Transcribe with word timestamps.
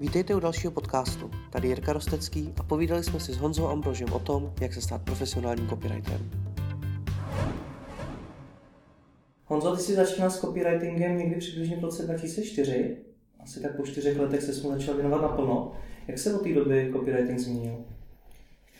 Vítejte 0.00 0.34
u 0.34 0.40
dalšího 0.40 0.70
podcastu. 0.70 1.30
Tady 1.50 1.68
Jirka 1.68 1.92
Rostecký 1.92 2.52
a 2.58 2.62
povídali 2.62 3.04
jsme 3.04 3.20
si 3.20 3.32
s 3.32 3.36
Honzou 3.36 3.68
Ambrožem 3.68 4.12
o 4.12 4.18
tom, 4.18 4.52
jak 4.60 4.74
se 4.74 4.80
stát 4.80 5.02
profesionálním 5.02 5.68
copywriterem. 5.68 6.30
Honzo, 9.44 9.76
ty 9.76 9.82
jsi 9.82 9.94
začínal 9.94 10.30
s 10.30 10.40
copywritingem 10.40 11.18
někdy 11.18 11.36
přibližně 11.36 11.76
v 11.76 11.80
roce 11.80 12.02
2004. 12.02 12.96
Asi 13.40 13.60
tak 13.60 13.76
po 13.76 13.86
čtyřech 13.86 14.18
letech 14.18 14.42
se 14.42 14.62
mu 14.62 14.70
začal 14.70 14.94
věnovat 14.94 15.22
naplno. 15.22 15.72
Jak 16.08 16.18
se 16.18 16.34
od 16.34 16.42
té 16.42 16.54
doby 16.54 16.90
copywriting 16.92 17.38
změnil? 17.38 17.76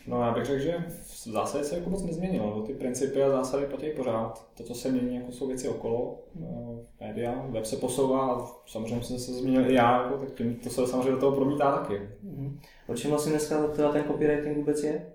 No 0.07 0.21
já 0.21 0.31
bych 0.31 0.45
řekl, 0.45 0.59
že 0.59 0.85
v 0.87 1.27
zásadě 1.27 1.63
se 1.63 1.75
jako 1.77 1.89
moc 1.89 2.03
nezměnilo. 2.03 2.61
Ty 2.61 2.73
principy 2.73 3.23
a 3.23 3.29
zásady 3.29 3.65
platí 3.65 3.89
pořád. 3.89 4.47
To, 4.57 4.63
co 4.63 4.75
se 4.75 4.91
mění, 4.91 5.15
jako 5.15 5.31
jsou 5.31 5.47
věci 5.47 5.69
okolo, 5.69 6.19
no, 6.35 6.79
média, 6.99 7.45
web 7.49 7.65
se 7.65 7.77
posouvá 7.77 8.33
a 8.33 8.47
samozřejmě 8.65 9.03
jsem 9.03 9.19
se 9.19 9.33
změnil 9.33 9.71
i 9.71 9.73
já, 9.73 10.03
jako, 10.03 10.17
tak 10.17 10.33
tím 10.33 10.55
to 10.55 10.69
se 10.69 10.87
samozřejmě 10.87 11.11
do 11.11 11.19
toho 11.19 11.35
promítá 11.35 11.77
taky. 11.77 12.09
Mm-hmm. 12.25 12.59
O 12.87 12.95
čem 12.95 13.11
vlastně 13.11 13.31
dneska 13.31 13.67
teda 13.67 13.91
ten 13.91 14.03
copywriting 14.03 14.57
vůbec 14.57 14.83
je? 14.83 15.13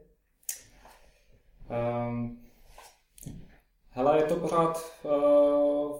Um, 2.08 2.38
hele, 3.90 4.18
je 4.18 4.24
to 4.24 4.36
pořád 4.36 4.92
uh, 5.04 5.96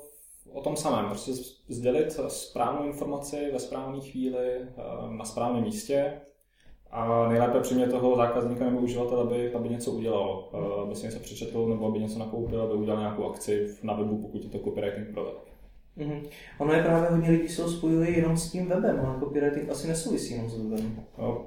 o 0.52 0.61
tom 0.62 0.77
samém. 0.77 1.06
Prostě 1.06 1.33
sdělit 1.69 2.20
správnou 2.28 2.86
informaci 2.86 3.50
ve 3.52 3.59
správné 3.59 4.00
chvíli, 4.00 4.59
uh, 4.59 5.12
na 5.12 5.24
správném 5.24 5.62
místě, 5.62 6.20
a 6.92 7.28
nejlépe 7.28 7.60
přimět 7.60 7.91
toho 7.91 8.16
zákazníka 8.16 8.64
nebo 8.64 8.78
uživatele, 8.78 9.23
aby, 9.23 9.55
aby 9.55 9.69
něco 9.69 9.91
udělal, 9.91 10.45
eh, 10.55 10.83
aby 10.83 10.95
si 10.95 11.06
něco 11.06 11.19
přečetl 11.19 11.66
nebo 11.66 11.87
aby 11.87 11.98
něco 11.98 12.19
nakoupil, 12.19 12.62
aby 12.62 12.73
udělal 12.73 13.00
nějakou 13.00 13.30
akci 13.30 13.69
na 13.83 13.95
webu, 13.95 14.19
pokud 14.19 14.42
je 14.42 14.50
to 14.50 14.59
copywriting 14.59 15.09
produkt. 15.09 15.52
Mm-hmm. 15.98 16.23
Ono 16.59 16.73
je 16.73 16.83
právě 16.83 17.10
hodně 17.10 17.30
lidí, 17.30 17.48
se 17.48 17.69
spojují 17.69 18.16
jenom 18.16 18.36
s 18.36 18.52
tím 18.52 18.69
webem, 18.69 19.00
ale 19.06 19.20
copywriting 19.20 19.70
asi 19.70 19.88
nesouvisí 19.88 20.34
jenom 20.34 20.50
s 20.50 20.59
webem. 20.59 21.05
No, 21.19 21.47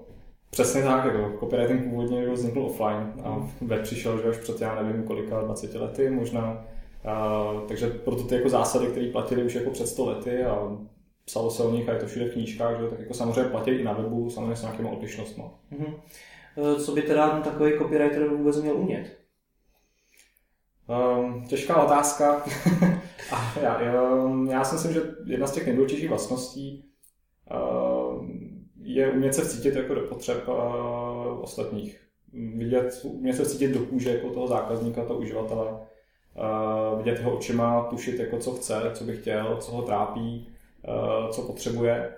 přesně 0.49 0.83
tak, 0.83 1.05
jako 1.05 1.39
copywriting 1.39 1.83
původně 1.83 2.29
vznikl 2.29 2.61
offline 2.61 3.13
a 3.23 3.49
web 3.61 3.81
přišel 3.81 4.21
že 4.21 4.29
až 4.29 4.37
před 4.37 4.61
já 4.61 4.83
nevím 4.83 5.03
kolika 5.03 5.41
20 5.41 5.75
lety 5.75 6.09
možná. 6.09 6.65
A, 7.05 7.45
takže 7.67 7.89
proto 7.89 8.23
ty 8.23 8.35
jako 8.35 8.49
zásady, 8.49 8.87
které 8.87 9.07
platily 9.11 9.43
už 9.43 9.55
jako 9.55 9.69
před 9.69 9.87
100 9.87 10.05
lety 10.05 10.43
a 10.43 10.77
psalo 11.25 11.51
se 11.51 11.63
o 11.63 11.71
nich 11.71 11.89
a 11.89 11.93
je 11.93 11.99
to 11.99 12.07
všude 12.07 12.25
v 12.25 12.33
knížkách, 12.33 12.79
že? 12.79 12.87
tak 12.87 12.99
jako 12.99 13.13
samozřejmě 13.13 13.43
platí 13.43 13.71
i 13.71 13.83
na 13.83 13.93
webu, 13.93 14.29
samozřejmě 14.29 14.55
s 14.55 14.61
nějakými 14.61 14.89
odlišnostmi. 14.89 15.43
Mm-hmm. 15.71 15.95
Co 16.85 16.91
by 16.91 17.01
teda 17.01 17.39
takový 17.39 17.71
copywriter 17.77 18.27
vůbec 18.27 18.61
měl 18.61 18.75
umět? 18.77 19.17
Um, 20.87 21.45
těžká 21.47 21.83
otázka. 21.83 22.43
a 23.31 23.53
já, 23.61 23.81
já, 23.81 24.01
já 24.49 24.63
si 24.63 24.75
myslím, 24.75 24.93
že 24.93 25.01
jedna 25.25 25.47
z 25.47 25.51
těch 25.51 25.65
nejdůležitějších 25.65 26.09
vlastností 26.09 26.85
uh, 27.51 28.25
je 28.81 29.11
umět 29.11 29.33
se 29.33 29.41
vcítit 29.41 29.75
jako 29.75 29.93
do 29.93 30.01
potřeb 30.01 30.47
uh, 30.47 31.41
ostatních. 31.41 32.01
Vidět, 32.33 33.01
umět 33.03 33.33
se 33.33 33.43
vcítit 33.43 33.71
do 33.71 33.79
kůže 33.79 34.09
jako 34.09 34.29
toho 34.29 34.47
zákazníka, 34.47 35.05
toho 35.05 35.19
uživatele, 35.19 35.71
uh, 35.71 36.97
vidět 36.97 37.19
jeho 37.19 37.37
očima, 37.37 37.83
tušit, 37.83 38.19
jako 38.19 38.37
co 38.37 38.51
chce, 38.51 38.91
co 38.93 39.03
by 39.03 39.17
chtěl, 39.17 39.57
co 39.61 39.71
ho 39.71 39.81
trápí, 39.81 40.54
co 41.31 41.41
potřebuje. 41.41 42.13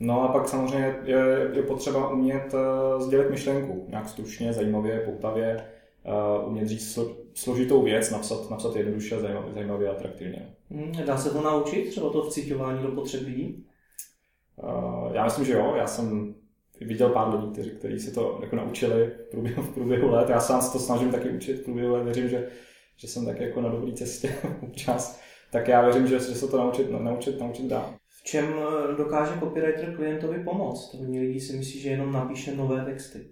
No 0.00 0.22
a 0.22 0.28
pak 0.28 0.48
samozřejmě 0.48 0.96
je, 1.04 1.50
je 1.52 1.62
potřeba 1.62 2.10
umět 2.10 2.54
uh, 2.54 3.02
sdělit 3.02 3.30
myšlenku 3.30 3.86
nějak 3.88 4.08
stručně, 4.08 4.52
zajímavě, 4.52 5.00
poutavě, 5.00 5.66
uh, 6.06 6.48
umět 6.48 6.68
říct 6.68 6.92
slo, 6.92 7.16
složitou 7.34 7.82
věc, 7.82 8.10
napsat, 8.10 8.50
napsat 8.50 8.76
jednoduše, 8.76 9.20
zajímavě, 9.20 9.52
zajímavě 9.54 9.88
a 9.88 9.92
atraktivně. 9.92 10.54
Hmm, 10.70 10.92
dá 11.06 11.16
se 11.16 11.30
to 11.30 11.42
naučit, 11.42 11.90
třeba 11.90 12.10
to 12.10 12.22
vcitování 12.22 12.82
do 12.82 12.88
potřeb 12.88 13.22
lidí? 13.22 13.66
Uh, 14.56 15.12
já 15.12 15.24
myslím, 15.24 15.44
že 15.44 15.52
jo. 15.52 15.74
Já 15.76 15.86
jsem 15.86 16.34
viděl 16.80 17.08
pár 17.08 17.34
lidí, 17.34 17.52
kteří, 17.52 17.70
kteří 17.70 17.98
se 17.98 18.10
to 18.10 18.38
jako 18.42 18.56
naučili 18.56 19.06
v 19.06 19.30
průběhu, 19.30 19.62
v 19.62 19.74
průběhu 19.74 20.10
let. 20.10 20.28
Já 20.28 20.40
sám 20.40 20.62
se 20.62 20.72
to 20.72 20.78
snažím 20.78 21.10
taky 21.10 21.28
učit 21.28 21.54
v 21.54 21.64
průběhu 21.64 21.94
let. 21.94 22.04
Věřím, 22.04 22.28
že, 22.28 22.48
že 22.96 23.08
jsem 23.08 23.26
taky 23.26 23.44
jako 23.44 23.60
na 23.60 23.68
dobré 23.68 23.92
cestě 23.92 24.34
občas. 24.62 25.20
Tak 25.52 25.68
já 25.68 25.82
věřím, 25.82 26.06
že, 26.06 26.18
že 26.18 26.34
se 26.34 26.48
to 26.48 26.56
naučit, 26.56 26.90
naučit, 26.90 27.40
naučit 27.40 27.66
dá 27.66 27.99
v 28.20 28.24
čem 28.24 28.44
eh, 28.44 28.96
dokáže 28.96 29.40
copywriter 29.40 29.96
klientovi 29.96 30.44
pomoct. 30.44 30.94
Hodně 30.94 31.20
lidí 31.20 31.40
si 31.40 31.56
myslí, 31.56 31.80
že 31.80 31.90
jenom 31.90 32.12
napíše 32.12 32.56
nové 32.56 32.84
texty. 32.84 33.26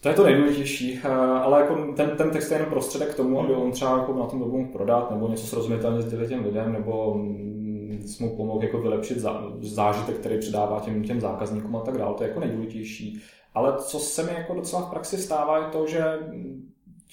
To 0.00 0.08
je 0.08 0.14
to 0.14 0.24
nejdůležitější, 0.24 1.00
eh, 1.04 1.08
ale 1.08 1.60
jako 1.60 1.92
ten, 1.96 2.10
ten 2.16 2.30
text 2.30 2.50
je 2.50 2.54
jenom 2.54 2.70
prostředek 2.70 3.08
k 3.08 3.16
tomu, 3.16 3.40
aby 3.40 3.54
on 3.54 3.72
třeba 3.72 3.98
jako 3.98 4.14
na 4.14 4.26
tom 4.26 4.38
mohl 4.38 4.64
prodat, 4.72 5.10
nebo 5.10 5.28
něco 5.28 5.46
srozumitelně 5.46 6.02
sdělit 6.02 6.28
těm 6.28 6.44
lidem, 6.44 6.72
nebo 6.72 7.14
mm, 7.14 8.06
mu 8.20 8.36
pomohl 8.36 8.64
jako 8.64 8.78
vylepšit 8.78 9.18
zážitek, 9.60 10.16
který 10.16 10.38
předává 10.38 10.80
těm, 10.80 11.02
těm 11.02 11.20
zákazníkům 11.20 11.76
a 11.76 11.80
tak 11.80 11.98
dále. 11.98 12.14
To 12.14 12.22
je 12.22 12.28
jako 12.28 12.40
nejdůležitější. 12.40 13.20
Ale 13.54 13.74
co 13.78 13.98
se 13.98 14.22
mi 14.22 14.34
jako 14.34 14.54
docela 14.54 14.82
v 14.82 14.90
praxi 14.90 15.18
stává, 15.18 15.58
je 15.58 15.64
to, 15.72 15.86
že 15.86 16.04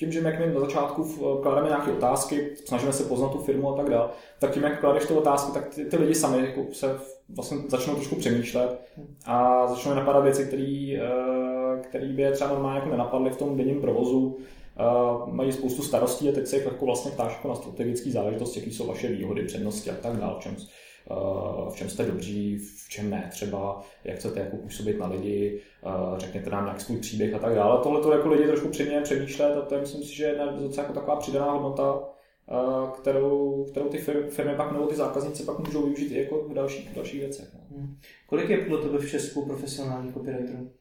tím, 0.01 0.12
že 0.12 0.22
my 0.22 0.29
jak 0.29 0.53
na 0.53 0.59
začátku 0.59 1.03
klademe 1.41 1.67
nějaké 1.67 1.91
otázky, 1.91 2.50
snažíme 2.66 2.94
se 2.94 3.03
poznat 3.03 3.31
tu 3.31 3.38
firmu 3.38 3.73
a 3.73 3.78
tak 3.78 3.89
dále, 3.89 4.09
tak 4.39 4.51
tím, 4.51 4.63
jak 4.63 4.79
kladeš 4.79 5.06
ty 5.06 5.13
otázky, 5.13 5.51
tak 5.51 5.75
ty, 5.75 5.85
ty 5.85 5.97
lidi 5.97 6.16
sami 6.16 6.38
jako 6.38 6.73
se 6.73 6.95
vlastně 7.29 7.57
začnou 7.67 7.95
trošku 7.95 8.16
přemýšlet 8.16 8.81
a 9.25 9.67
začnou 9.67 9.94
napadat 9.94 10.23
věci, 10.23 10.45
které 10.45 10.97
eh, 11.94 12.13
by 12.13 12.22
je 12.22 12.31
třeba 12.31 12.50
normálně 12.50 12.79
jako 12.79 12.89
nenapadly 12.89 13.29
v 13.29 13.38
tom 13.38 13.57
denním 13.57 13.81
provozu. 13.81 14.38
Uh, 14.79 15.34
mají 15.34 15.51
spoustu 15.51 15.84
starostí 15.84 16.29
a 16.29 16.31
teď 16.31 16.47
se 16.47 16.57
jako 16.57 16.85
vlastně 16.85 17.12
ptáš 17.12 17.31
jako 17.31 17.47
na 17.47 17.56
strategické 17.56 18.12
záležitosti, 18.12 18.59
jaké 18.59 18.72
jsou 18.72 18.88
vaše 18.88 19.07
výhody, 19.07 19.44
přednosti 19.44 19.89
a 19.89 19.95
tak 19.95 20.18
dále, 20.18 20.35
v 20.39 20.39
čem, 20.39 20.56
v 21.69 21.75
čem 21.75 21.89
jste 21.89 22.06
dobří, 22.06 22.57
v 22.57 22.89
čem 22.89 23.09
ne, 23.09 23.29
třeba 23.31 23.81
jak 24.03 24.18
chcete 24.18 24.39
jako 24.39 24.57
působit 24.57 25.00
na 25.00 25.07
lidi, 25.07 25.62
řekněte 26.18 26.50
nám 26.50 26.66
nějaký 26.66 26.84
svůj 26.84 26.97
příběh 26.97 27.34
a 27.34 27.40
tak 27.40 27.56
dále. 27.56 27.80
Tohle 27.84 28.02
to 28.02 28.12
jako 28.12 28.30
lidi 28.30 28.47
trošku 28.47 28.68
přiměje 28.68 29.02
přemýšlet 29.02 29.58
a 29.58 29.62
to 29.62 29.75
je 29.75 29.81
myslím 29.81 30.03
si, 30.03 30.16
že 30.16 30.24
je 30.24 30.36
docela 30.59 30.84
jako 30.84 30.94
taková 30.94 31.16
přidaná 31.16 31.52
hodnota, 31.52 32.00
kterou, 32.94 33.66
kterou 33.72 33.90
ty 33.90 33.97
firmy 34.30 34.56
pak 34.58 34.72
nebo 34.72 34.88
ty 34.88 34.96
zákazníci 34.96 35.44
pak 35.44 35.59
můžou 35.59 35.84
využít 35.84 36.12
i 36.12 36.19
jako 36.19 36.47
v 36.50 36.53
dalších, 36.53 36.96
dalších 36.96 37.19
věcech. 37.19 37.50
No. 37.53 37.78
Hmm. 37.78 37.96
Kolik 38.28 38.50
je 38.50 38.58
podle 38.58 38.78
tebe 38.78 38.97
v 38.97 39.09
Česku 39.09 39.46
profesionální 39.46 40.14
copywriterů? 40.14 40.72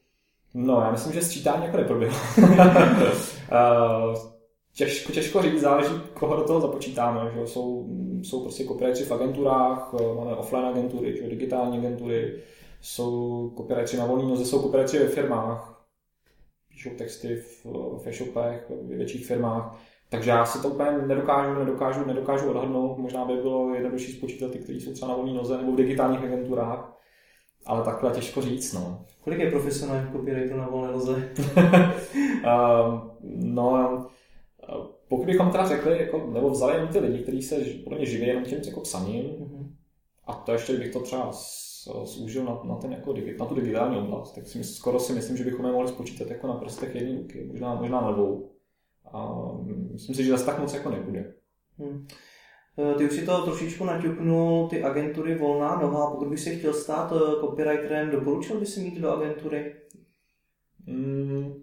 No, 0.53 0.81
já 0.81 0.91
myslím, 0.91 1.13
že 1.13 1.21
sčítání 1.21 1.65
jako 1.65 1.77
neproběhlo. 1.77 2.17
těžko, 4.75 5.13
těžko 5.13 5.41
říct, 5.41 5.61
záleží, 5.61 5.93
koho 6.13 6.35
do 6.35 6.43
toho 6.43 6.61
započítáme. 6.61 7.31
Že? 7.35 7.47
Jsou, 7.47 7.87
jsou 8.23 8.41
prostě 8.41 8.63
copywriteri 8.63 9.05
v 9.05 9.11
agenturách, 9.11 9.93
máme 10.15 10.35
offline 10.35 10.65
agentury, 10.65 11.17
že? 11.17 11.29
digitální 11.29 11.77
agentury, 11.77 12.33
jsou 12.81 13.49
copywriteri 13.57 13.97
na 13.97 14.05
volný 14.05 14.29
noze, 14.29 14.45
jsou 14.45 14.61
copywriteri 14.61 15.03
ve 15.03 15.09
firmách, 15.09 15.87
píšou 16.69 16.89
texty 16.89 17.35
v, 17.35 17.65
v 17.97 18.07
e-shopech, 18.07 18.71
ve 18.81 18.95
větších 18.95 19.25
firmách. 19.25 19.77
Takže 20.09 20.29
já 20.29 20.45
si 20.45 20.61
to 20.61 20.67
úplně 20.67 20.91
nedokážu, 20.91 21.59
nedokážu, 21.59 22.05
nedokážu 22.05 22.49
odhadnout. 22.49 22.97
Možná 22.97 23.25
by 23.25 23.33
bylo 23.33 23.75
jednodušší 23.75 24.11
spočítat 24.11 24.51
ty, 24.51 24.59
kteří 24.59 24.81
jsou 24.81 24.93
třeba 24.93 25.11
na 25.11 25.17
volné 25.17 25.33
noze 25.33 25.57
nebo 25.57 25.71
v 25.71 25.75
digitálních 25.75 26.23
agenturách. 26.23 26.97
Ale 27.65 27.83
takhle 27.83 28.11
těžko 28.11 28.41
říct, 28.41 28.73
no. 28.73 29.05
Kolik 29.21 29.39
je 29.39 29.51
profesionálních 29.51 30.11
copywriterů 30.11 30.59
na 30.59 30.67
volné 30.67 30.91
noze? 30.91 31.11
uh, 31.11 32.99
no, 33.35 34.07
pokud 35.07 35.25
bychom 35.25 35.51
teda 35.51 35.67
řekli, 35.67 35.99
jako, 35.99 36.29
nebo 36.33 36.49
vzali 36.49 36.75
jen 36.75 36.87
ty 36.87 36.99
lidi, 36.99 37.23
kteří 37.23 37.41
se 37.41 37.55
podle 37.83 37.97
mě 37.97 38.07
živí 38.07 38.27
jenom 38.27 38.43
tím 38.43 38.57
jako 38.65 38.81
psaním, 38.81 39.25
mm-hmm. 39.25 39.67
a 40.27 40.33
to 40.33 40.51
ještě 40.51 40.73
bych 40.73 40.93
to 40.93 40.99
třeba 40.99 41.31
zúžil 42.03 42.43
na, 42.43 42.59
na, 42.63 42.75
ten 42.75 42.91
jako, 42.91 43.13
na 43.39 43.45
tu 43.45 43.55
digitální 43.55 43.97
oblast, 43.97 44.35
tak 44.35 44.47
si 44.47 44.63
skoro 44.63 44.99
si 44.99 45.13
myslím, 45.13 45.37
že 45.37 45.43
bychom 45.43 45.65
je 45.65 45.71
mohli 45.71 45.87
spočítat 45.87 46.29
jako 46.29 46.47
na 46.47 46.53
prstech 46.53 46.95
jedné 46.95 47.17
ruky, 47.17 47.47
možná, 47.51 47.75
možná 47.75 48.01
na 48.01 48.11
dvou. 48.11 48.51
A 49.13 49.47
myslím 49.91 50.15
si, 50.15 50.23
že 50.23 50.31
zase 50.31 50.45
tak 50.45 50.59
moc 50.59 50.73
jako 50.73 50.89
nebude. 50.89 51.33
Hmm. 51.79 52.07
Ty 52.97 53.05
už 53.05 53.11
si 53.11 53.25
to 53.25 53.41
trošičku 53.41 53.85
naťuknul, 53.85 54.67
ty 54.67 54.83
agentury 54.83 55.35
volná 55.35 55.79
noha. 55.81 56.11
Pokud 56.11 56.27
by 56.27 56.37
si 56.37 56.55
chtěl 56.55 56.73
stát 56.73 57.11
e, 57.11 57.39
copywriterem, 57.39 58.11
doporučil 58.11 58.59
by 58.59 58.65
si 58.65 58.79
mít 58.79 58.99
do 58.99 59.11
agentury? 59.11 59.75
Hmm, 60.87 61.53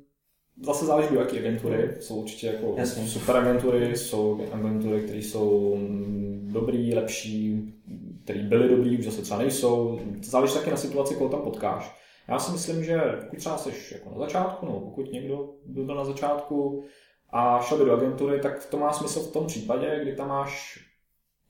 zase 0.63 0.87
záleží 0.87 1.15
do 1.15 1.21
jaké 1.21 1.39
agentury. 1.39 1.97
Jsou 2.01 2.17
určitě 2.17 2.47
jako 2.47 2.75
Jasně. 2.79 3.07
super 3.07 3.37
agentury, 3.37 3.97
jsou 3.97 4.41
agentury, 4.53 5.01
které 5.01 5.19
jsou 5.19 5.77
mm, 5.77 6.49
dobrý, 6.53 6.95
lepší, 6.95 7.73
které 8.29 8.45
byly 8.45 8.69
dobrý, 8.69 8.99
už 8.99 9.05
zase 9.05 9.23
třeba 9.23 9.41
nejsou. 9.41 10.01
Záleží 10.23 10.55
taky 10.55 10.71
na 10.71 10.77
situaci, 10.77 11.15
koho 11.15 11.31
tam 11.31 11.43
potkáš. 11.43 11.97
Já 12.29 12.39
si 12.39 12.53
myslím, 12.53 12.85
že 12.85 13.01
pokud 13.21 13.39
třeba 13.39 13.59
jsi 13.59 13.95
jako 13.95 14.11
na 14.11 14.19
začátku, 14.19 14.67
nebo 14.67 14.81
pokud 14.81 15.13
někdo 15.13 15.51
byl 15.65 15.95
na 15.95 16.05
začátku, 16.05 16.85
a 17.31 17.61
šel 17.61 17.79
by 17.79 17.85
do 17.85 17.93
agentury, 17.93 18.41
tak 18.41 18.67
to 18.67 18.79
má 18.79 18.93
smysl 18.93 19.21
v 19.21 19.33
tom 19.33 19.47
případě, 19.47 19.99
kdy 20.03 20.17
tam 20.17 20.29
máš 20.29 20.79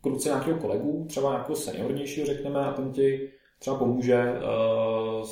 kruce 0.00 0.28
nějakého 0.28 0.58
kolegu, 0.58 1.06
třeba 1.08 1.30
nějakého 1.30 1.56
seniornějšího, 1.56 2.26
řekneme, 2.26 2.60
a 2.60 2.72
ten 2.72 2.92
ti 2.92 3.30
třeba 3.58 3.76
pomůže 3.76 4.32
uh, 4.32 5.26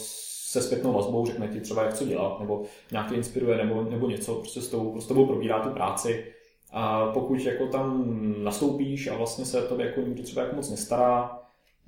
se 0.51 0.63
zpětnou 0.63 0.93
vazbou, 0.93 1.27
řekne 1.27 1.49
ti 1.49 1.61
třeba, 1.61 1.83
jak 1.83 1.95
co 1.95 2.05
dělat, 2.05 2.41
nebo 2.41 2.63
nějak 2.91 3.09
tě 3.09 3.15
inspiruje, 3.15 3.57
nebo, 3.57 3.83
nebo 3.83 4.09
něco, 4.09 4.35
prostě 4.35 4.61
s 4.61 4.69
tou, 4.69 5.01
s 5.01 5.07
probírá 5.07 5.61
tu 5.61 5.71
práci. 5.71 6.33
A 6.79 7.11
pokud 7.15 7.41
jako 7.41 7.67
tam 7.67 8.15
nastoupíš 8.45 9.07
a 9.07 9.17
vlastně 9.17 9.45
se 9.45 9.63
to 9.63 9.81
jako 9.81 10.01
nikdo 10.01 10.23
třeba 10.23 10.43
jako 10.43 10.57
moc 10.57 10.71
nestará, 10.71 11.39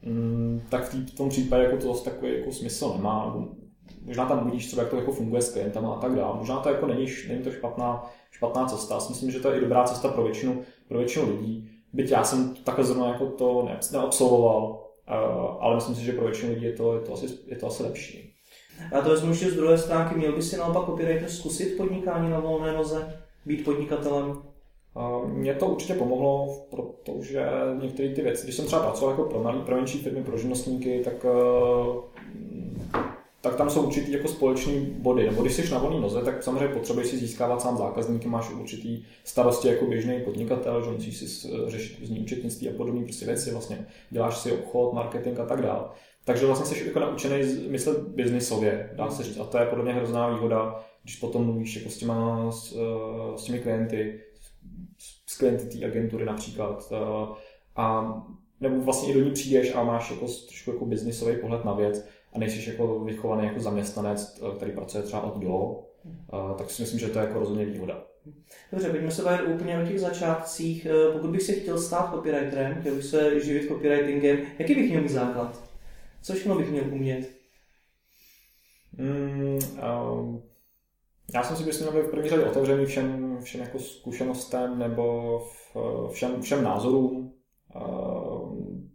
mm, 0.02 0.62
tak 0.68 0.84
v, 0.84 1.14
tom 1.16 1.28
případě 1.28 1.62
jako 1.62 1.76
to 1.76 1.94
zase 1.94 2.10
takový 2.10 2.38
jako 2.38 2.52
smysl 2.52 2.92
nemá. 2.96 3.36
Možná 4.02 4.26
tam 4.26 4.44
budíš 4.44 4.66
třeba, 4.66 4.82
jak 4.82 4.90
to 4.90 4.96
jako 4.96 5.12
funguje 5.12 5.42
s 5.42 5.52
klientama 5.52 5.94
a 5.94 6.00
tak 6.00 6.14
dále. 6.14 6.38
Možná 6.38 6.56
to 6.60 6.68
jako 6.68 6.86
není, 6.86 7.06
není 7.28 7.42
to 7.42 7.50
špatná, 7.50 8.10
špatná 8.30 8.66
cesta. 8.66 8.94
Já 8.94 9.00
si 9.00 9.12
myslím, 9.12 9.30
že 9.30 9.40
to 9.40 9.50
je 9.50 9.58
i 9.58 9.60
dobrá 9.60 9.84
cesta 9.84 10.08
pro 10.08 10.24
většinu, 10.24 10.62
pro 10.88 10.98
většinu 10.98 11.30
lidí. 11.30 11.70
Byť 11.92 12.10
já 12.10 12.24
jsem 12.24 12.54
takhle 12.54 12.84
zrovna 12.84 13.08
jako 13.08 13.26
to 13.26 13.68
neabsolvoval, 13.92 14.84
eh, 15.08 15.12
ale 15.60 15.74
myslím 15.74 15.94
si, 15.94 16.04
že 16.04 16.12
pro 16.12 16.24
většinu 16.24 16.52
lidí 16.52 16.64
je 16.64 16.72
to, 16.72 16.94
je 16.94 17.00
to, 17.00 17.12
asi, 17.12 17.26
je 17.46 17.56
to 17.56 17.66
asi 17.66 17.82
lepší. 17.82 18.34
Já 18.92 19.00
to 19.00 19.08
vezmu 19.08 19.30
ještě 19.30 19.50
z 19.50 19.54
druhé 19.54 19.78
stránky. 19.78 20.14
Měl 20.14 20.32
by 20.32 20.42
si 20.42 20.56
naopak 20.56 20.86
copywriter 20.86 21.28
zkusit 21.28 21.76
podnikání 21.76 22.30
na 22.30 22.40
volné 22.40 22.72
noze, 22.72 23.22
být 23.46 23.64
podnikatelem? 23.64 24.47
Mně 25.26 25.54
to 25.54 25.66
určitě 25.66 25.94
pomohlo, 25.94 26.56
protože 26.70 27.46
některé 27.82 28.08
ty 28.08 28.22
věci, 28.22 28.44
když 28.44 28.56
jsem 28.56 28.66
třeba 28.66 28.82
pracoval 28.82 29.10
jako 29.10 29.24
pro 29.24 29.42
malý, 29.42 29.60
pro 29.60 29.76
menší 29.76 29.98
firmy, 29.98 30.22
pro 30.22 30.38
živnostníky, 30.38 31.00
tak, 31.04 31.26
eh, 31.26 33.00
tak 33.40 33.56
tam 33.56 33.70
jsou 33.70 33.82
určitý 33.82 34.12
jako 34.12 34.28
společný 34.28 34.80
body. 34.98 35.26
Nebo 35.26 35.42
když 35.42 35.54
jsi 35.54 35.70
na 35.70 35.78
volné 35.78 36.00
noze, 36.00 36.22
tak 36.22 36.42
samozřejmě 36.42 36.68
potřebuješ 36.68 37.08
si 37.08 37.18
získávat 37.18 37.62
sám 37.62 37.76
zákazníky, 37.76 38.28
máš 38.28 38.50
určitý 38.50 39.04
starosti 39.24 39.68
jako 39.68 39.86
běžný 39.86 40.20
podnikatel, 40.24 40.84
že 40.84 40.90
musíš 40.90 41.16
si 41.16 41.48
řešit 41.66 42.06
z 42.06 42.10
ní 42.10 42.20
účetnictví 42.20 42.68
a 42.68 42.76
podobné 42.76 43.04
prostě 43.04 43.26
věci, 43.26 43.50
vlastně 43.50 43.86
děláš 44.10 44.38
si 44.38 44.52
obchod, 44.52 44.92
marketing 44.92 45.40
a 45.40 45.46
tak 45.46 45.62
dále. 45.62 45.84
Takže 46.24 46.46
vlastně 46.46 46.66
jsi 46.66 46.86
jako 46.86 47.00
naučený 47.00 47.42
myslet 47.68 47.98
biznisově, 47.98 48.90
dá 48.96 49.10
se 49.10 49.22
říct. 49.22 49.38
A 49.38 49.44
to 49.44 49.58
je 49.58 49.66
podle 49.66 49.84
mě 49.84 49.92
hrozná 49.92 50.28
výhoda, 50.28 50.84
když 51.02 51.16
potom 51.16 51.44
mluvíš 51.44 51.76
jako 51.76 51.90
s, 51.90 51.96
těma, 51.96 52.50
s, 52.50 52.76
s 53.36 53.44
těmi 53.44 53.58
klienty, 53.58 54.20
s 55.26 55.38
klienty 55.38 55.78
té 55.78 55.86
agentury 55.86 56.24
například. 56.24 56.92
Eh, 56.92 57.34
a 57.76 58.14
nebo 58.60 58.80
vlastně 58.80 59.10
i 59.10 59.14
do 59.14 59.20
ní 59.20 59.30
přijdeš 59.30 59.74
a 59.74 59.82
máš 59.84 60.10
jako 60.10 60.26
trošku 60.26 60.72
jako 60.72 60.86
biznisový 60.86 61.36
pohled 61.36 61.64
na 61.64 61.74
věc 61.74 62.08
a 62.32 62.38
nejsi 62.38 62.70
jako 62.70 63.00
vychovaný 63.00 63.46
jako 63.46 63.60
zaměstnanec, 63.60 64.40
eh, 64.42 64.56
který 64.56 64.72
pracuje 64.72 65.02
třeba 65.02 65.22
od 65.22 65.38
do, 65.38 65.80
eh, 66.06 66.54
tak 66.58 66.70
si 66.70 66.82
myslím, 66.82 67.00
že 67.00 67.08
to 67.08 67.18
je 67.18 67.24
jako 67.26 67.38
rozhodně 67.38 67.64
výhoda. 67.64 68.04
Dobře, 68.72 68.90
pojďme 68.90 69.10
se 69.10 69.22
bavit 69.22 69.46
úplně 69.46 69.82
o 69.82 69.86
těch 69.86 70.00
začátcích. 70.00 70.86
Pokud 71.12 71.30
bych 71.30 71.42
se 71.42 71.52
chtěl 71.52 71.80
stát 71.80 72.10
copywriterem, 72.14 72.80
chtěl 72.80 72.94
bych 72.94 73.04
se 73.04 73.40
živit 73.40 73.68
copywritingem, 73.68 74.38
jaký 74.58 74.74
bych 74.74 74.90
měl 74.90 75.08
základ? 75.08 75.62
Co 76.22 76.32
všechno 76.32 76.54
bych 76.54 76.70
měl 76.70 76.84
umět? 76.92 77.30
Mm, 78.98 79.58
um, 80.12 80.42
já 81.34 81.42
jsem 81.42 81.56
si 81.56 81.64
myslím, 81.64 81.88
že 81.92 82.02
v 82.02 82.10
první 82.10 82.28
řadě 82.28 82.44
otevřený 82.44 82.86
všem, 82.86 83.38
všem 83.42 83.60
jako 83.60 83.78
zkušenostem 83.78 84.78
nebo 84.78 85.38
všem, 86.12 86.42
všem 86.42 86.64
názorům. 86.64 87.32
Um, 87.74 88.90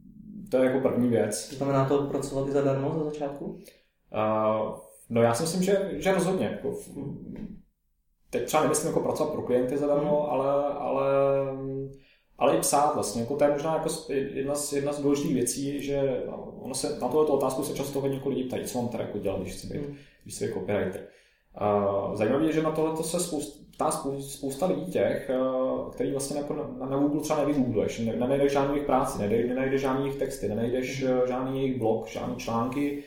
to 0.52 0.58
je 0.58 0.66
jako 0.66 0.90
první 0.90 1.10
věc. 1.10 1.50
To 1.50 1.56
znamená 1.56 1.86
to 1.86 2.04
pracovat 2.04 2.48
i 2.48 2.52
zadarmo 2.52 2.94
za 2.98 3.04
začátku? 3.04 3.46
Uh, 3.46 3.60
no 5.10 5.22
já 5.22 5.34
si 5.34 5.44
myslím, 5.44 5.64
že, 5.64 5.92
že 5.94 6.12
rozhodně. 6.12 6.46
Jako, 6.46 6.78
teď 8.30 8.46
třeba 8.46 8.64
nemyslím 8.64 8.88
jako 8.88 9.00
pracovat 9.00 9.32
pro 9.32 9.42
klienty 9.42 9.78
zadarmo, 9.78 10.22
hmm. 10.22 10.32
ale, 10.32 10.64
ale 10.74 11.06
ale 12.38 12.58
i 12.58 12.60
psát 12.60 12.94
vlastně. 12.94 13.22
Jako 13.22 13.36
to 13.36 13.44
je 13.44 13.52
možná 13.52 13.74
jako 13.74 13.90
jedna 14.12 14.56
z, 14.56 14.74
jedna 14.74 14.94
z 14.94 15.02
důležitých 15.02 15.34
věcí, 15.34 15.82
že 15.82 16.24
no, 16.28 16.54
ono 16.62 16.76
se, 16.76 17.00
na 17.00 17.08
tuto 17.08 17.34
otázku 17.34 17.64
se 17.64 17.74
často 17.74 18.02
hodně 18.02 18.18
jako 18.18 18.30
lidí 18.30 18.44
ptají, 18.44 18.66
co 18.66 18.82
mám 18.82 18.90
teda 18.90 19.04
jako 19.04 19.18
dělat, 19.18 19.42
když 19.42 19.54
chci 19.54 19.68
být, 19.68 19.88
mm. 19.88 19.96
když 20.24 20.36
chci 20.36 20.48
být 20.48 20.54
copywriter. 20.54 21.02
Uh, 21.02 21.08
zajímavé 22.14 22.46
je, 22.46 22.54
že 22.54 22.64
na 22.64 22.72
tohle 22.72 23.04
se 23.04 23.20
spousta, 23.20 23.64
ptá 23.76 23.92
spousta 24.20 24.66
lidí 24.66 24.92
těch, 24.92 25.32
uh, 25.40 25.92
který 25.92 26.12
vlastně 26.12 26.38
jako 26.38 26.54
na, 26.54 26.90
na 26.90 26.98
Google 26.98 27.22
třeba 27.22 27.40
nevygoogluješ, 27.40 28.00
ne, 28.00 28.16
nenajdeš 28.16 28.52
žádnou 28.52 28.74
jejich 28.74 28.86
práci, 28.86 29.22
nenajdeš, 29.22 29.50
nenajdeš 29.50 29.82
žádný 29.82 30.06
jejich 30.06 30.20
texty, 30.20 30.50
nenajdeš 30.50 31.04
uh, 31.04 31.28
žádný 31.28 31.60
jejich 31.60 31.80
blog, 31.80 32.08
žádný 32.08 32.36
články, 32.36 33.04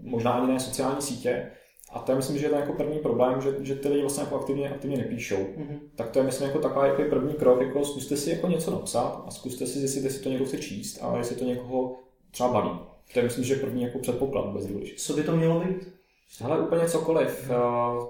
možná 0.00 0.32
ani 0.32 0.52
ne 0.52 0.60
sociální 0.60 1.02
sítě. 1.02 1.50
A 1.92 1.98
to 1.98 2.12
je 2.12 2.16
myslím, 2.16 2.38
že 2.38 2.46
je 2.46 2.50
to 2.50 2.56
jako 2.56 2.72
první 2.72 2.98
problém, 2.98 3.40
že, 3.40 3.54
že 3.60 3.74
ty 3.74 3.88
lidi 3.88 4.00
vlastně 4.00 4.22
jako 4.22 4.36
aktivně, 4.36 4.70
aktivně 4.70 4.96
nepíšou. 4.96 5.36
Mm-hmm. 5.36 5.78
Tak 5.94 6.10
to 6.10 6.18
je 6.18 6.24
myslím 6.24 6.46
jako 6.46 6.58
takový 6.58 6.88
jako 6.88 7.02
první 7.02 7.34
krok, 7.34 7.60
jako 7.60 7.84
zkuste 7.84 8.16
si 8.16 8.30
jako 8.30 8.48
něco 8.48 8.70
napsat 8.70 9.24
a 9.26 9.30
zkuste 9.30 9.66
si 9.66 9.78
zjistit, 9.78 10.04
jestli 10.04 10.22
to 10.22 10.28
někdo 10.28 10.44
chce 10.44 10.58
číst 10.58 10.98
a 11.02 11.16
jestli 11.16 11.36
to 11.36 11.44
někoho 11.44 11.96
třeba 12.30 12.52
baví. 12.52 12.70
To 13.12 13.18
je 13.18 13.22
myslím, 13.22 13.44
že 13.44 13.56
první 13.56 13.82
jako 13.82 13.98
předpoklad 13.98 14.46
bez 14.46 14.66
důležitý. 14.66 14.98
Co 14.98 15.12
by 15.12 15.22
to 15.22 15.36
mělo 15.36 15.60
být? 15.60 15.99
Ale 16.44 16.60
úplně 16.60 16.88
cokoliv. 16.88 17.50
Mm-hmm. 17.50 18.08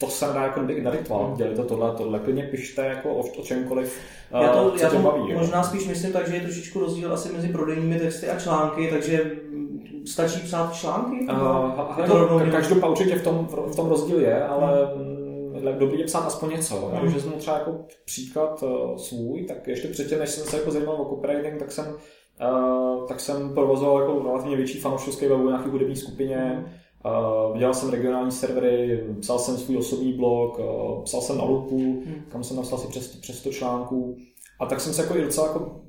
To 0.00 0.06
se 0.06 0.26
nedá 0.26 0.42
jako 0.42 0.60
nadiktovat, 0.82 1.28
mm. 1.28 1.36
dělejte 1.36 1.62
tohle, 1.62 1.94
tohle, 1.96 2.18
klidně 2.18 2.42
pište 2.42 2.86
jako 2.86 3.10
o, 3.10 3.20
o 3.20 3.42
čemkoliv, 3.42 3.98
já 4.40 4.48
to, 4.48 4.70
co 4.70 4.82
já 4.82 4.90
to 4.90 4.98
baví. 4.98 5.34
Možná 5.34 5.58
jo. 5.58 5.64
spíš 5.64 5.86
myslím 5.86 6.12
tak, 6.12 6.28
že 6.28 6.34
je 6.34 6.40
trošičku 6.40 6.80
rozdíl 6.80 7.12
asi 7.12 7.32
mezi 7.32 7.48
prodejními 7.48 7.98
texty 7.98 8.28
a 8.28 8.40
články, 8.40 8.88
takže 8.90 9.30
stačí 10.06 10.40
psát 10.40 10.74
články? 10.74 11.26
Uh, 11.32 12.06
to, 12.06 12.40
každopádně 12.50 12.90
určitě 12.90 13.16
v 13.16 13.24
tom, 13.24 13.46
v 13.46 13.76
tom 13.76 13.88
rozdíl 13.88 14.20
je, 14.20 14.44
ale 14.44 14.86
hmm. 14.96 15.78
dobrý 15.78 15.98
je 15.98 16.06
psát 16.06 16.26
aspoň 16.26 16.50
něco. 16.50 16.74
Hmm. 16.74 17.00
Když 17.00 17.14
vezmu 17.14 17.32
třeba 17.32 17.58
jako 17.58 17.84
příklad 18.04 18.62
uh, 18.62 18.96
svůj, 18.96 19.44
tak 19.44 19.68
ještě 19.68 19.88
předtím, 19.88 20.18
než 20.18 20.30
jsem 20.30 20.44
se 20.44 20.56
jako 20.56 20.70
zajímal 20.70 20.94
o 20.94 21.14
copywriting, 21.14 21.58
tak 21.58 21.72
jsem, 21.72 21.86
uh, 22.52 23.06
tak 23.08 23.20
jsem 23.20 23.54
provozoval 23.54 24.00
jako 24.00 24.22
relativně 24.22 24.56
větší 24.56 24.80
fanouškovský 24.80 25.26
web 25.26 25.38
v 25.38 25.44
nějaké 25.44 25.68
hudební 25.70 25.96
skupině. 25.96 26.64
Uh, 27.04 27.58
dělal 27.58 27.74
jsem 27.74 27.90
regionální 27.90 28.32
servery, 28.32 29.04
psal 29.20 29.38
jsem 29.38 29.56
svůj 29.56 29.76
osobní 29.76 30.12
blog, 30.12 30.58
uh, 30.58 31.02
psal 31.04 31.20
jsem 31.20 31.38
na 31.38 31.44
lupu, 31.44 31.78
hmm. 31.78 32.22
kam 32.28 32.44
jsem 32.44 32.56
napsal 32.56 32.78
si 32.78 32.88
přes, 32.88 33.16
přes 33.16 33.38
100 33.38 33.50
článků. 33.50 34.16
A 34.60 34.66
tak 34.66 34.80
jsem 34.80 34.92
se 34.92 35.02
jako 35.02 35.16
i 35.16 35.22
docela 35.22 35.46
jako 35.46 35.80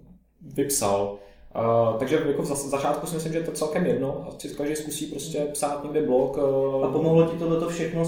vypsal. 0.41 1.17
Uh, 1.55 1.97
takže 1.99 2.23
jako 2.27 2.41
v 2.41 2.45
začátku 2.45 3.07
si 3.07 3.15
myslím, 3.15 3.33
že 3.33 3.43
to 3.43 3.51
celkem 3.51 3.85
jedno 3.85 4.27
a 4.27 4.35
každý 4.57 4.75
zkusí 4.75 5.05
prostě 5.05 5.47
psát 5.51 5.83
někde 5.83 6.01
blog. 6.01 6.37
Uh... 6.37 6.85
A 6.85 6.91
pomohlo 6.91 7.25
ti 7.25 7.37
tohleto 7.37 7.69
všechno, 7.69 8.03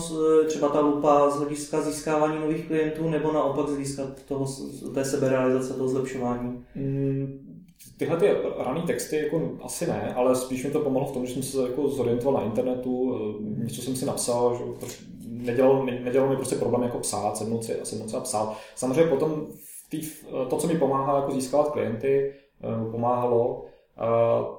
třeba 0.48 0.70
ta 0.70 0.80
lupa 0.80 1.30
z 1.30 1.36
hlediska 1.36 1.82
získávání 1.82 2.40
nových 2.40 2.68
klientů, 2.68 3.10
nebo 3.10 3.32
naopak 3.32 3.68
z 3.68 3.70
hlediska 3.70 4.04
toho, 4.28 4.46
té 4.94 5.06
seberealizace, 5.06 5.74
toho 5.74 5.90
zlepšování? 5.90 6.66
Mm, 6.76 7.51
tyhle 8.02 8.18
ty 8.18 8.28
rané 8.58 8.82
texty 8.82 9.18
jako 9.18 9.42
asi 9.62 9.88
ne, 9.88 10.14
ale 10.16 10.36
spíš 10.36 10.64
mi 10.64 10.72
to 10.72 10.80
pomohlo 10.80 11.10
v 11.10 11.14
tom, 11.14 11.26
že 11.26 11.34
jsem 11.34 11.44
se 11.44 11.62
jako 11.62 11.88
zorientoval 11.88 12.34
na 12.34 12.50
internetu, 12.50 13.16
e, 13.16 13.64
něco 13.64 13.82
jsem 13.82 13.96
si 13.96 14.06
napsal, 14.06 14.58
že 14.58 14.64
nedělalo, 15.28 15.86
nedělalo 15.86 16.30
mi 16.30 16.36
prostě 16.36 16.56
problém 16.56 16.84
jako 16.84 17.00
psát, 17.00 17.38
sednout 17.38 17.64
si, 17.64 17.80
sednout 17.84 18.10
si 18.10 18.18
a 18.18 18.20
psát. 18.20 18.58
Samozřejmě 18.76 19.10
potom 19.10 19.48
tý, 19.90 20.02
to, 20.50 20.58
co 20.58 20.68
mi 20.68 20.78
pomáhá 20.78 21.16
jako 21.16 21.32
získávat 21.32 21.72
klienty, 21.72 22.34
Eh, 22.64 22.92
pomáhalo, 22.92 23.66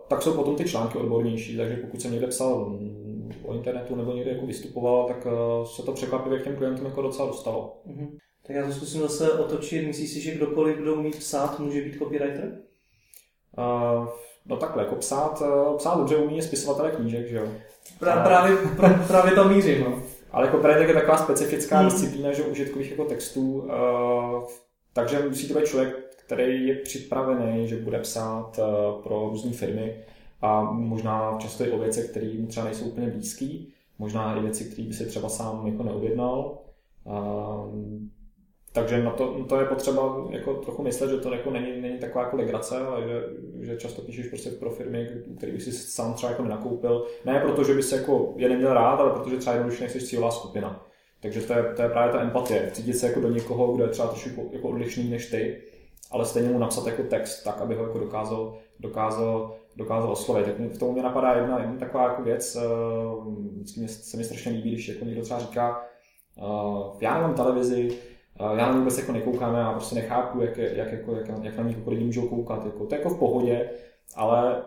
tak 0.09 0.23
jsou 0.23 0.35
potom 0.35 0.57
ty 0.57 0.65
články 0.65 0.99
odbornější, 0.99 1.57
takže 1.57 1.77
pokud 1.77 2.01
jsem 2.01 2.11
někde 2.11 2.27
psal 2.27 2.65
mm, 2.65 3.33
o 3.45 3.55
internetu 3.55 3.97
nebo 3.97 4.13
někde 4.13 4.31
jako 4.31 4.47
vystupoval, 4.47 5.09
tak 5.09 5.27
eh, 5.27 5.67
se 5.67 5.83
to 5.83 5.93
překvapivě 5.93 6.39
k 6.39 6.45
těm 6.45 6.57
klientům 6.57 6.87
jako 6.87 7.03
docela 7.03 7.29
dostalo. 7.29 7.81
Mm-hmm. 7.87 8.09
Tak 8.47 8.57
já 8.57 8.67
to 8.67 8.73
zkusím 8.73 9.01
zase 9.01 9.33
otočit. 9.33 9.87
Myslíš 9.87 10.11
si, 10.11 10.21
že 10.21 10.35
kdokoliv, 10.35 10.77
kdo 10.77 10.95
umí 10.95 11.11
psát, 11.11 11.59
může 11.59 11.83
být 11.83 11.99
copywriter? 11.99 12.59
Uh, 13.59 14.09
no 14.47 14.57
takhle, 14.57 14.83
jako 14.83 14.95
psát, 14.95 15.43
psát 15.77 15.99
dobře 15.99 16.17
umí 16.17 16.43
spisovatele 16.43 16.91
knížek, 16.91 17.29
že 17.29 17.37
jo? 17.37 17.49
Pra, 17.99 18.25
právě, 18.25 18.57
pra, 18.77 19.05
právě 19.07 19.33
to 19.33 19.49
mířím, 19.49 19.85
no. 19.85 20.03
Ale 20.31 20.47
jako 20.47 20.57
copywriting 20.57 20.89
je 20.89 20.95
taková 20.95 21.19
specifická 21.19 21.79
hmm. 21.79 21.89
disciplína, 21.89 22.33
že 22.33 22.43
užitkových 22.43 22.91
jako 22.91 23.05
textů, 23.05 23.59
uh, 23.59 24.45
takže 24.93 25.29
musí 25.29 25.49
to 25.49 25.59
být 25.59 25.67
člověk, 25.67 26.13
který 26.33 26.67
je 26.67 26.75
připravený, 26.75 27.69
že 27.69 27.77
bude 27.77 27.99
psát 27.99 28.59
eh, 28.59 29.03
pro 29.03 29.29
různé 29.29 29.53
firmy 29.53 29.97
a 30.43 30.63
možná 30.63 31.39
často 31.39 31.65
i 31.65 31.71
o 31.71 31.79
věcech, 31.79 32.11
které 32.11 32.31
mu 32.39 32.47
třeba 32.47 32.67
nejsou 32.67 32.85
úplně 32.85 33.07
blízké, 33.07 33.49
možná 33.99 34.37
i 34.37 34.41
věci, 34.41 34.65
které 34.65 34.89
by 34.89 34.95
si 34.95 35.07
třeba 35.07 35.29
sám 35.29 35.67
jako 35.67 35.83
neobjednal. 35.83 36.59
Ehm, 37.07 38.11
takže 38.73 39.03
na 39.03 39.11
to, 39.11 39.45
to 39.49 39.61
je 39.61 39.67
potřeba 39.67 40.27
jako 40.31 40.55
trochu 40.55 40.83
myslet, 40.83 41.11
že 41.11 41.17
to 41.17 41.35
jako 41.35 41.51
není, 41.51 41.81
není 41.81 41.99
taková 41.99 42.25
jako 42.25 42.37
legrace, 42.37 42.79
ale 42.79 43.03
že, 43.09 43.23
že 43.61 43.77
často 43.77 44.03
píšeš 44.03 44.27
prostě 44.27 44.51
pro 44.51 44.71
firmy, 44.71 45.09
který 45.37 45.53
by 45.53 45.61
si 45.61 45.73
sám 45.73 46.15
třeba 46.15 46.31
jako 46.31 46.43
nenakoupil. 46.43 47.07
Ne 47.25 47.41
proto, 47.41 47.65
že 47.65 47.75
by 47.75 47.83
se 47.83 47.97
jako 47.97 48.35
je 48.37 48.49
neměl 48.49 48.75
rád, 48.75 49.01
ale 49.01 49.11
protože 49.11 49.37
třeba 49.37 49.55
jednoduše 49.55 49.85
nejsi 49.85 50.01
cílová 50.01 50.31
skupina. 50.31 50.87
Takže 51.21 51.41
to 51.41 51.53
je, 51.53 51.63
to 51.77 51.83
je 51.83 51.89
právě 51.89 52.13
ta 52.13 52.21
empatie. 52.21 52.71
Cítit 52.73 52.95
se 52.95 53.07
jako 53.07 53.21
do 53.21 53.29
někoho, 53.29 53.73
kdo 53.73 53.85
je 53.85 53.91
třeba 53.91 54.09
trošku 54.09 54.51
jako 54.53 54.69
odlišný 54.69 55.11
než 55.11 55.31
ty 55.31 55.63
ale 56.13 56.27
stejně 56.27 56.49
mu 56.49 56.59
napsat 56.59 56.87
jako 56.87 57.03
text 57.03 57.43
tak, 57.43 57.61
aby 57.61 57.75
ho 57.75 57.83
jako 57.83 57.99
dokázal, 57.99 58.59
dokázal, 58.81 59.57
dokázal 59.77 60.13
oslovit. 60.13 60.47
Tak 60.47 60.57
v 60.59 60.79
tomu 60.79 60.93
mě 60.93 61.03
napadá 61.03 61.33
jedna, 61.33 61.61
jedna 61.61 61.77
taková 61.77 62.05
jako 62.05 62.23
věc, 62.23 62.57
uh, 62.57 63.35
vždycky 63.61 63.89
se 63.89 64.17
mi 64.17 64.25
strašně 64.25 64.53
líbí, 64.53 64.71
když 64.71 64.89
jako 64.89 65.05
někdo 65.05 65.23
třeba 65.23 65.41
říká, 65.41 65.85
uh, 66.43 66.97
já 67.01 67.15
nemám 67.15 67.35
televizi, 67.35 67.99
já 68.41 68.73
na 68.73 68.79
vůbec 68.79 68.99
jako 68.99 69.13
nekoukám, 69.13 69.55
já 69.55 69.73
prostě 69.73 69.95
nechápu, 69.95 70.41
jak, 70.41 70.59
jak, 70.59 70.93
jako, 70.93 71.17
jak, 71.17 71.29
jak 71.43 71.57
na 71.57 71.65
ní 71.65 71.75
jako 71.79 71.91
lidi 71.91 72.05
můžou 72.05 72.29
koukat. 72.29 72.65
Jako, 72.65 72.87
to 72.87 72.95
je 72.95 72.99
jako 72.99 73.11
v 73.11 73.19
pohodě, 73.19 73.71
ale 74.15 74.63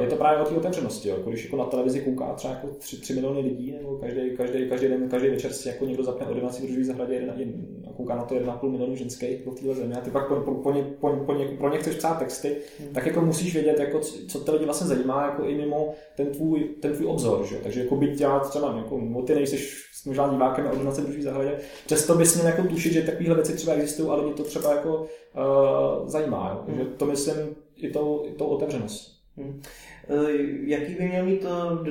je 0.00 0.06
to 0.06 0.16
právě 0.16 0.42
o 0.42 0.44
té 0.44 0.56
otevřenosti. 0.56 1.08
Jako 1.08 1.30
když 1.30 1.44
jako 1.44 1.56
na 1.56 1.64
televizi 1.64 2.00
kouká 2.00 2.34
třeba 2.34 2.54
jako 2.54 2.68
3, 2.68 3.00
3 3.00 3.14
miliony 3.14 3.40
lidí, 3.40 3.72
nebo 3.72 3.98
každý, 3.98 4.36
každý, 4.36 4.68
každý 4.68 4.88
den, 4.88 5.08
každý 5.08 5.28
večer 5.28 5.52
si 5.52 5.68
jako 5.68 5.84
někdo 5.84 6.02
zapne 6.02 6.26
ordinaci 6.26 6.62
v 6.62 6.66
druhé 6.66 6.84
zahradě 6.84 7.14
jeden, 7.14 7.34
jeden, 7.36 7.79
kouká 8.00 8.16
na 8.16 8.24
to 8.24 8.34
1,5 8.34 8.70
milionu 8.70 8.96
ženských 8.96 9.40
po 9.40 9.50
téhle 9.50 9.74
zemi 9.74 9.94
a 9.94 10.00
ty 10.00 10.10
pak 10.10 10.28
po, 10.28 10.34
po, 10.34 10.54
po, 10.54 10.72
ně, 10.72 10.82
po, 11.00 11.10
po 11.26 11.32
ně, 11.32 11.44
pro 11.46 11.72
ně 11.72 11.78
chceš 11.78 11.96
psát 11.96 12.18
texty, 12.18 12.56
hmm. 12.78 12.94
tak 12.94 13.06
jako 13.06 13.20
musíš 13.20 13.54
vědět, 13.54 13.80
jako, 13.80 14.00
co 14.28 14.40
ty 14.40 14.50
lidi 14.50 14.64
vlastně 14.64 14.86
zajímá 14.86 15.24
jako 15.24 15.44
i 15.44 15.54
mimo 15.54 15.94
ten 16.16 16.26
tvůj, 16.26 16.60
ten 16.60 16.92
tvůj 16.92 17.06
obzor. 17.06 17.46
Že? 17.46 17.56
Takže 17.56 17.80
jako 17.80 17.96
byť 17.96 18.20
já 18.20 18.38
třeba, 18.38 18.76
jako, 18.76 19.22
ty 19.26 19.34
nejseš 19.34 19.90
možná 20.06 20.28
divákem 20.28 20.64
na 20.64 20.70
ordinace 20.70 21.00
druží 21.00 21.22
zahradě, 21.22 21.58
přesto 21.86 22.14
bys 22.14 22.34
měl 22.34 22.46
jako 22.46 22.62
tušit, 22.62 22.92
že 22.92 23.02
takovéhle 23.02 23.34
věci 23.34 23.52
třeba 23.52 23.72
existují, 23.72 24.08
ale 24.08 24.22
mě 24.22 24.34
to 24.34 24.44
třeba 24.44 24.74
jako 24.74 25.00
uh, 25.00 26.08
zajímá. 26.08 26.50
Jo? 26.50 26.62
Takže 26.66 26.84
to 26.84 27.06
myslím 27.06 27.36
i 27.76 27.90
tou, 27.90 28.22
i 28.26 28.32
tou 28.32 28.46
otevřenost. 28.46 29.20
Hmm. 29.36 29.62
Uh, 30.10 30.30
jaký 30.64 30.94
by 30.94 31.08
měl 31.08 31.24
mít, 31.24 31.46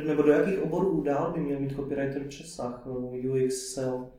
nebo 0.08 0.22
do 0.22 0.32
jakých 0.32 0.64
oborů 0.64 1.02
dál 1.02 1.32
by 1.36 1.40
měl 1.40 1.60
mít 1.60 1.76
copywriter 1.76 2.28
přesah, 2.28 2.88
UX, 3.32 3.56
SEO? 3.56 4.19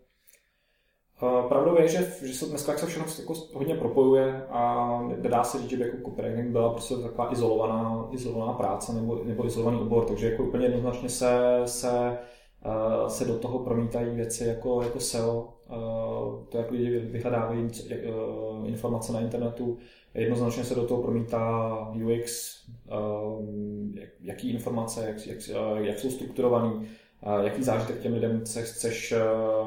Pravdou 1.48 1.80
je, 1.80 1.88
že, 1.88 2.12
že 2.22 2.34
se 2.34 2.46
dneska 2.46 2.76
se 2.76 2.86
všechno 2.86 3.06
jako 3.18 3.34
hodně 3.54 3.74
propojuje 3.74 4.46
a 4.50 5.02
nedá 5.22 5.44
se 5.44 5.58
říct, 5.58 5.70
že 5.70 5.76
by 5.76 5.82
jako 5.82 5.96
copywriting 6.10 6.50
byla 6.50 6.72
prostě 6.72 6.94
taková 6.94 7.32
izolovaná, 7.32 8.08
izolovaná 8.10 8.52
práce 8.52 8.92
nebo, 8.92 9.20
nebo 9.24 9.46
izolovaný 9.46 9.80
obor, 9.80 10.04
takže 10.04 10.30
jako 10.30 10.44
úplně 10.44 10.66
jednoznačně 10.66 11.08
se, 11.08 11.62
se, 11.64 12.18
se 13.08 13.24
do 13.24 13.38
toho 13.38 13.58
promítají 13.58 14.16
věci 14.16 14.44
jako, 14.44 14.82
jako 14.82 15.00
SEO, 15.00 15.48
to, 16.48 16.58
jak 16.58 16.70
lidi 16.70 16.98
vyhledávají 16.98 17.68
informace 18.64 19.12
na 19.12 19.20
internetu, 19.20 19.78
jednoznačně 20.14 20.64
se 20.64 20.74
do 20.74 20.86
toho 20.86 21.02
promítá 21.02 21.76
UX, 22.04 22.56
jaký 24.20 24.50
informace, 24.50 25.06
jak, 25.06 25.26
jak, 25.26 25.38
jak 25.76 25.98
jsou 25.98 26.10
strukturovaný, 26.10 26.88
jaký 27.42 27.62
zážitek 27.62 28.00
těm 28.00 28.14
lidem 28.14 28.40
chceš, 28.40 29.14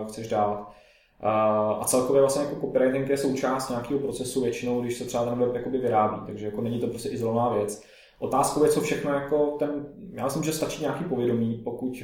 chceš 0.08 0.28
dát. 0.30 0.83
A 1.26 1.84
celkově 1.86 2.22
vlastně 2.22 2.44
jako 2.44 2.56
copywriting 2.56 3.10
je 3.10 3.18
součást 3.18 3.70
nějakého 3.70 4.00
procesu 4.00 4.42
většinou, 4.42 4.82
když 4.82 4.98
se 4.98 5.06
třeba 5.06 5.26
ten 5.26 5.40
web 5.40 5.56
jakoby 5.56 5.78
vyrábí, 5.78 6.22
takže 6.26 6.46
jako 6.46 6.62
není 6.62 6.80
to 6.80 6.88
prostě 6.88 7.10
izolovaná 7.10 7.56
věc. 7.56 7.84
Otázkou 8.20 8.64
je, 8.64 8.70
co 8.70 8.82
všechno 8.82 9.14
jako 9.14 9.56
ten, 9.60 9.86
já 10.14 10.24
myslím, 10.24 10.44
že 10.44 10.54
stačí 10.54 10.82
nějaký 10.82 11.04
povědomí, 11.04 11.62
pokud 11.64 12.04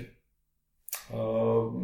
uh, 1.13 1.75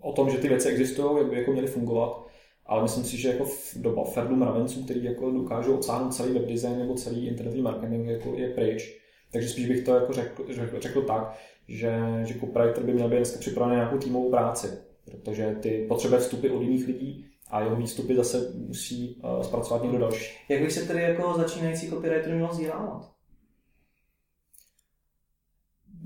o 0.00 0.12
tom, 0.12 0.30
že 0.30 0.38
ty 0.38 0.48
věci 0.48 0.68
existují, 0.68 1.18
jak 1.18 1.26
by 1.26 1.38
jako 1.38 1.52
měly 1.52 1.66
fungovat, 1.66 2.26
ale 2.66 2.82
myslím 2.82 3.04
si, 3.04 3.16
že 3.16 3.28
jako 3.28 3.46
doba 3.76 4.04
Ferdu 4.04 4.36
mravenců, 4.36 4.84
který 4.84 5.04
jako 5.04 5.30
dokážou 5.30 5.74
obsáhnout 5.74 6.14
celý 6.14 6.32
web 6.32 6.46
design 6.46 6.78
nebo 6.78 6.94
celý 6.94 7.26
internetový 7.26 7.62
marketing, 7.62 8.08
jako 8.08 8.34
je 8.34 8.48
pryč. 8.48 9.02
Takže 9.32 9.48
spíš 9.48 9.68
bych 9.68 9.84
to 9.84 9.94
jako 9.94 10.12
řekl, 10.12 10.44
řekl, 10.54 10.80
řekl 10.80 11.02
tak, 11.02 11.38
že, 11.68 12.00
že 12.24 12.34
copywriter 12.40 12.84
by 12.84 12.92
měl 12.94 13.08
být 13.08 13.16
dneska 13.16 13.38
připravený 13.38 13.76
na 13.76 13.82
nějakou 13.82 13.98
týmovou 13.98 14.30
práci 14.30 14.91
protože 15.04 15.56
ty 15.60 15.86
potřebuje 15.88 16.20
vstupy 16.20 16.48
od 16.48 16.62
jiných 16.62 16.86
lidí 16.86 17.26
a 17.50 17.60
jeho 17.60 17.76
výstupy 17.76 18.16
zase 18.16 18.52
musí 18.54 19.16
uh, 19.24 19.42
zpracovat 19.42 19.82
někdo 19.82 19.98
další. 19.98 20.32
Jak 20.48 20.60
bych 20.60 20.72
se 20.72 20.86
tedy 20.86 21.02
jako 21.02 21.34
začínající 21.36 21.88
copywriter 21.88 22.34
měl 22.34 22.48
vzdělávat? 22.48 23.11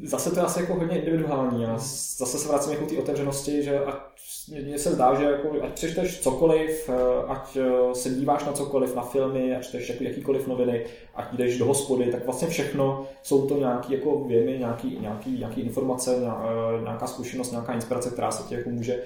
Zase 0.02 0.30
to 0.30 0.36
je 0.36 0.42
asi 0.42 0.60
jako 0.60 0.74
hodně 0.74 0.98
individuální 0.98 1.66
a 1.66 1.78
zase 2.16 2.38
se 2.38 2.48
vracím 2.48 2.72
jako 2.72 2.86
té 2.86 2.98
otevřenosti, 2.98 3.62
že 3.62 3.78
ať 3.78 3.94
mně 4.48 4.78
se 4.78 4.92
zdá, 4.92 5.14
že 5.14 5.24
jako, 5.24 5.48
ať 5.62 5.72
přečteš 5.72 6.20
cokoliv, 6.20 6.90
eh, 6.90 7.22
ať 7.28 7.56
eh, 7.56 7.94
se 7.94 8.10
díváš 8.10 8.44
na 8.44 8.52
cokoliv, 8.52 8.94
na 8.94 9.02
filmy, 9.02 9.56
ať 9.56 9.64
čteš 9.64 9.88
jako 9.88 10.04
jakýkoliv 10.04 10.46
noviny, 10.46 10.84
ať 11.14 11.32
jdeš 11.32 11.58
do 11.58 11.64
hospody, 11.64 12.04
tak 12.04 12.24
vlastně 12.24 12.48
všechno 12.48 13.06
jsou 13.22 13.46
to 13.46 13.58
nějaké 13.58 13.94
jako 13.94 14.24
věmy, 14.24 14.58
nějaký, 14.58 14.98
nějaký, 15.00 15.38
nějaký 15.38 15.60
informace, 15.60 16.16
eh, 16.16 16.82
nějaká 16.82 17.06
zkušenost, 17.06 17.50
nějaká 17.50 17.74
inspirace, 17.74 18.10
která 18.10 18.30
se 18.30 18.48
ti 18.48 18.54
jako 18.54 18.70
může, 18.70 19.02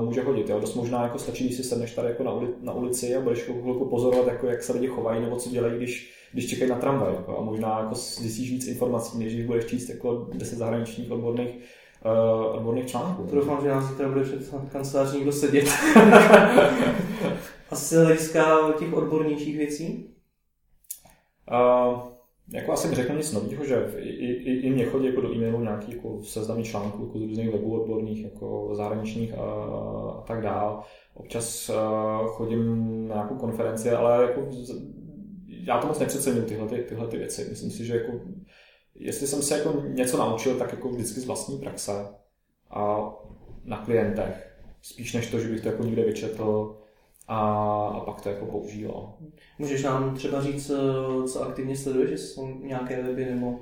může 0.00 0.22
hodit. 0.22 0.48
Jo. 0.48 0.60
Dost 0.60 0.74
možná 0.74 1.02
jako 1.02 1.18
stačí, 1.18 1.44
když 1.44 1.56
si 1.56 1.64
sedneš 1.64 1.94
tady 1.94 2.08
jako 2.08 2.22
na, 2.22 2.32
uli, 2.32 2.48
na 2.60 2.72
ulici 2.72 3.16
a 3.16 3.20
budeš 3.20 3.42
chvilku 3.42 3.84
pozorovat, 3.84 4.26
jako 4.26 4.46
jak 4.46 4.62
se 4.62 4.72
lidi 4.72 4.86
chovají 4.86 5.20
nebo 5.20 5.36
co 5.36 5.50
dělají, 5.50 5.76
když, 5.76 6.14
když 6.32 6.48
čekají 6.48 6.70
na 6.70 6.76
tramvaj. 6.76 7.14
Jako, 7.14 7.38
a 7.38 7.42
možná 7.42 7.80
jako 7.80 7.94
zjistíš 7.94 8.50
víc 8.50 8.66
informací, 8.66 9.18
než 9.18 9.34
když 9.34 9.46
budeš 9.46 9.66
číst 9.66 9.88
jako 9.88 10.28
10 10.34 10.56
zahraničních 10.56 11.10
odborných 11.10 11.58
uh, 12.04 12.56
odborných 12.56 12.86
článků. 12.86 13.26
To 13.26 13.36
doufám, 13.36 13.62
že 13.62 13.68
nás 13.68 13.84
zítra 13.84 14.08
bude 14.08 14.22
před 14.22 14.54
kanceláří 14.72 15.16
někdo 15.16 15.32
sedět. 15.32 15.64
Asi 17.70 17.96
hlediska 17.96 18.72
těch 18.78 18.92
odbornějších 18.92 19.56
věcí? 19.56 20.08
Uh, 21.52 22.00
jako 22.52 22.72
asi 22.72 22.88
neřeknu 22.88 23.16
nic 23.16 23.32
nového, 23.32 23.64
že 23.64 23.94
i, 23.98 24.08
i, 24.08 24.66
i 24.66 24.70
mě 24.70 24.84
chodí 24.84 25.06
jako 25.06 25.20
do 25.20 25.34
e-mailu 25.34 25.60
nějaký 25.60 25.92
jako 25.92 26.22
seznamy 26.22 26.64
článků 26.64 27.06
jako 27.06 27.18
z 27.18 27.22
různých 27.22 27.50
webů 27.50 27.80
odborných, 27.80 28.24
jako 28.24 28.74
zahraničních 28.74 29.38
a, 29.38 29.42
a 30.18 30.24
tak 30.26 30.42
dál. 30.42 30.82
Občas 31.14 31.70
uh, 31.70 32.26
chodím 32.26 33.08
na 33.08 33.14
nějakou 33.14 33.34
konferenci, 33.34 33.90
ale 33.90 34.22
jako 34.22 34.40
já 35.62 35.80
to 35.80 35.86
moc 35.86 35.98
nepřecením 35.98 36.44
tyhle, 36.44 36.68
ty, 36.68 36.76
tyhle 36.76 37.08
ty 37.08 37.18
věci. 37.18 37.46
Myslím 37.50 37.70
si, 37.70 37.84
že 37.84 37.96
jako 37.96 38.12
jestli 38.94 39.26
jsem 39.26 39.42
se 39.42 39.58
jako 39.58 39.82
něco 39.88 40.18
naučil, 40.18 40.54
tak 40.54 40.72
jako 40.72 40.88
vždycky 40.88 41.20
z 41.20 41.26
vlastní 41.26 41.58
praxe 41.58 42.06
a 42.70 43.12
na 43.64 43.76
klientech. 43.76 44.56
Spíš 44.82 45.12
než 45.12 45.30
to, 45.30 45.38
že 45.38 45.48
bych 45.48 45.60
to 45.60 45.68
jako 45.68 45.84
někde 45.84 46.04
vyčetl 46.04 46.76
a, 47.28 47.38
a 47.96 48.00
pak 48.00 48.20
to 48.20 48.28
jako 48.28 48.46
používal. 48.46 49.14
Můžeš 49.58 49.82
nám 49.82 50.14
třeba 50.14 50.42
říct, 50.42 50.70
eh, 50.70 51.28
co 51.28 51.42
aktivně 51.42 51.76
sleduješ, 51.76 52.10
jestli 52.10 52.28
jsou 52.28 52.46
nějaké 52.46 53.02
weby 53.02 53.24
nebo 53.24 53.60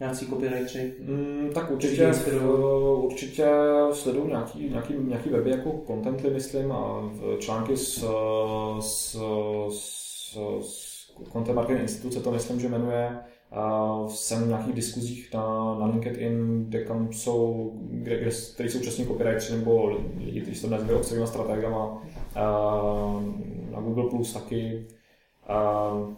nějací 0.00 0.26
copywriteri? 0.26 0.94
Mm, 1.00 1.50
tak 1.54 1.70
určitě, 1.70 2.12
určitě 3.00 3.48
sleduju 3.92 4.28
nějaký, 4.28 4.70
nějaký, 4.70 4.94
nějaký 4.94 5.28
weby 5.28 5.50
jako 5.50 5.82
Contently, 5.86 6.30
myslím, 6.30 6.72
a 6.72 7.10
články 7.38 7.76
s, 7.76 8.04
s, 8.80 9.16
s, 9.70 10.38
s 10.60 10.95
Content 11.32 11.56
Marketing 11.56 11.82
Instituce, 11.82 12.20
to 12.20 12.30
myslím, 12.30 12.60
že 12.60 12.68
jmenuje 12.68 13.18
jsem 14.08 14.44
v 14.44 14.48
nějakých 14.48 14.74
diskuzích 14.74 15.34
na, 15.34 15.74
na 15.74 15.86
LinkedIn, 15.86 16.64
kde 16.68 16.84
kam 16.84 17.12
jsou, 17.12 17.72
kde, 17.74 18.20
kde, 18.20 18.30
který 18.54 18.68
jsou 18.68 18.78
účastní 18.78 19.06
copywriteri 19.06 19.58
nebo 19.58 19.98
lidi, 20.18 20.40
kteří 20.40 20.56
se 20.56 20.70
nazývají 20.70 20.98
obsahovými 20.98 21.26
strategama, 21.26 22.02
na 23.70 23.80
Google 23.80 24.10
Plus 24.10 24.32
taky. 24.32 24.86
Uh, 25.48 26.14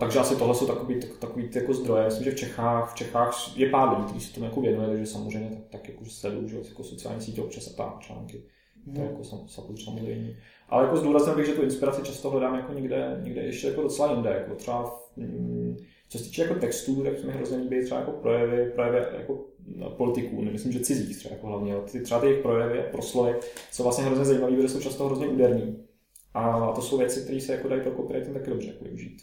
takže 0.00 0.18
asi 0.18 0.36
tohle 0.36 0.54
jsou 0.54 0.66
takový, 0.66 1.00
tak, 1.00 1.10
takový 1.18 1.48
ty 1.48 1.58
jako 1.58 1.74
zdroje. 1.74 2.04
Myslím, 2.04 2.24
že 2.24 2.30
v 2.30 2.36
Čechách, 2.36 2.92
v 2.92 2.94
Čechách 2.94 3.56
je 3.56 3.68
pár 3.70 3.88
lidí, 3.88 4.04
kteří 4.04 4.26
se 4.26 4.34
tomu 4.34 4.46
jako 4.46 4.60
věnuje, 4.60 4.88
takže 4.88 5.06
samozřejmě 5.06 5.50
tak, 5.50 5.64
tak 5.70 5.88
jako 5.88 6.04
sleduju, 6.04 6.48
že 6.48 6.56
jako 6.68 6.84
sociální 6.84 7.20
sítě 7.20 7.42
občas 7.42 7.66
a 7.66 7.76
tak 7.76 8.00
články. 8.00 8.42
Mm. 8.86 8.94
To 8.94 9.00
jako 9.00 9.24
sam, 9.24 9.48
samozřejmě. 9.48 10.36
Ale 10.68 10.84
jako 10.84 10.96
zdůraznil 10.96 11.36
bych, 11.36 11.46
že 11.46 11.52
tu 11.52 11.62
inspiraci 11.62 12.02
často 12.02 12.30
hledám 12.30 12.54
jako 12.54 12.72
někde, 12.72 13.20
někde 13.22 13.42
ještě 13.42 13.66
jako 13.66 13.82
docela 13.82 14.12
jinde. 14.12 14.30
Jako 14.30 14.54
třeba, 14.54 15.00
mm, 15.16 15.76
co 16.08 16.18
se 16.18 16.24
týče 16.24 16.42
jako 16.42 16.54
textů, 16.54 17.02
tak 17.02 17.24
mi 17.24 17.32
hrozně 17.32 17.58
líbí 17.58 17.84
třeba 17.84 18.00
jako 18.00 18.12
projevy, 18.12 18.70
projevy 18.74 18.98
jako 19.18 19.44
no, 19.76 19.90
politiků, 19.90 20.42
myslím, 20.42 20.72
že 20.72 20.80
cizích 20.80 21.16
třeba 21.16 21.34
jako 21.34 21.46
hlavně. 21.46 21.74
Ty, 21.92 22.00
třeba 22.00 22.20
ty 22.20 22.26
jejich 22.26 22.42
projevy 22.42 22.78
a 22.78 22.90
proslovy 22.90 23.34
jsou 23.72 23.82
vlastně 23.82 24.04
hrozně 24.04 24.24
zajímavé, 24.24 24.56
protože 24.56 24.68
jsou 24.68 24.80
často 24.80 25.06
hrozně 25.06 25.28
úderní. 25.28 25.84
A 26.34 26.72
to 26.72 26.82
jsou 26.82 26.98
věci, 26.98 27.20
které 27.20 27.40
se 27.40 27.52
jako 27.52 27.68
dají 27.68 27.82
pro 27.82 27.94
copywriting 27.94 28.36
taky 28.36 28.50
dobře 28.50 28.68
jako 28.68 28.84
využít. 28.84 29.22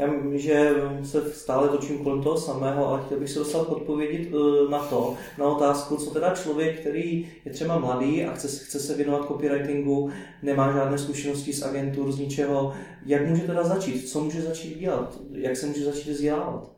Já 0.00 0.08
že 0.32 0.74
se 1.02 1.32
stále 1.32 1.68
točím 1.68 2.04
kolem 2.04 2.22
toho 2.22 2.38
samého, 2.38 2.86
ale 2.86 3.02
chtěl 3.06 3.18
bych 3.18 3.30
se 3.30 3.38
dostat 3.38 3.68
odpovědět 3.68 4.28
eh, 4.28 4.70
na 4.70 4.78
to, 4.78 5.16
na 5.38 5.44
otázku, 5.44 5.96
co 5.96 6.10
teda 6.10 6.34
člověk, 6.34 6.80
který 6.80 7.32
je 7.44 7.52
třeba 7.52 7.78
mladý 7.78 8.24
a 8.24 8.34
chce, 8.34 8.48
chce 8.48 8.80
se 8.80 8.96
věnovat 8.96 9.26
copywritingu, 9.28 10.10
nemá 10.42 10.72
žádné 10.72 10.98
zkušenosti 10.98 11.52
z 11.52 11.62
agentur, 11.62 12.12
z 12.12 12.18
ničeho, 12.18 12.74
jak 13.06 13.28
může 13.28 13.42
teda 13.42 13.64
začít? 13.64 14.08
Co 14.08 14.20
může 14.20 14.42
začít 14.42 14.78
dělat? 14.78 15.18
Jak 15.32 15.56
se 15.56 15.66
může 15.66 15.84
začít 15.84 16.10
vzdělávat? 16.10 16.72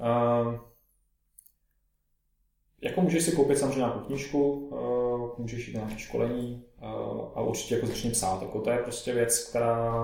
Uh, 0.00 0.54
jako 2.80 3.00
můžeš 3.00 3.22
si 3.22 3.32
koupit 3.32 3.58
samozřejmě 3.58 3.78
nějakou 3.78 4.00
knížku, 4.00 4.52
uh, 4.52 5.38
můžeš 5.38 5.68
jít 5.68 5.76
na 5.76 5.96
školení, 5.96 6.64
a 7.34 7.42
určitě 7.42 7.74
jako 7.74 7.86
začni 7.86 8.10
psát. 8.10 8.42
Jako 8.42 8.60
to 8.60 8.70
je 8.70 8.78
prostě 8.78 9.12
věc, 9.12 9.48
která, 9.48 9.94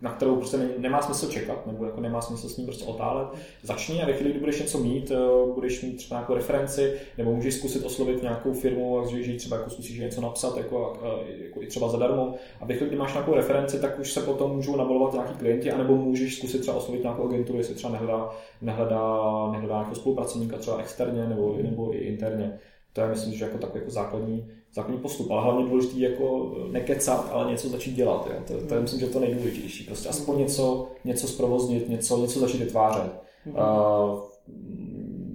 na 0.00 0.12
kterou 0.12 0.36
prostě 0.36 0.56
nemá 0.78 1.02
smysl 1.02 1.30
čekat, 1.30 1.66
nebo 1.66 1.84
jako 1.84 2.00
nemá 2.00 2.20
smysl 2.20 2.48
s 2.48 2.56
ní 2.56 2.64
prostě 2.64 2.84
otálet. 2.84 3.28
Začni 3.62 4.02
a 4.02 4.06
ve 4.06 4.12
chvíli, 4.12 4.30
kdy 4.30 4.40
budeš 4.40 4.60
něco 4.60 4.78
mít, 4.78 5.10
eh, 5.10 5.16
budeš 5.54 5.82
mít 5.82 5.96
třeba 5.96 6.18
nějakou 6.18 6.34
referenci, 6.34 6.92
nebo 7.18 7.32
můžeš 7.32 7.54
zkusit 7.54 7.84
oslovit 7.84 8.22
nějakou 8.22 8.52
firmu, 8.52 9.02
že, 9.10 9.22
že 9.22 9.36
třeba 9.36 9.56
jako 9.56 9.70
zkusíš 9.70 9.98
něco 9.98 10.20
napsat, 10.20 10.56
jako, 10.56 10.98
jako 11.44 11.62
i 11.62 11.66
třeba 11.66 11.88
zadarmo. 11.88 12.34
A 12.60 12.64
ve 12.64 12.74
chvíli, 12.74 12.88
kdy 12.88 12.98
máš 12.98 13.12
nějakou 13.12 13.34
referenci, 13.34 13.80
tak 13.80 13.98
už 13.98 14.12
se 14.12 14.20
potom 14.20 14.56
můžou 14.56 14.76
nabalovat 14.76 15.12
nějaký 15.12 15.34
klienti, 15.34 15.70
anebo 15.70 15.96
můžeš 15.96 16.36
zkusit 16.36 16.60
třeba 16.60 16.76
oslovit 16.76 17.02
nějakou 17.02 17.28
agenturu, 17.28 17.58
jestli 17.58 17.74
třeba 17.74 17.92
nehledá, 17.92 18.30
nehledá, 18.62 19.18
nehledá 19.52 19.78
jako 19.78 19.94
spolupracovníka 19.94 20.56
třeba 20.56 20.78
externě 20.78 21.26
nebo, 21.26 21.56
nebo 21.62 21.94
i 21.94 21.98
interně. 21.98 22.58
To 22.92 23.00
je 23.00 23.08
myslím, 23.08 23.34
že 23.34 23.44
jako 23.44 23.58
takový 23.58 23.80
jako 23.80 23.90
základní, 23.90 24.50
základní 24.74 25.02
postup, 25.02 25.30
ale 25.30 25.42
hlavně 25.42 25.64
důležité 25.64 26.00
jako 26.00 26.54
nekecat, 26.70 27.30
ale 27.32 27.50
něco 27.50 27.68
začít 27.68 27.94
dělat. 27.94 28.28
Jo. 28.30 28.42
To, 28.46 28.66
to 28.66 28.74
je 28.74 28.80
myslím, 28.80 29.00
že 29.00 29.06
to 29.06 29.20
nejdůležitější. 29.20 29.84
Prostě 29.84 30.08
aspoň 30.08 30.38
něco, 30.38 30.88
něco 31.04 31.28
zprovoznit, 31.28 31.88
něco, 31.88 32.16
něco 32.16 32.40
začít 32.40 32.58
vytvářet. 32.58 33.22
Uh, 33.46 33.54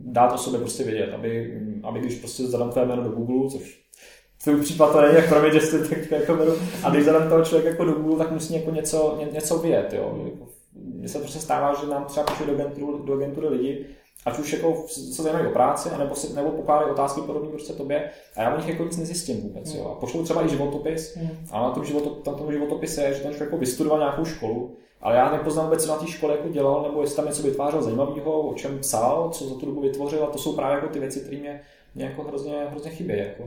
dát 0.06 0.34
o 0.34 0.38
sobě 0.38 0.60
prostě 0.60 0.84
vědět, 0.84 1.14
aby, 1.14 1.62
aby 1.84 2.00
když 2.00 2.16
prostě 2.16 2.44
zadám 2.44 2.72
tvé 2.72 2.86
jméno 2.86 3.04
do 3.04 3.10
Google, 3.10 3.50
což 3.50 3.86
tvůj 4.44 4.62
případ 4.62 4.92
to 4.92 5.02
není 5.02 5.16
jak 5.16 5.30
pro 5.30 5.42
mě, 5.42 5.52
že 5.52 5.62
jste 5.62 5.80
tak 5.88 6.12
jako 6.12 6.36
beru. 6.36 6.52
A 6.84 6.90
když 6.90 7.06
zadám 7.06 7.30
toho 7.30 7.46
člověka 7.46 7.70
jako 7.70 7.86
do 7.86 7.94
Google, 7.94 8.18
tak 8.18 8.32
musí 8.32 8.54
jako 8.54 8.72
něco, 8.72 9.18
ně, 9.20 9.28
něco 9.32 9.58
vědět, 9.58 9.94
jo. 9.94 10.26
Mně 10.74 11.10
se 11.10 11.20
prostě 11.20 11.40
stává, 11.40 11.74
že 11.82 11.88
nám 11.88 12.06
třeba 12.06 12.26
píše 12.26 12.46
do 12.46 12.54
agentury, 12.54 12.86
do 13.06 13.14
agentury 13.14 13.48
lidi, 13.48 13.86
ať 14.26 14.40
už 14.40 14.54
jako 14.54 14.86
se 14.88 15.24
zajímají 15.24 15.48
o 15.48 15.52
práci, 15.52 15.90
anebo, 15.90 16.16
si, 16.16 16.34
nebo 16.34 16.52
pokládají 16.52 16.92
otázky 16.92 17.22
podobné 17.22 17.50
prostě 17.50 17.74
tobě 17.74 18.10
a 18.36 18.42
já 18.42 18.54
o 18.54 18.58
nich 18.58 18.70
jako 18.70 18.84
nic 18.84 18.98
nezjistím 18.98 19.42
vůbec. 19.42 19.74
Jo. 19.74 19.86
A 19.86 20.00
pošlu 20.00 20.24
třeba 20.24 20.46
i 20.46 20.50
životopis, 20.50 21.16
mm. 21.16 21.30
a 21.52 21.62
na 21.62 21.72
tom, 21.72 21.86
životop, 21.86 22.28
na 22.28 22.34
tom 22.34 22.52
životopise 22.52 23.04
je, 23.04 23.14
že 23.14 23.20
ten 23.20 23.32
člověk 23.32 23.42
jako 23.42 23.58
vystudoval 23.58 24.00
nějakou 24.00 24.26
školu, 24.26 24.76
ale 25.02 25.16
já 25.16 25.32
nepoznám 25.32 25.66
vůbec, 25.66 25.86
co 25.86 25.92
na 25.92 25.98
té 25.98 26.08
škole 26.08 26.34
jako 26.34 26.50
dělal, 26.50 26.84
nebo 26.84 27.02
jestli 27.02 27.16
tam 27.16 27.26
něco 27.26 27.44
vytvářel 27.44 27.82
zajímavého, 27.82 28.42
o 28.42 28.54
čem 28.54 28.80
psal, 28.80 29.30
co 29.30 29.50
za 29.50 29.56
tu 29.56 29.66
dobu 29.66 29.82
vytvořil, 29.82 30.24
a 30.24 30.28
to 30.28 30.38
jsou 30.38 30.56
právě 30.56 30.76
jako 30.76 30.88
ty 30.88 31.00
věci, 31.00 31.20
které 31.20 31.38
mě, 31.38 31.62
mě 31.96 32.06
jako 32.06 32.24
hrozně, 32.24 32.66
hrozně 32.70 32.92
chybí, 32.92 33.18
jako, 33.18 33.44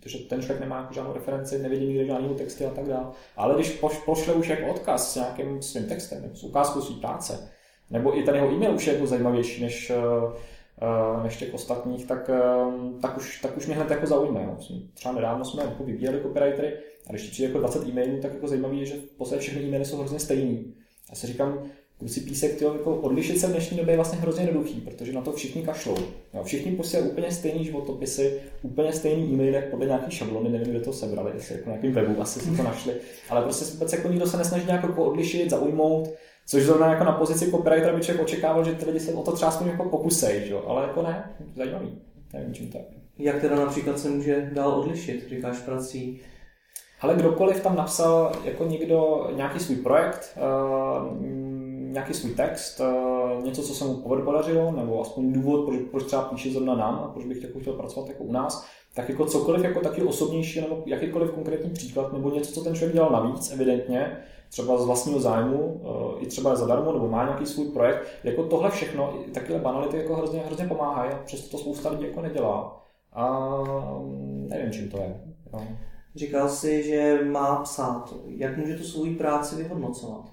protože 0.00 0.18
ten 0.18 0.42
člověk 0.42 0.60
nemá 0.60 0.76
jako 0.76 0.94
žádnou 0.94 1.12
referenci, 1.12 1.58
nevidí 1.58 1.86
nikde 1.86 2.06
žádného 2.06 2.34
texty 2.34 2.66
a 2.66 2.70
tak 2.70 2.88
dále. 2.88 3.06
Ale 3.36 3.54
když 3.54 3.70
poš, 3.70 3.98
pošle 3.98 4.34
už 4.34 4.48
jako 4.48 4.70
odkaz 4.70 5.12
s 5.12 5.16
nějakým 5.16 5.62
svým 5.62 5.84
textem, 5.84 6.30
s 6.34 6.44
ukázkou 6.44 6.80
své 6.80 6.96
práce, 6.96 7.50
nebo 7.90 8.18
i 8.18 8.22
ten 8.22 8.34
jeho 8.34 8.50
e-mail 8.50 8.74
už 8.74 8.86
je 8.86 8.92
jako 8.92 9.06
zajímavější 9.06 9.62
než, 9.62 9.92
uh, 10.82 11.22
než 11.22 11.36
těch 11.36 11.54
ostatních, 11.54 12.06
tak, 12.06 12.30
uh, 12.66 13.00
tak, 13.00 13.16
už, 13.16 13.40
tak 13.40 13.56
už 13.56 13.66
mě 13.66 13.76
hned 13.76 13.90
jako 13.90 14.06
zaujme. 14.06 14.42
Jo. 14.42 14.56
Třeba 14.94 15.14
nedávno 15.14 15.44
jsme 15.44 15.62
jako 15.62 15.84
vyvíjeli 15.84 16.22
copywritery 16.22 16.72
a 17.06 17.10
když 17.10 17.22
ti 17.22 17.30
přijde 17.30 17.48
jako 17.48 17.58
20 17.58 17.88
e-mailů, 17.88 18.20
tak 18.20 18.34
jako 18.34 18.48
zajímavé 18.48 18.74
je, 18.74 18.86
že 18.86 18.94
v 18.94 19.16
podstatě 19.16 19.40
všechny 19.40 19.62
e-maily 19.62 19.84
jsou 19.84 19.98
hrozně 19.98 20.18
stejný. 20.18 20.74
Já 21.10 21.14
si 21.16 21.26
říkám, 21.26 21.62
si 22.06 22.20
písek, 22.20 22.58
tyjo, 22.58 22.72
jako 22.72 22.96
odlišit 22.96 23.40
se 23.40 23.46
v 23.46 23.50
dnešní 23.50 23.76
době 23.76 23.92
je 23.92 23.96
vlastně 23.96 24.18
hrozně 24.18 24.44
jednoduchý, 24.44 24.80
protože 24.80 25.12
na 25.12 25.20
to 25.20 25.32
všichni 25.32 25.62
kašlou. 25.62 25.96
Jo, 26.34 26.44
všichni 26.44 26.72
posílají 26.72 27.10
úplně 27.10 27.30
stejný 27.30 27.64
životopisy, 27.64 28.40
úplně 28.62 28.92
stejný 28.92 29.32
e-maily 29.32 29.62
podle 29.70 29.86
nějaký 29.86 30.10
šablony, 30.10 30.50
nevím, 30.50 30.70
kde 30.70 30.80
to 30.80 30.92
sebrali, 30.92 31.30
jestli 31.34 31.54
jako 31.54 31.70
nějakým 31.70 31.92
webu 31.92 32.20
asi 32.22 32.40
si 32.40 32.56
to 32.56 32.62
našli, 32.62 32.94
ale 33.28 33.42
prostě 33.42 33.64
vůbec 33.64 33.92
jako 33.92 34.08
nikdo 34.08 34.26
se 34.26 34.36
nesnaží 34.36 34.66
nějak 34.66 34.82
jako 34.82 35.04
odlišit, 35.04 35.50
zaujmout, 35.50 36.08
což 36.46 36.62
zrovna 36.62 36.90
jako 36.90 37.04
na 37.04 37.12
pozici 37.12 37.50
copywritera 37.50 37.96
by 37.96 38.02
člověk 38.02 38.24
očekával, 38.24 38.64
že 38.64 38.72
ty 38.72 38.86
lidi 38.86 39.00
se 39.00 39.12
o 39.12 39.22
to 39.22 39.32
třeba 39.32 39.48
aspoň 39.50 39.66
jako 39.66 39.84
pokusej, 39.84 40.50
jo? 40.50 40.64
ale 40.66 40.82
jako 40.82 41.02
ne, 41.02 41.36
zajímavý, 41.56 41.98
nevím 42.32 42.54
čím 42.54 42.70
to 42.70 42.78
je. 42.78 42.84
Jak 43.18 43.40
teda 43.40 43.56
například 43.56 43.98
se 43.98 44.10
může 44.10 44.50
dál 44.52 44.70
odlišit, 44.70 45.28
říkáš 45.28 45.58
prací? 45.58 46.20
Ale 47.00 47.14
kdokoliv 47.14 47.62
tam 47.62 47.76
napsal 47.76 48.32
jako 48.44 48.64
někdo 48.64 49.28
nějaký 49.36 49.60
svůj 49.60 49.76
projekt, 49.76 50.38
uh, 50.38 51.22
nějaký 51.92 52.14
svůj 52.14 52.34
text, 52.34 52.80
uh, 52.80 53.44
něco, 53.44 53.62
co 53.62 53.74
se 53.74 53.84
mu 53.84 53.94
podařilo, 53.94 54.72
nebo 54.72 55.00
aspoň 55.00 55.32
důvod, 55.32 55.66
proč, 55.66 55.80
proč 55.90 56.04
třeba 56.04 56.22
píše 56.22 56.50
zrovna 56.50 56.74
nám 56.74 56.94
a 56.94 57.08
proč 57.08 57.26
bych 57.26 57.42
jako 57.42 57.60
chtěl 57.60 57.72
pracovat 57.72 58.08
jako 58.08 58.24
u 58.24 58.32
nás, 58.32 58.66
tak 58.94 59.08
jako 59.08 59.26
cokoliv 59.26 59.64
jako 59.64 59.80
taky 59.80 60.02
osobnější 60.02 60.60
nebo 60.60 60.82
jakýkoliv 60.86 61.30
konkrétní 61.30 61.70
příklad, 61.70 62.12
nebo 62.12 62.30
něco, 62.30 62.52
co 62.52 62.60
ten 62.64 62.74
člověk 62.74 62.94
dělal 62.94 63.10
navíc, 63.10 63.52
evidentně, 63.52 64.16
třeba 64.48 64.78
z 64.78 64.84
vlastního 64.84 65.20
zájmu, 65.20 65.58
uh, 65.58 66.22
i 66.22 66.26
třeba 66.26 66.56
zadarmo, 66.56 66.92
nebo 66.92 67.08
má 67.08 67.24
nějaký 67.24 67.46
svůj 67.46 67.68
projekt, 67.68 68.06
jako 68.24 68.42
tohle 68.42 68.70
všechno, 68.70 69.18
takové 69.34 69.58
banality 69.58 69.96
jako 69.96 70.16
hrozně, 70.16 70.40
hrozně 70.40 70.66
pomáhají 70.66 71.12
přesto 71.24 71.50
to 71.50 71.58
spousta 71.58 71.90
lidí 71.90 72.04
jako 72.04 72.22
nedělá. 72.22 72.82
A 73.12 73.48
nevím, 74.48 74.72
čím 74.72 74.88
to 74.88 74.96
je. 74.98 75.20
Jo. 75.52 75.62
Říkal 76.14 76.48
jsi, 76.48 76.82
že 76.82 77.20
má 77.24 77.62
psát. 77.62 78.14
Jak 78.26 78.56
může 78.56 78.76
tu 78.76 78.84
svou 78.84 79.14
práci 79.14 79.56
vyhodnocovat? 79.56 80.32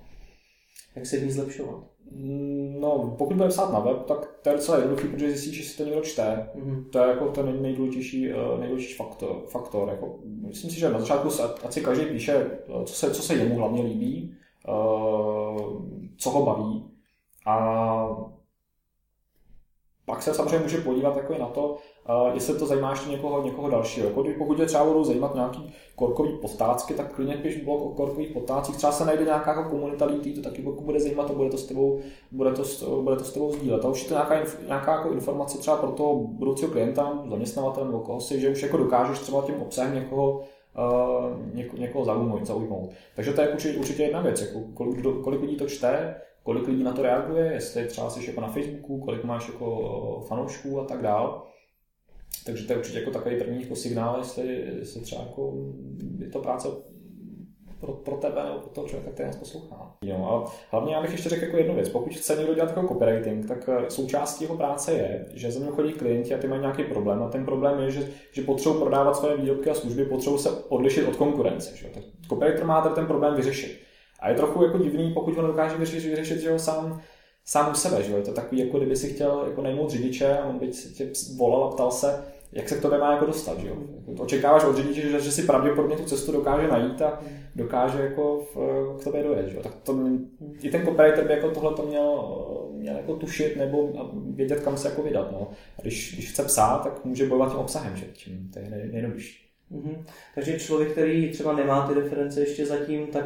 Jak 0.96 1.06
se 1.06 1.18
v 1.18 1.24
ní 1.24 1.32
zlepšovat? 1.32 1.84
Mm, 2.16 2.78
no, 2.82 3.16
pokud 3.18 3.38
bude 3.38 3.50
psát 3.50 3.74
na 3.74 3.80
web, 3.80 4.06
tak 4.06 4.30
to 4.42 4.50
je 4.50 4.56
docela 4.56 4.78
jednoduchý, 4.78 5.08
protože 5.08 5.32
zjistí, 5.32 5.56
že 5.56 5.64
si 5.64 5.78
to 5.78 5.84
někdo 5.84 6.02
čte. 6.02 6.50
Mm-hmm. 6.56 6.90
To 6.90 7.00
je 7.00 7.08
jako 7.10 7.26
ten 7.26 7.62
nejdůležitější, 7.62 8.30
eh, 8.30 8.58
nejdůležitější 8.60 8.98
faktor. 8.98 9.42
faktor. 9.48 9.90
Jako, 9.90 10.20
myslím 10.26 10.72
si, 10.72 10.80
že 10.80 10.90
na 10.90 11.00
začátku, 11.00 11.30
ať 11.66 11.74
si 11.74 11.82
každý 11.82 12.06
píše, 12.06 12.34
eh, 12.34 12.86
co 12.86 12.94
se, 12.94 13.12
co 13.12 13.22
se 13.22 13.36
jemu 13.36 13.58
hlavně 13.58 13.84
líbí, 13.84 14.36
eh, 14.68 14.72
co 16.18 16.30
ho 16.30 16.46
baví. 16.46 16.86
A 17.46 18.34
pak 20.06 20.24
se 20.24 20.34
samozřejmě 20.34 20.60
může 20.60 20.78
podívat 20.78 21.18
jako 21.18 21.38
na 21.38 21.46
to, 21.48 21.64
uh, 21.70 22.34
jestli 22.34 22.60
to 22.60 22.66
zajímá 22.66 22.90
ještě 22.90 23.10
někoho, 23.10 23.44
někoho 23.44 23.70
dalšího. 23.70 24.08
Jako, 24.08 24.24
pokud 24.38 24.58
tě 24.58 24.66
třeba 24.66 24.86
budou 24.86 25.04
zajímat 25.04 25.36
nějaký 25.36 25.74
korkový 25.96 26.38
postácky, 26.42 26.94
tak 26.94 27.16
klidně 27.16 27.38
piš 27.38 27.64
blog 27.64 27.82
o 27.82 27.90
korkových 27.90 28.32
postácích. 28.32 28.76
Třeba 28.78 28.92
se 28.92 29.06
najde 29.06 29.24
nějaká 29.24 29.54
jako 29.54 29.70
komunita 29.70 30.06
lidí, 30.06 30.34
to 30.34 30.42
taky 30.42 30.62
bude 30.62 31.00
zajímat 31.00 31.30
a 31.30 31.34
bude 31.34 31.50
to 31.50 31.58
s 31.58 31.66
tebou, 31.66 32.00
bude 32.32 32.52
to, 32.52 32.64
bude 33.02 33.16
to 33.16 33.24
s 33.24 33.34
tebou 33.34 33.52
sdílet. 33.52 33.86
A 33.86 33.90
už 33.90 34.04
je 34.04 34.08
to 34.08 34.14
nějaká, 34.14 34.36
nějaká 34.68 34.92
jako 34.96 35.10
informace 35.10 35.58
třeba 35.58 35.78
pro 35.78 35.92
toho 35.92 36.16
budoucího 36.16 36.72
klienta, 36.72 37.24
zaměstnavatele 37.30 37.86
nebo 37.86 38.00
koho 38.00 38.22
si, 38.22 38.40
že 38.40 38.50
už 38.50 38.64
jako 38.64 38.78
dokážeš 38.78 39.20
třeba 39.20 39.42
tím 39.42 39.56
obsahem 39.62 39.96
někoho 39.96 40.42
Uh, 40.78 41.56
něko, 41.56 41.78
někoho 41.78 42.06
zaujmout, 42.06 42.46
zaujmout. 42.46 42.90
Takže 43.16 43.34
to 43.34 43.42
je 43.42 43.50
určitě, 43.50 43.80
určitě 43.80 44.04
jedna 44.04 44.22
věc, 44.22 44.42
jako 44.42 44.60
kolik, 44.74 45.06
kolik 45.24 45.42
lidí 45.42 45.56
to 45.56 45.68
čte, 45.68 46.16
kolik 46.44 46.68
lidí 46.68 46.84
na 46.84 46.92
to 46.92 47.02
reaguje, 47.02 47.52
jestli 47.54 47.86
třeba 47.86 48.10
jsi 48.10 48.26
jako 48.28 48.42
na 48.42 48.48
Facebooku, 48.48 49.00
kolik 49.00 49.24
máš 49.24 49.48
jako 49.48 50.26
fanoušků 50.28 50.80
a 50.80 50.86
tak 50.86 51.02
dál. 51.02 51.44
Takže 52.46 52.68
to 52.68 52.74
je 52.74 52.80
určitě 52.80 53.00
jako 53.00 53.12
takový 53.12 53.38
první 53.38 53.62
jako 53.62 53.76
signál, 53.76 54.18
jestli, 54.18 54.48
jestli 54.80 55.02
třeba 55.02 55.22
jako 55.22 55.54
je 56.20 56.30
to 56.30 56.40
práce 56.40 56.68
pro, 57.80 57.94
pro 57.94 58.16
tebe 58.16 58.44
nebo 58.44 58.60
pro 58.60 58.70
toho 58.70 58.88
člověka, 58.88 59.12
který 59.12 59.28
nás 59.28 59.36
poslouchá. 59.36 59.96
Jo, 60.02 60.16
a 60.16 60.52
hlavně 60.72 60.94
já 60.94 61.02
bych 61.02 61.12
ještě 61.12 61.30
řekl 61.30 61.46
jako 61.46 61.58
jednu 61.58 61.76
věc. 61.76 61.90
Pokud 61.90 62.14
chce 62.14 62.36
někdo 62.36 62.54
dělat 62.54 62.70
jako 62.70 62.88
copywriting, 62.88 63.48
tak 63.48 63.70
eh, 63.70 63.90
součástí 63.90 64.44
jeho 64.44 64.58
práce 64.58 64.94
je, 64.94 65.26
že 65.34 65.52
za 65.52 65.60
mnou 65.60 65.72
chodí 65.72 65.94
klienti 65.94 66.36
a 66.36 66.38
ty 66.38 66.48
mají 66.48 66.62
nějaký 66.62 66.84
problém. 66.84 67.24
A 67.24 67.30
ten 67.30 67.46
problém 67.46 67.80
je, 67.80 67.92
že, 67.92 68.08
že 68.32 68.42
potřebují 68.42 68.82
prodávat 68.82 69.16
svoje 69.16 69.38
výrobky 69.38 69.70
a 69.70 69.74
služby, 69.74 70.06
potřebují 70.06 70.42
se 70.42 70.50
odlišit 70.50 71.08
od 71.08 71.16
konkurence. 71.16 71.78
Že? 71.78 71.88
Tak 71.94 72.04
copywriter 72.30 72.66
má 72.66 72.82
ten 72.82 73.06
problém 73.06 73.36
vyřešit. 73.36 73.80
A 74.24 74.30
je 74.30 74.36
trochu 74.36 74.64
jako 74.64 74.78
divný, 74.78 75.14
pokud 75.14 75.38
on 75.38 75.48
dokáže 75.48 75.78
vyřešit, 75.78 76.10
vyřešit 76.10 76.40
že 76.40 76.52
ho 76.52 76.60
sám, 76.60 77.02
sám 77.46 77.72
u 77.72 77.76
sebe. 77.76 78.04
Že? 78.04 78.14
Je 78.14 78.22
to 78.22 78.34
takový, 78.34 78.62
jako 78.62 78.78
kdyby 78.78 78.96
si 78.96 79.10
chtěl 79.10 79.44
jako 79.48 79.62
najmout 79.62 79.90
řidiče 79.90 80.38
a 80.38 80.46
on 80.46 80.60
by 80.60 80.68
tě 80.68 81.12
volal 81.38 81.64
a 81.64 81.72
ptal 81.72 81.92
se, 81.92 82.24
jak 82.52 82.70
se 82.70 82.78
k 82.78 82.82
tobě 82.82 82.98
má 82.98 83.12
jako 83.12 83.26
dostat. 83.26 83.60
Že? 83.60 83.70
Očekáváš 84.20 84.64
od 84.64 84.76
řidiče, 84.76 85.02
že, 85.02 85.20
že 85.20 85.32
si 85.32 85.44
pravděpodobně 85.44 85.98
tu 85.98 86.04
cestu 86.04 86.32
dokáže 86.32 86.68
najít 86.68 87.02
a 87.02 87.22
dokáže 87.56 88.02
jako 88.02 88.48
v, 88.54 88.58
k 89.00 89.04
tobě 89.04 89.24
dojet. 89.24 89.48
Že? 89.48 89.58
Tak 89.58 89.76
to, 89.84 90.00
i 90.62 90.70
ten 90.70 90.86
copywriter 90.86 91.28
by 91.28 91.34
jako 91.34 91.52
tohle 91.52 91.74
to 91.74 91.84
měl, 91.84 92.20
měl 92.72 92.96
jako 92.96 93.16
tušit 93.16 93.56
nebo 93.58 93.90
vědět, 94.36 94.60
kam 94.60 94.78
se 94.78 94.90
jako 94.90 95.02
vydat. 95.02 95.32
No. 95.32 95.48
A 95.80 95.82
když, 95.82 96.14
když 96.14 96.32
chce 96.32 96.44
psát, 96.44 96.84
tak 96.84 97.06
může 97.06 97.26
bojovat 97.26 97.52
tím 97.52 97.60
obsahem, 97.60 97.96
že? 97.96 98.06
Tím, 98.06 98.50
to 98.54 98.60
je 98.60 98.70
nejjednodušší. 98.70 99.43
Mm-hmm. 99.74 100.06
Takže 100.36 100.60
člověk, 100.60 100.92
který 100.92 101.32
třeba 101.32 101.54
nemá 101.54 101.88
ty 101.88 101.94
reference 101.94 102.40
ještě 102.40 102.66
zatím, 102.66 103.08
tak 103.08 103.26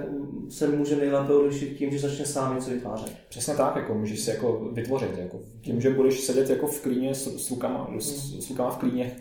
se 0.50 0.68
může 0.68 0.96
nejlépe 0.96 1.34
odlišit 1.34 1.78
tím, 1.78 1.92
že 1.92 2.00
začne 2.00 2.26
sám 2.26 2.56
něco 2.56 2.70
vytvářet. 2.70 3.12
Přesně 3.30 3.56
tak, 3.56 3.76
jako 3.76 3.94
můžeš 3.94 4.20
si 4.20 4.30
jako 4.30 4.70
vytvořit. 4.74 5.18
Jako 5.18 5.40
tím, 5.62 5.82
že 5.82 5.90
budeš 5.90 6.20
sedět 6.20 6.50
jako 6.50 6.68
v 6.68 6.82
klíně 6.82 7.16
s, 7.16 7.46
s, 7.46 7.50
lukama, 7.50 7.88
mm. 7.92 8.02
s, 8.02 8.46
s 8.46 8.50
lukama 8.50 8.70
v 8.70 8.78
klíně, 8.78 9.16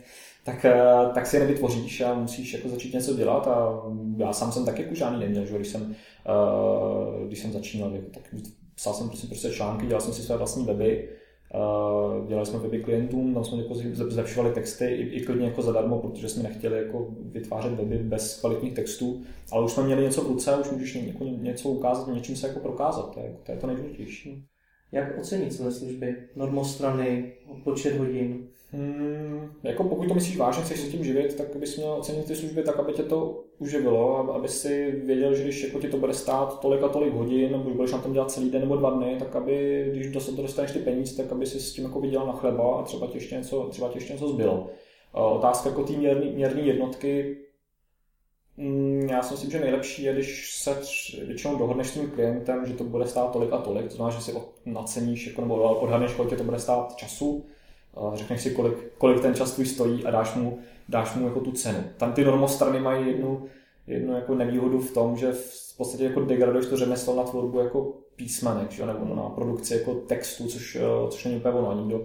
tak, 0.44 0.64
eh, 0.64 0.82
tak 1.14 1.26
si 1.26 1.36
je 1.36 1.40
nevytvoříš 1.40 2.00
a 2.00 2.14
musíš 2.14 2.52
jako 2.52 2.68
začít 2.68 2.94
něco 2.94 3.14
dělat 3.14 3.46
a 3.46 3.82
já 4.16 4.32
sám 4.32 4.52
jsem 4.52 4.64
taky 4.64 4.82
jako 4.82 4.94
žádný 4.94 5.20
neměl, 5.20 5.46
že 5.46 5.56
když 5.56 5.68
jsem, 5.68 5.82
uh, 5.82 7.26
když 7.26 7.38
jsem 7.38 7.52
začínal, 7.52 7.92
tak 8.14 8.22
psal 8.74 8.94
jsem 8.94 9.08
prostě, 9.08 9.26
prostě 9.26 9.50
články, 9.50 9.86
dělal 9.86 10.00
jsem 10.00 10.12
si 10.12 10.22
své 10.22 10.36
vlastní 10.36 10.64
weby, 10.64 11.08
dělali 12.28 12.46
jsme 12.46 12.58
weby 12.58 12.78
klientům, 12.78 13.34
tam 13.34 13.44
jsme 13.44 13.62
jako 13.62 13.74
zlepšovali 13.92 14.54
texty 14.54 14.84
i, 14.84 15.02
i 15.02 15.24
klidně 15.24 15.46
jako 15.46 15.62
zadarmo, 15.62 15.98
protože 15.98 16.28
jsme 16.28 16.42
nechtěli 16.42 16.78
jako 16.78 17.08
vytvářet 17.20 17.72
weby 17.72 17.98
bez 17.98 18.40
kvalitních 18.40 18.74
textů, 18.74 19.22
ale 19.52 19.64
už 19.64 19.72
jsme 19.72 19.82
měli 19.82 20.02
něco 20.02 20.22
v 20.22 20.26
ruce, 20.26 20.56
už 20.56 20.70
můžeš 20.70 20.94
jako 20.94 21.24
něco 21.24 21.68
ukázat, 21.68 22.14
něčím 22.14 22.36
se 22.36 22.48
jako 22.48 22.60
prokázat, 22.60 23.14
to 23.14 23.20
je, 23.20 23.36
to, 23.42 23.52
je 23.52 23.58
to 23.58 23.66
nejdůležitější. 23.66 24.46
Jak 24.92 25.18
ocenit 25.18 25.52
své 25.52 25.72
služby? 25.72 26.16
Normostrany, 26.36 27.32
počet 27.64 27.98
hodin? 27.98 28.48
Hmm, 28.72 29.48
jako 29.62 29.84
pokud 29.84 30.08
to 30.08 30.14
myslíš 30.14 30.36
vážně, 30.36 30.62
chceš 30.62 30.80
se 30.80 30.90
tím 30.90 31.04
živit, 31.04 31.34
tak 31.34 31.56
bys 31.56 31.76
měl 31.76 31.92
ocenit 31.92 32.24
ty 32.24 32.36
služby 32.36 32.62
tak, 32.62 32.78
aby 32.78 32.92
tě 32.92 33.02
to 33.02 33.44
uživilo, 33.58 34.34
aby 34.34 34.48
si 34.48 34.90
věděl, 34.90 35.34
že 35.34 35.42
když 35.42 35.62
jako 35.62 35.80
ti 35.80 35.88
to 35.88 35.96
bude 35.96 36.12
stát 36.12 36.60
tolik 36.60 36.82
a 36.82 36.88
tolik 36.88 37.14
hodin, 37.14 37.52
nebo 37.52 37.70
budeš 37.70 37.92
na 37.92 37.98
tom 37.98 38.12
dělat 38.12 38.30
celý 38.30 38.50
den 38.50 38.60
nebo 38.60 38.76
dva 38.76 38.90
dny, 38.90 39.16
tak 39.18 39.36
aby, 39.36 39.86
když 39.90 40.10
do 40.10 40.20
to 40.20 40.42
dostaneš 40.42 40.70
ty 40.72 40.78
peníze, 40.78 41.22
tak 41.22 41.32
aby 41.32 41.46
si 41.46 41.60
s 41.60 41.72
tím 41.72 41.84
jako 41.84 42.00
vydělal 42.00 42.26
na 42.26 42.32
chleba 42.32 42.78
a 42.78 42.82
třeba 42.82 43.06
ti 43.06 43.16
ještě 43.16 43.34
něco, 43.34 43.68
třeba 43.70 43.88
ti 43.88 43.96
ještě 43.96 44.12
něco 44.12 44.28
zbylo. 44.28 44.70
Otázka 45.12 45.68
jako 45.68 45.84
ty 45.84 45.96
měrný, 45.96 46.30
měrný 46.30 46.66
jednotky, 46.66 47.36
mm, 48.56 49.08
já 49.10 49.22
si 49.22 49.34
myslím, 49.34 49.50
že 49.50 49.60
nejlepší 49.60 50.02
je, 50.02 50.12
když 50.12 50.54
se 50.54 50.80
většinou 51.26 51.56
dohodneš 51.56 51.86
s 51.86 51.94
tím 51.94 52.10
klientem, 52.10 52.66
že 52.66 52.74
to 52.74 52.84
bude 52.84 53.06
stát 53.06 53.32
tolik 53.32 53.52
a 53.52 53.58
tolik, 53.58 53.88
to 53.88 53.94
znamená, 53.94 54.16
že 54.16 54.24
si 54.24 54.32
naceníš 54.64 55.26
jako, 55.26 55.40
nebo 55.40 55.54
odhadneš, 55.54 56.12
kolik 56.12 56.38
to 56.38 56.44
bude 56.44 56.58
stát 56.58 56.96
času, 56.96 57.46
řekneš 58.14 58.40
si, 58.40 58.50
kolik, 58.50 58.74
kolik 58.98 59.22
ten 59.22 59.34
čas 59.34 59.52
tvůj 59.52 59.66
stojí 59.66 60.04
a 60.04 60.10
dáš 60.10 60.34
mu, 60.34 60.58
dáš 60.88 61.14
mu 61.14 61.26
jako 61.26 61.40
tu 61.40 61.52
cenu. 61.52 61.78
Tam 61.96 62.12
ty 62.12 62.24
normostrany 62.24 62.80
mají 62.80 63.06
jednu, 63.06 63.44
jednu 63.86 64.14
jako 64.14 64.34
nevýhodu 64.34 64.80
v 64.80 64.94
tom, 64.94 65.16
že 65.16 65.32
v 65.32 65.76
podstatě 65.76 66.04
jako 66.04 66.20
degraduješ 66.20 66.66
to 66.66 66.76
řemeslo 66.76 67.16
na 67.16 67.22
tvorbu 67.22 67.58
jako 67.58 67.92
písmenek, 68.16 68.70
že? 68.70 68.86
nebo 68.86 69.14
na 69.14 69.22
produkci 69.22 69.74
jako 69.74 69.94
textu, 69.94 70.46
což, 70.46 70.78
což 71.10 71.24
není 71.24 71.36
úplně 71.36 71.54
ono. 71.54 71.80
Nikdo, 71.80 72.04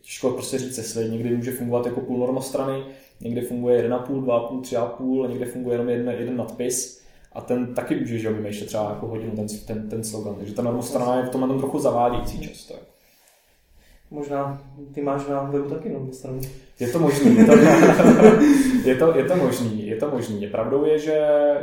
těžko 0.00 0.30
prostě 0.30 0.58
říct, 0.58 0.78
jestli 0.78 1.10
někdy 1.10 1.36
může 1.36 1.52
fungovat 1.52 1.86
jako 1.86 2.00
půl 2.00 2.18
normostrany, 2.18 2.84
někdy 3.20 3.40
funguje 3.40 3.88
1,5, 3.88 4.24
2,5, 4.24 4.60
3,5, 4.60 5.28
někde 5.28 5.46
funguje 5.46 5.74
jenom 5.74 5.88
jeden, 5.88 6.14
jeden 6.18 6.36
nadpis 6.36 7.02
a 7.32 7.40
ten 7.40 7.74
taky 7.74 8.00
může 8.00 8.18
že 8.18 8.32
vymýšlet 8.32 8.66
třeba 8.66 8.90
jako 8.90 9.06
hodinu 9.06 9.36
ten, 9.36 9.46
ten, 9.66 9.88
ten 9.88 10.04
slogan. 10.04 10.34
Takže 10.34 10.54
ta 10.54 10.62
normostrana 10.62 11.16
je 11.16 11.26
v 11.26 11.30
tom 11.30 11.48
tom 11.48 11.58
trochu 11.58 11.78
zavádějící 11.78 12.40
často. 12.40 12.74
Možná 14.10 14.62
ty 14.94 15.02
máš 15.02 15.26
na 15.26 15.42
webu 15.42 15.68
taky 15.68 15.88
normostranu. 15.88 16.40
Je 16.80 16.88
to 16.88 16.98
možný, 16.98 17.36
je 17.36 17.44
to, 17.44 17.52
je 18.84 18.94
to, 18.94 19.18
je 19.18 19.24
to 19.24 19.36
možný, 19.36 19.86
je 19.86 19.96
to 19.96 20.10
možný. 20.10 20.46
Pravdou 20.46 20.84
je, 20.84 20.98
že, 20.98 21.20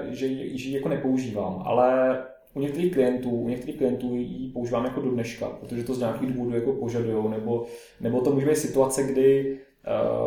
že, 0.09 0.27
že 0.57 0.69
ji 0.69 0.75
jako 0.75 0.89
nepoužívám, 0.89 1.63
ale 1.65 2.19
u 2.53 2.59
některých 2.59 2.93
klientů, 2.93 3.29
u 3.29 3.49
některých 3.49 3.77
klientů 3.77 4.15
ji 4.15 4.49
používám 4.49 4.85
jako 4.85 5.01
do 5.01 5.11
dneška, 5.11 5.49
protože 5.49 5.83
to 5.83 5.93
z 5.93 5.99
nějakých 5.99 6.33
důvodů 6.33 6.55
jako 6.55 6.73
požadují, 6.73 7.29
nebo, 7.29 7.65
nebo 8.01 8.21
to 8.21 8.31
může 8.31 8.45
být 8.45 8.57
situace, 8.57 9.03
kdy 9.03 9.57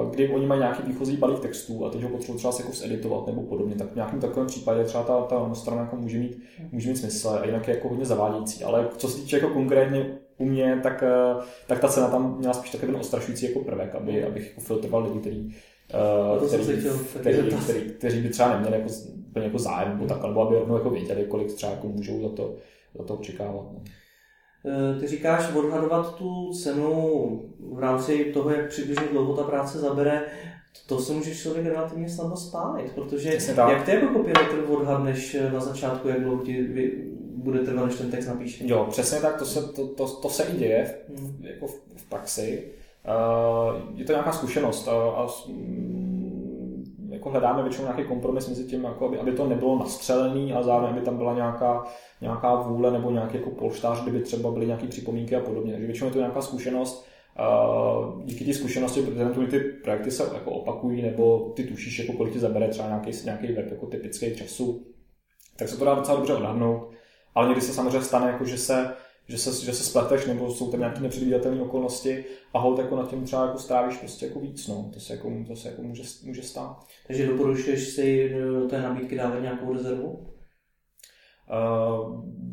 uh, 0.02 0.10
kdy 0.10 0.28
oni 0.28 0.46
mají 0.46 0.60
nějaký 0.60 0.82
výchozí 0.82 1.16
balík 1.16 1.40
textů 1.40 1.86
a 1.86 1.90
teď 1.90 2.02
ho 2.02 2.08
potřebují 2.08 2.38
třeba 2.38 2.54
jako 2.58 2.72
zeditovat 2.72 3.26
nebo 3.26 3.42
podobně, 3.42 3.74
tak 3.74 3.92
v 3.92 3.94
nějakém 3.94 4.20
takovém 4.20 4.46
případě 4.46 4.84
třeba 4.84 5.04
ta, 5.04 5.22
ta 5.22 5.54
strana 5.54 5.80
jako 5.80 5.96
může 5.96 6.18
mít, 6.18 6.42
může 6.72 6.88
mít 6.88 6.96
smysl 6.96 7.28
a 7.28 7.46
jinak 7.46 7.68
je 7.68 7.74
jako 7.74 7.88
hodně 7.88 8.04
zavádějící. 8.04 8.64
Ale 8.64 8.88
co 8.96 9.08
se 9.08 9.20
týče 9.20 9.36
jako 9.36 9.48
konkrétně 9.48 10.18
u 10.38 10.44
mě, 10.44 10.80
tak, 10.82 11.04
uh, 11.36 11.42
tak 11.66 11.80
ta 11.80 11.88
cena 11.88 12.08
tam 12.08 12.38
měla 12.38 12.54
spíš 12.54 12.70
takový 12.70 12.92
ten 12.92 13.00
ostrašující 13.00 13.46
jako 13.46 13.60
prvek, 13.60 13.94
aby, 13.94 14.24
abych 14.24 14.48
jako 14.48 14.60
filtroval 14.60 15.04
lidi, 15.04 15.20
který, 15.20 15.54
uh, 16.38 16.46
který, 16.46 16.62
který, 16.62 16.80
který, 17.20 17.56
který, 17.62 17.80
kteří 17.80 18.20
by 18.20 18.28
třeba 18.28 18.48
neměli 18.48 18.76
jako, 18.76 18.88
úplně 19.30 19.44
jako 19.44 19.58
zájem 19.58 19.88
nebo 19.88 20.06
tak, 20.06 20.22
nebo 20.22 20.46
aby 20.46 20.54
rovnou 20.54 20.74
jako 20.74 20.90
věděli, 20.90 21.24
kolik 21.24 21.52
třeba 21.52 21.72
jako 21.72 21.88
můžou 21.88 22.22
za 22.22 22.28
to, 22.28 22.54
za 22.98 23.04
to 23.04 23.14
očekávat. 23.14 23.66
No. 23.72 23.82
Ty 25.00 25.06
říkáš 25.06 25.54
odhadovat 25.54 26.14
tu 26.14 26.52
cenu 26.52 27.42
v 27.72 27.78
rámci 27.78 28.24
toho, 28.24 28.50
jak 28.50 28.68
přibližně 28.68 29.06
dlouho 29.12 29.36
ta 29.36 29.42
práce 29.42 29.78
zabere, 29.78 30.22
to 30.86 30.98
se 30.98 31.12
může 31.12 31.34
člověk 31.34 31.66
relativně 31.66 32.08
snadno 32.08 32.36
spálit, 32.36 32.92
protože 32.92 33.38
jak 33.56 33.84
ty 33.84 33.90
jako 33.90 34.06
copywriter 34.06 34.64
odhadneš 34.68 35.36
na 35.52 35.60
začátku, 35.60 36.08
jak 36.08 36.20
dlouho 36.20 36.42
ti 36.42 36.62
bude 37.38 37.58
trvat, 37.58 37.86
než 37.86 37.94
ten 37.94 38.10
text 38.10 38.26
napíše? 38.26 38.64
Jo, 38.66 38.86
přesně 38.90 39.20
tak, 39.20 39.38
to 39.38 39.44
se, 39.44 39.72
to, 39.72 39.86
to, 39.86 40.08
to 40.08 40.28
se 40.28 40.42
i 40.42 40.56
děje 40.56 40.84
v, 40.84 41.20
hmm. 41.20 41.36
jako 41.40 41.66
v, 41.66 41.80
v 41.96 42.08
praxi. 42.08 42.64
Uh, 43.08 43.98
je 43.98 44.04
to 44.04 44.12
nějaká 44.12 44.32
zkušenost 44.32 44.88
a, 44.88 44.92
a 44.92 45.26
jako 47.08 47.30
hledáme 47.30 47.62
většinou 47.62 47.84
nějaký 47.84 48.04
kompromis 48.04 48.48
mezi 48.48 48.64
tím, 48.64 48.84
jako 48.84 49.06
aby, 49.06 49.18
aby 49.18 49.32
to 49.32 49.48
nebylo 49.48 49.78
nastřelený 49.78 50.52
a 50.52 50.62
zároveň 50.62 50.94
by 50.94 51.00
tam 51.00 51.16
byla 51.16 51.34
nějaká, 51.34 51.84
nějaká 52.20 52.54
vůle 52.54 52.90
nebo 52.90 53.10
nějaký 53.10 53.36
jako 53.36 53.50
polštář, 53.50 54.02
kdyby 54.02 54.20
třeba 54.20 54.50
byly 54.50 54.66
nějaké 54.66 54.86
připomínky 54.86 55.36
a 55.36 55.40
podobně. 55.40 55.72
Takže 55.72 55.86
většinou 55.86 56.08
je 56.08 56.12
to 56.12 56.18
nějaká 56.18 56.42
zkušenost. 56.42 57.06
Uh, 57.38 58.22
díky 58.24 58.44
té 58.44 58.54
zkušenosti, 58.54 59.02
protože 59.02 59.46
ty 59.46 59.60
projekty 59.60 60.10
se 60.10 60.22
jako 60.34 60.50
opakují, 60.50 61.02
nebo 61.02 61.52
ty 61.56 61.64
tušíš, 61.64 61.98
jako 61.98 62.12
kolik 62.12 62.32
ti 62.32 62.38
zabere 62.38 62.68
třeba 62.68 62.88
nějaký, 62.88 63.10
nějaký 63.24 63.52
web 63.52 63.70
jako 63.70 63.86
typický 63.86 64.36
času, 64.36 64.86
tak 65.56 65.68
se 65.68 65.76
to 65.76 65.84
dá 65.84 65.94
docela 65.94 66.16
dobře 66.16 66.34
odhadnout. 66.34 66.90
Ale 67.38 67.48
někdy 67.48 67.62
se 67.62 67.72
samozřejmě 67.72 68.02
stane, 68.02 68.26
jako 68.26 68.44
že 68.44 68.58
se 68.58 68.94
že 69.28 69.38
se, 69.38 69.64
že 69.64 69.72
se 69.72 69.84
spleteš, 69.84 70.26
nebo 70.26 70.54
jsou 70.54 70.70
tam 70.70 70.80
nějaké 70.80 71.00
nepředvídatelné 71.00 71.62
okolnosti 71.62 72.24
a 72.54 72.58
hold 72.58 72.78
jako 72.78 72.96
nad 72.96 73.10
tím 73.10 73.24
třeba 73.24 73.46
jako 73.46 73.58
strávíš 73.58 73.96
prostě 73.96 74.26
jako 74.26 74.40
víc, 74.40 74.68
no. 74.68 74.90
To 74.94 75.00
se 75.00 75.12
jako, 75.12 75.32
to 75.46 75.56
se 75.56 75.68
jako 75.68 75.82
může, 75.82 76.02
může 76.24 76.42
stát. 76.42 76.86
Takže 77.06 77.26
doporučuješ 77.26 77.88
si 77.88 78.34
do 78.60 78.68
té 78.68 78.82
nabídky 78.82 79.16
dávat 79.16 79.40
nějakou 79.40 79.72
rezervu? 79.72 80.08
Uh, 80.08 80.16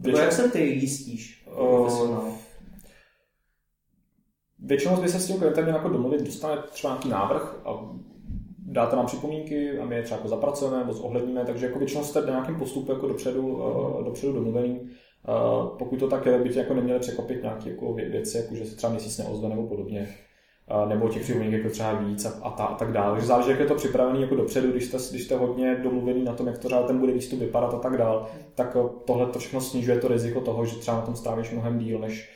většinou, 0.01 0.23
jak 0.23 0.33
se 0.33 0.51
ty 0.51 0.59
jistíš? 0.59 1.47
Uh, 1.59 2.29
většinou 4.59 5.01
by 5.01 5.09
se 5.09 5.19
s 5.19 5.27
tím 5.27 5.37
klientem 5.37 5.67
jako 5.67 5.89
domluvit, 5.89 6.21
dostane 6.21 6.61
třeba 6.71 6.93
nějaký 6.93 7.09
návrh 7.09 7.61
a 7.65 7.95
dáte 8.75 8.95
nám 8.95 9.05
připomínky 9.05 9.79
a 9.79 9.85
my 9.85 9.95
je 9.95 10.03
třeba 10.03 10.17
jako 10.17 10.27
zapracujeme 10.27 10.77
nebo 10.77 10.93
zohledníme, 10.93 11.45
takže 11.45 11.65
jako 11.65 11.79
většinou 11.79 12.03
jste 12.03 12.21
na 12.21 12.27
nějakém 12.27 12.55
postupu 12.55 12.91
jako 12.91 13.07
dopředu, 13.07 13.47
uh, 13.47 14.03
dopředu 14.03 14.33
domluvený 14.33 14.89
Uh, 15.27 15.77
pokud 15.77 15.99
to 15.99 16.07
tak 16.07 16.25
je, 16.25 16.39
by 16.39 16.49
tě 16.49 16.59
jako 16.59 16.73
neměli 16.73 16.99
překopit 16.99 17.41
nějaké 17.41 17.69
jako 17.69 17.93
věci, 17.93 18.37
jako 18.37 18.55
že 18.55 18.65
se 18.65 18.75
třeba 18.75 18.91
měsíc 18.91 19.17
neozve 19.17 19.49
nebo 19.49 19.67
podobně. 19.67 20.15
Uh, 20.83 20.89
nebo 20.89 21.09
těch 21.09 21.21
připomínek 21.21 21.53
jako 21.53 21.69
třeba 21.69 21.93
víc 21.93 22.25
a, 22.25 22.29
a, 22.43 22.49
ta, 22.49 22.63
a 22.63 22.75
tak 22.75 22.91
dále. 22.91 23.11
Takže 23.11 23.27
záleží, 23.27 23.49
jak 23.49 23.59
je 23.59 23.65
to 23.65 23.75
připravené 23.75 24.19
jako 24.19 24.35
dopředu, 24.35 24.71
když 24.71 24.85
jste, 24.85 24.97
když 25.11 25.23
jste 25.23 25.37
hodně 25.37 25.75
domluvený 25.75 26.23
na 26.23 26.33
tom, 26.33 26.47
jak 26.47 26.57
to 26.57 26.67
třeba 26.67 26.83
ten 26.83 26.99
bude 26.99 27.11
výstup 27.13 27.39
vypadat 27.39 27.73
a 27.73 27.79
tak 27.79 27.97
dále, 27.97 28.21
tak 28.55 28.75
uh, 28.75 28.89
tohle 29.05 29.25
to 29.25 29.39
všechno 29.39 29.61
snižuje 29.61 29.99
to 29.99 30.07
riziko 30.07 30.41
toho, 30.41 30.65
že 30.65 30.75
třeba 30.75 30.97
na 30.97 31.05
tom 31.05 31.15
strávíš 31.15 31.51
mnohem 31.51 31.79
díl, 31.79 31.99
než, 31.99 32.29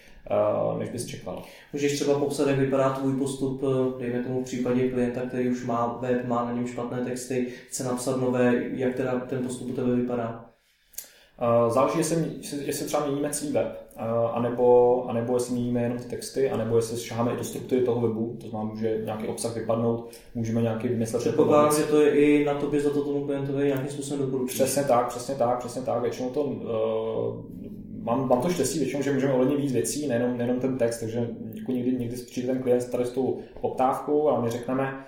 než 0.78 0.90
bys 0.90 1.06
čekal. 1.06 1.44
Můžeš 1.74 1.96
třeba 1.96 2.20
popsat, 2.20 2.48
jak 2.48 2.60
vypadá 2.60 2.90
tvůj 2.90 3.14
postup, 3.14 3.64
dejme 4.00 4.24
tomu 4.24 4.42
v 4.42 4.46
případě 4.46 4.90
klienta, 4.90 5.22
který 5.22 5.50
už 5.50 5.66
má 5.66 5.98
web, 6.02 6.28
má 6.28 6.46
na 6.46 6.52
něm 6.52 6.68
špatné 6.68 7.06
texty, 7.06 7.48
chce 7.68 7.84
napsat 7.84 8.22
nové, 8.22 8.64
jak 8.72 8.96
teda 8.96 9.20
ten 9.20 9.44
postup 9.44 9.70
u 9.70 9.74
tebe 9.74 9.96
vypadá? 9.96 10.50
Eh, 11.42 11.70
záleží, 11.72 11.98
jestli, 11.98 12.26
jestli 12.66 12.86
třeba 12.86 13.06
měníme 13.06 13.30
celý 13.30 13.52
web, 13.52 13.90
eh, 13.98 14.04
anebo, 14.34 15.06
anebo 15.10 15.34
jestli 15.34 15.54
měníme 15.54 15.82
jenom 15.82 15.98
ty 15.98 16.04
texty, 16.04 16.50
anebo 16.50 16.76
jestli 16.76 16.98
šáháme 16.98 17.34
i 17.34 17.38
do 17.38 17.44
struktury 17.44 17.82
toho 17.82 18.02
webu, 18.02 18.38
to 18.42 18.48
znamená, 18.48 18.72
může 18.72 19.02
nějaký 19.06 19.28
obsah 19.28 19.56
vypadnout, 19.56 20.10
můžeme 20.36 20.62
nějaký 20.62 20.88
vymyslet. 20.88 21.20
Předpokládám, 21.20 21.76
že 21.76 21.84
to 21.84 22.02
je 22.02 22.10
i 22.10 22.46
na 22.46 22.54
tobě 22.54 22.82
za 22.82 22.90
to 22.90 23.04
tomu 23.04 23.26
klientovi 23.26 23.66
nějakým 23.66 23.90
způsobem 23.90 24.26
doporučit. 24.26 24.56
Přesně 24.56 24.84
tak, 24.84 25.08
přesně 25.08 25.36
tak, 25.36 25.60
přesně 25.60 25.82
tak. 25.82 26.02
Většinou 26.02 26.30
to, 26.30 26.44
uh, 26.44 26.60
mám, 28.04 28.30
mám 28.30 28.42
to 28.42 28.50
štěstí 28.50 28.80
většinou, 28.80 29.02
že 29.02 29.12
můžeme 29.12 29.34
ohledně 29.34 29.56
víc 29.56 29.72
věcí, 29.72 30.08
nejenom, 30.08 30.38
nejenom 30.38 30.60
ten 30.60 30.78
text, 30.78 31.00
takže 31.00 31.30
jako 31.54 31.72
někdy, 31.72 31.92
někdy 31.92 32.16
přijde 32.16 32.48
ten 32.48 32.64
klient 32.64 32.92
tady 32.92 33.06
s 33.06 33.12
tou 33.12 33.40
poptávkou 33.62 34.30
a 34.30 34.42
my 34.42 34.50
řekneme, 34.50 35.06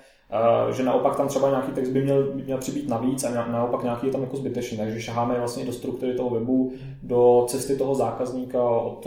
Uh, 0.66 0.74
že 0.74 0.84
naopak 0.84 1.16
tam 1.16 1.28
třeba 1.28 1.50
nějaký 1.50 1.72
text 1.72 1.90
by 1.90 2.02
měl, 2.02 2.34
měl 2.34 2.58
přibýt 2.58 2.90
navíc 2.90 3.24
a 3.24 3.48
naopak 3.48 3.84
nějaký 3.84 4.06
je 4.06 4.12
tam 4.12 4.22
jako 4.22 4.38
zbytečný, 4.38 4.78
takže 4.78 5.02
šaháme 5.02 5.40
vlastně 5.40 5.66
do 5.66 5.74
struktury 5.74 6.14
toho 6.14 6.30
webu, 6.30 6.72
do 7.04 7.46
cesty 7.48 7.76
toho 7.76 7.96
zákazníka 7.96 8.64
od, 8.64 9.06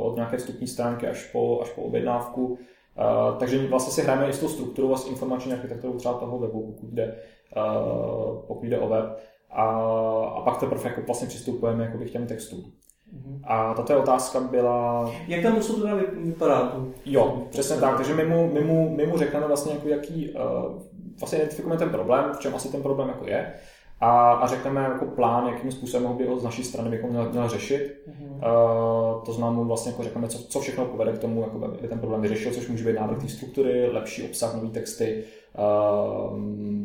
od 0.00 0.12
nějaké 0.14 0.36
vstupní 0.36 0.66
stránky 0.66 1.06
až 1.06 1.30
po, 1.32 1.60
až 1.62 1.70
po 1.70 1.82
objednávku. 1.82 2.46
Uh, 2.46 2.58
takže 3.38 3.66
vlastně 3.66 3.92
si 3.92 4.02
hrajeme 4.02 4.28
i 4.28 4.32
s 4.32 4.38
tou 4.38 4.48
strukturou 4.48 4.94
a 4.94 4.96
s 4.96 5.08
informační 5.08 5.52
architekturou 5.52 5.92
třeba 5.92 6.14
toho 6.14 6.38
webu, 6.38 6.62
pokud 6.62 6.90
jde, 6.94 7.16
pokud 8.46 8.66
jde 8.66 8.78
o 8.78 8.88
web. 8.88 9.04
A, 9.50 9.64
a 10.36 10.40
pak 10.40 10.60
teprve 10.60 10.90
jako 10.90 11.02
vlastně 11.06 11.28
přistupujeme 11.28 11.84
jako 11.84 11.98
k 11.98 12.10
těm 12.10 12.26
textům. 12.26 12.72
Mhm. 13.12 13.42
A 13.44 13.74
tato 13.74 13.98
otázka 14.00 14.40
byla... 14.40 15.10
Jak 15.28 15.42
tam 15.42 15.56
to 15.60 15.80
teda 15.80 15.94
vypadá? 16.12 16.76
Jo, 17.04 17.42
přesně 17.50 17.76
tak. 17.76 17.96
Takže 17.96 18.14
my 18.14 18.24
mu, 18.24 18.52
my 18.52 18.60
mu, 18.60 18.96
my 18.96 19.06
mu 19.06 19.18
řekneme 19.18 19.46
vlastně, 19.46 19.72
jako 19.72 19.88
jaký, 19.88 20.30
uh, 20.30 20.82
vlastně 21.18 21.38
identifikujeme 21.38 21.78
ten 21.78 21.90
problém, 21.90 22.24
v 22.32 22.38
čem 22.38 22.54
asi 22.54 22.72
ten 22.72 22.82
problém 22.82 23.08
jako 23.08 23.26
je. 23.26 23.54
A, 24.00 24.32
a 24.32 24.46
řekneme 24.46 24.80
jako 24.80 25.04
plán, 25.04 25.46
jakým 25.46 25.72
způsobem 25.72 26.16
by 26.16 26.26
ho 26.26 26.38
z 26.38 26.44
naší 26.44 26.64
strany 26.64 26.90
bychom 26.90 27.10
měli, 27.10 27.28
měli 27.28 27.48
řešit. 27.48 28.04
Mm-hmm. 28.08 28.34
Uh, 28.34 29.24
to 29.24 29.32
znamená, 29.32 29.62
vlastně 29.62 29.92
jako 29.92 30.02
řekneme, 30.02 30.28
co, 30.28 30.38
co 30.38 30.60
všechno 30.60 30.84
povede 30.84 31.12
k 31.12 31.18
tomu, 31.18 31.42
jako 31.42 31.64
aby 31.64 31.88
ten 31.88 31.98
problém 31.98 32.22
vyřešil, 32.22 32.52
což 32.52 32.68
může 32.68 32.84
být 32.84 33.00
návrh 33.00 33.22
té 33.22 33.28
struktury, 33.28 33.90
lepší 33.90 34.22
obsah, 34.22 34.54
nové 34.54 34.68
texty, 34.68 35.24
uh, 35.58 36.38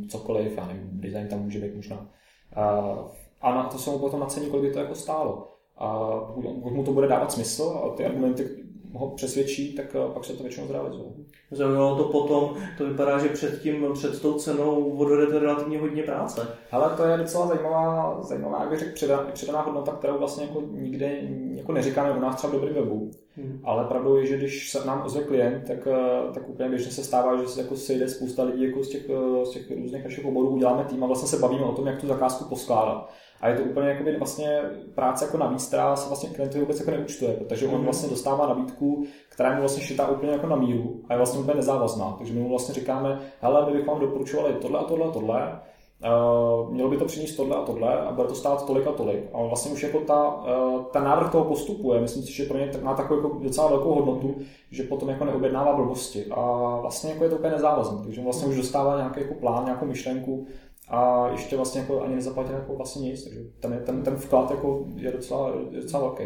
cokoliv, 0.08 0.58
já 0.58 0.68
nevím, 0.68 0.90
design 0.92 1.28
tam 1.28 1.40
může 1.40 1.60
být 1.60 1.76
možná. 1.76 1.98
Uh, 1.98 2.98
a 3.42 3.56
na 3.56 3.64
to 3.64 3.78
se 3.78 3.90
mu 3.90 4.00
potom 4.00 4.20
nacení, 4.20 4.50
kolik 4.50 4.66
by 4.66 4.74
to 4.74 4.80
jako 4.80 4.96
stálo. 4.96 5.59
A 5.80 6.20
pokud 6.64 6.74
mu 6.74 6.84
to 6.84 6.92
bude 6.92 7.08
dávat 7.08 7.32
smysl 7.32 7.82
a 7.84 7.96
ty 7.96 8.06
argumenty 8.06 8.50
ho 8.94 9.10
přesvědčí, 9.10 9.76
tak 9.76 9.96
eh, 9.96 10.14
pak 10.14 10.26
se 10.26 10.34
to 10.34 10.44
většinou 10.44 10.68
zrealizuje. 10.68 11.10
Zaujalo 11.52 11.96
to 11.96 12.04
potom, 12.04 12.54
to 12.78 12.86
vypadá, 12.86 13.20
že 13.20 13.30
před 13.30 13.62
tím, 13.62 13.88
před 13.94 14.22
tou 14.22 14.34
cenou 14.34 14.98
odvedete 14.98 15.40
relativně 15.40 15.80
hodně 15.80 16.04
práce. 16.04 16.48
Ale 16.72 16.90
to 16.98 17.04
je 17.04 17.18
docela 17.18 17.48
zajímavá, 17.48 18.18
zajímavá 18.22 18.60
jak 18.60 18.70
bych 18.70 18.80
řekl, 18.80 18.92
přidaná, 18.94 19.24
přidaná 19.34 19.62
hodnota, 19.62 19.92
kterou 19.92 20.18
vlastně 20.18 20.46
jako 20.46 20.64
nikde 20.72 21.22
jako 21.56 21.72
neříkáme 21.72 22.18
u 22.18 22.22
nás 22.22 22.36
třeba 22.36 22.54
v 22.54 22.56
dobrý 22.56 22.74
webu. 22.74 23.12
Hmm. 23.36 23.62
Ale 23.64 23.86
pravdou 23.86 24.16
je, 24.16 24.26
že 24.26 24.38
když 24.38 24.72
se 24.72 24.88
nám 24.88 25.04
ozve 25.06 25.24
klient, 25.24 25.64
tak, 25.68 25.88
eh, 25.88 26.34
tak 26.34 26.50
úplně 26.50 26.70
běžně 26.70 26.92
se 26.92 27.04
stává, 27.04 27.42
že 27.42 27.48
se 27.48 27.62
jako 27.62 27.76
sejde 27.76 28.10
spousta 28.10 28.44
lidí 28.44 28.64
jako 28.64 28.84
z, 28.84 28.90
těch, 28.90 29.10
eh, 29.10 29.46
z 29.46 29.50
těch 29.50 29.72
různých 29.78 30.04
našich 30.04 30.26
oborů, 30.26 30.50
uděláme 30.50 30.84
tým 30.84 31.04
a 31.04 31.08
vlastně 31.08 31.28
se 31.28 31.38
bavíme 31.38 31.66
o 31.66 31.76
tom, 31.76 31.88
jak 31.88 32.02
tu 32.02 32.08
zakázku 32.08 32.46
poskládat. 32.50 33.10
A 33.42 33.48
je 33.48 33.56
to 33.56 33.64
úplně 33.64 33.90
jakoby 33.90 34.18
vlastně 34.18 34.62
práce 34.96 35.26
jako 35.26 35.38
navíc, 35.38 35.68
která 35.68 35.96
se 35.96 36.08
vlastně 36.08 36.30
klientovi 36.30 36.62
vůbec 36.62 36.80
jako 36.80 36.92
neúčtuje, 36.92 37.34
protože 37.34 37.68
on 37.68 37.74
mhm. 37.74 37.84
vlastně 37.84 38.10
dostává 38.10 38.48
nabídku, 38.48 39.06
která 39.30 39.54
mu 39.54 39.60
vlastně 39.60 39.84
šitá 39.84 40.08
úplně 40.08 40.32
jako 40.32 40.48
na 40.48 40.56
míru 40.56 41.02
a 41.10 41.14
je 41.14 41.18
vlastně 41.18 41.40
úplně 41.40 41.56
nezávazná. 41.56 42.16
Takže 42.18 42.34
my 42.34 42.40
mu 42.40 42.50
vlastně 42.50 42.74
říkáme, 42.74 43.20
hele, 43.42 43.66
my 43.66 43.72
bychom 43.72 43.94
vám 43.94 44.00
doporučovali 44.00 44.54
tohle 44.54 44.80
a 44.80 44.84
tohle 44.84 45.06
a 45.06 45.12
tohle, 45.12 45.60
Uh, 46.06 46.74
mělo 46.74 46.90
by 46.90 46.98
to 46.98 47.06
přinést 47.06 47.36
tohle 47.36 47.56
a 47.56 47.62
tohle 47.62 48.02
a 48.02 48.12
bude 48.12 48.28
to 48.28 48.36
stát 48.36 48.66
tolik 48.66 48.88
a 48.88 48.92
tolik. 48.92 49.24
A 49.34 49.42
vlastně 49.42 49.72
už 49.72 49.84
jako 49.84 50.00
ta, 50.00 50.36
uh, 50.36 50.84
ten 50.84 51.04
návrh 51.04 51.32
toho 51.32 51.44
postupu 51.44 51.94
je, 51.94 52.02
myslím 52.02 52.24
si, 52.24 52.34
že 52.34 52.46
pro 52.46 52.58
ně 52.58 52.72
má 52.82 52.94
takovou 52.94 53.22
jako 53.22 53.40
docela 53.44 53.70
velkou 53.70 53.96
hodnotu, 53.96 54.36
že 54.72 54.84
potom 54.84 55.10
jako 55.10 55.26
neobjednává 55.26 55.76
blbosti. 55.76 56.26
A 56.32 56.42
vlastně 56.82 57.10
jako 57.10 57.24
je 57.24 57.30
to 57.30 57.36
úplně 57.36 57.54
nezávazné, 57.54 58.04
takže 58.04 58.22
vlastně 58.22 58.48
už 58.48 58.56
dostává 58.56 58.98
nějaký 58.98 59.20
jako 59.20 59.34
plán, 59.34 59.66
nějakou 59.66 59.86
myšlenku, 59.86 60.48
a 60.90 61.30
ještě 61.32 61.56
vlastně 61.56 61.82
jako 61.82 62.02
ani 62.02 62.16
nezaplatil 62.16 62.56
jako 62.56 62.76
vlastně 62.76 63.10
nic, 63.10 63.24
takže 63.24 63.40
ten, 63.60 63.82
ten, 63.86 64.04
ten 64.04 64.16
vklad 64.16 64.52
jako 64.52 64.86
je 64.96 65.12
docela, 65.12 65.54
je 65.72 65.82
docela 65.82 66.04
velký. 66.04 66.24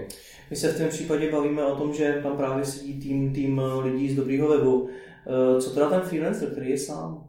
My 0.50 0.56
se 0.56 0.68
v 0.68 0.78
tom 0.78 0.90
případě 0.90 1.32
bavíme 1.32 1.66
o 1.66 1.76
tom, 1.76 1.94
že 1.94 2.20
tam 2.24 2.38
právě 2.38 2.66
sedí 2.66 3.00
tým, 3.00 3.34
tým 3.34 3.62
lidí 3.82 4.10
z 4.10 4.16
dobrýho 4.16 4.48
webu. 4.48 4.90
Co 5.60 5.70
teda 5.70 5.90
ten 5.90 6.02
freelancer, 6.02 6.52
který 6.52 6.70
je 6.70 6.78
sám? 6.78 7.28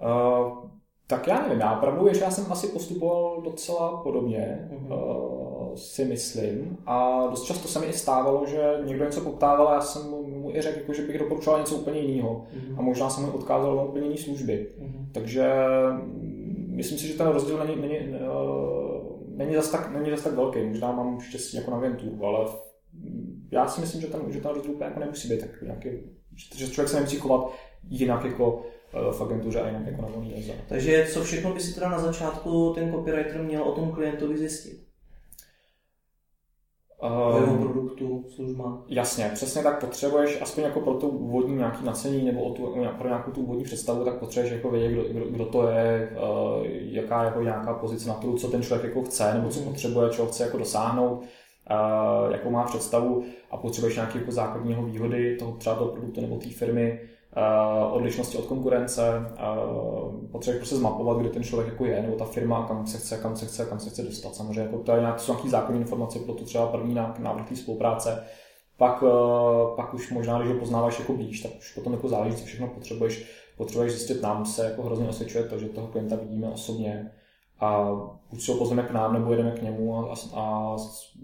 Uh, 0.00 0.70
tak 1.06 1.26
já 1.26 1.42
nevím, 1.42 1.60
já 1.60 1.74
pravdu 1.74 2.06
je, 2.06 2.14
že 2.14 2.20
já 2.20 2.30
jsem 2.30 2.52
asi 2.52 2.68
postupoval 2.68 3.42
docela 3.42 4.02
podobně, 4.02 4.68
mm-hmm. 4.72 4.92
uh, 4.92 5.37
si 5.78 6.04
myslím. 6.04 6.78
A 6.86 7.26
dost 7.30 7.44
často 7.44 7.68
se 7.68 7.80
mi 7.80 7.86
i 7.86 7.92
stávalo, 7.92 8.46
že 8.46 8.62
někdo 8.84 9.04
něco 9.04 9.20
poptával 9.20 9.68
a 9.68 9.74
já 9.74 9.80
jsem 9.80 10.02
mu 10.10 10.50
i 10.54 10.60
řekl, 10.62 10.78
jako, 10.78 10.92
že 10.92 11.02
bych 11.02 11.18
doporučoval 11.18 11.60
něco 11.60 11.74
úplně 11.74 12.00
jiného. 12.00 12.46
Mm-hmm. 12.54 12.78
A 12.78 12.82
možná 12.82 13.10
jsem 13.10 13.24
mu 13.24 13.32
odkázal 13.32 13.76
na 13.76 13.82
úplně 13.82 14.06
jiné 14.06 14.16
služby. 14.16 14.66
Mm-hmm. 14.80 15.06
Takže 15.12 15.52
mm, 15.90 16.72
myslím 16.76 16.98
si, 16.98 17.06
že 17.06 17.14
ten 17.14 17.26
rozdíl 17.26 17.58
není, 17.66 17.82
není, 17.82 17.98
uh, 17.98 19.36
není, 19.36 19.54
zas 19.54 19.70
tak, 19.70 19.94
není 19.94 20.10
zas 20.10 20.22
tak 20.22 20.34
velký. 20.34 20.64
Možná 20.64 20.92
mám 20.92 21.20
štěstí 21.20 21.56
jako 21.56 21.70
na 21.70 21.76
agenturu, 21.76 22.26
ale 22.26 22.46
já 23.50 23.68
si 23.68 23.80
myslím, 23.80 24.00
že 24.00 24.06
ten, 24.06 24.20
že 24.28 24.40
ten 24.40 24.50
rozdíl 24.50 24.76
jako 24.80 25.00
nemusí 25.00 25.28
být 25.28 25.40
tak 25.40 25.62
nějaký, 25.62 25.88
že 26.56 26.68
člověk 26.68 26.88
se 26.88 26.96
nemusí 26.96 27.16
chovat 27.16 27.52
jinak 27.90 28.24
jako 28.24 28.64
Eh, 28.94 29.12
v 29.12 29.22
agentuře 29.22 29.60
a 29.60 29.66
jinak 29.66 29.86
jako 29.86 30.02
na 30.02 30.08
volný 30.08 30.32
jazyk. 30.36 30.54
Takže 30.68 31.06
co 31.12 31.24
všechno 31.24 31.54
by 31.54 31.60
si 31.60 31.74
teda 31.74 31.88
na 31.88 31.98
začátku 31.98 32.72
ten 32.74 32.92
copywriter 32.92 33.42
měl 33.42 33.62
o 33.62 33.72
tom 33.72 33.92
klientovi 33.92 34.38
zjistit? 34.38 34.87
Um, 37.02 37.42
jeho 37.42 37.56
produktu, 37.56 38.24
služba. 38.28 38.82
Jasně, 38.88 39.30
přesně 39.34 39.62
tak 39.62 39.80
potřebuješ, 39.80 40.42
aspoň 40.42 40.64
jako 40.64 40.80
pro 40.80 40.94
tu 40.94 41.08
úvodní 41.08 41.56
nějaký 41.56 41.84
nacení 41.84 42.22
nebo 42.24 42.42
o 42.42 42.54
tu, 42.54 42.74
pro 42.98 43.08
nějakou 43.08 43.30
tu 43.30 43.40
úvodní 43.40 43.64
představu, 43.64 44.04
tak 44.04 44.18
potřebuješ 44.18 44.52
jako 44.52 44.70
vědět, 44.70 44.88
kdo, 44.88 45.02
kdo, 45.02 45.30
kdo 45.30 45.44
to 45.44 45.68
je, 45.68 46.16
uh, 46.58 46.66
jaká 46.70 47.24
jako 47.24 47.42
nějaká 47.42 47.74
pozice 47.74 48.08
na 48.08 48.14
trhu, 48.14 48.36
co 48.38 48.48
ten 48.48 48.62
člověk 48.62 48.88
jako 48.88 49.02
chce, 49.02 49.34
nebo 49.34 49.48
co 49.48 49.60
potřebuje, 49.60 50.10
čeho 50.10 50.28
chce 50.28 50.44
jako 50.44 50.58
dosáhnout, 50.58 51.20
uh, 51.20 52.32
jakou 52.32 52.50
má 52.50 52.64
představu 52.64 53.24
a 53.50 53.56
potřebuješ 53.56 53.96
nějaké 53.96 54.18
jako 54.18 54.32
základního 54.32 54.82
výhody 54.82 55.36
toho 55.36 55.52
třeba 55.52 55.76
toho 55.76 55.90
produktu 55.90 56.20
nebo 56.20 56.36
té 56.36 56.48
firmy, 56.48 57.00
uh, 57.02 57.17
odlišnosti 57.90 58.38
od 58.38 58.46
konkurence, 58.46 59.02
uh, 59.10 60.30
potřebuješ 60.30 60.58
prostě 60.58 60.76
zmapovat, 60.76 61.18
kde 61.18 61.28
ten 61.28 61.42
člověk 61.42 61.72
jako 61.72 61.84
je, 61.84 62.02
nebo 62.02 62.16
ta 62.16 62.24
firma, 62.24 62.66
kam 62.68 62.86
se 62.86 62.98
chce, 62.98 63.18
kam 63.18 63.36
se 63.36 63.46
chce, 63.46 63.64
kam 63.64 63.80
se 63.80 63.90
chce 63.90 64.02
dostat. 64.02 64.34
Samozřejmě 64.34 64.60
jako 64.60 64.78
to 64.78 64.92
je 64.92 65.00
nějaký, 65.00 65.20
jsou 65.20 65.32
nějaký 65.32 65.48
základní 65.48 65.80
informace 65.80 66.18
pro 66.18 66.34
to 66.34 66.44
třeba 66.44 66.66
první 66.66 66.94
návrh 66.94 67.48
té 67.48 67.56
spolupráce. 67.56 68.24
Pak, 68.76 69.02
uh, 69.02 69.76
pak 69.76 69.94
už 69.94 70.10
možná, 70.10 70.38
když 70.38 70.52
ho 70.52 70.58
poznáváš 70.58 70.98
jako 70.98 71.12
blíž, 71.12 71.40
tak 71.40 71.52
už 71.58 71.74
potom 71.74 71.92
jako 71.92 72.08
záleží, 72.08 72.36
co 72.36 72.44
všechno 72.44 72.68
potřebuješ. 72.68 73.26
Potřebuješ 73.56 73.92
zjistit, 73.92 74.22
nám 74.22 74.46
se 74.46 74.64
jako 74.64 74.82
hrozně 74.82 75.08
osvědčuje 75.08 75.44
to, 75.44 75.58
že 75.58 75.68
toho 75.68 75.86
klienta 75.86 76.16
vidíme 76.16 76.48
osobně, 76.48 77.10
a 77.60 77.92
buď 78.30 78.42
si 78.42 78.52
ho 78.52 78.58
pozveme 78.58 78.82
k 78.82 78.90
nám, 78.90 79.12
nebo 79.12 79.30
jedeme 79.30 79.50
k 79.50 79.62
němu 79.62 79.96
a, 79.96 80.12
a, 80.12 80.40
a 80.40 80.76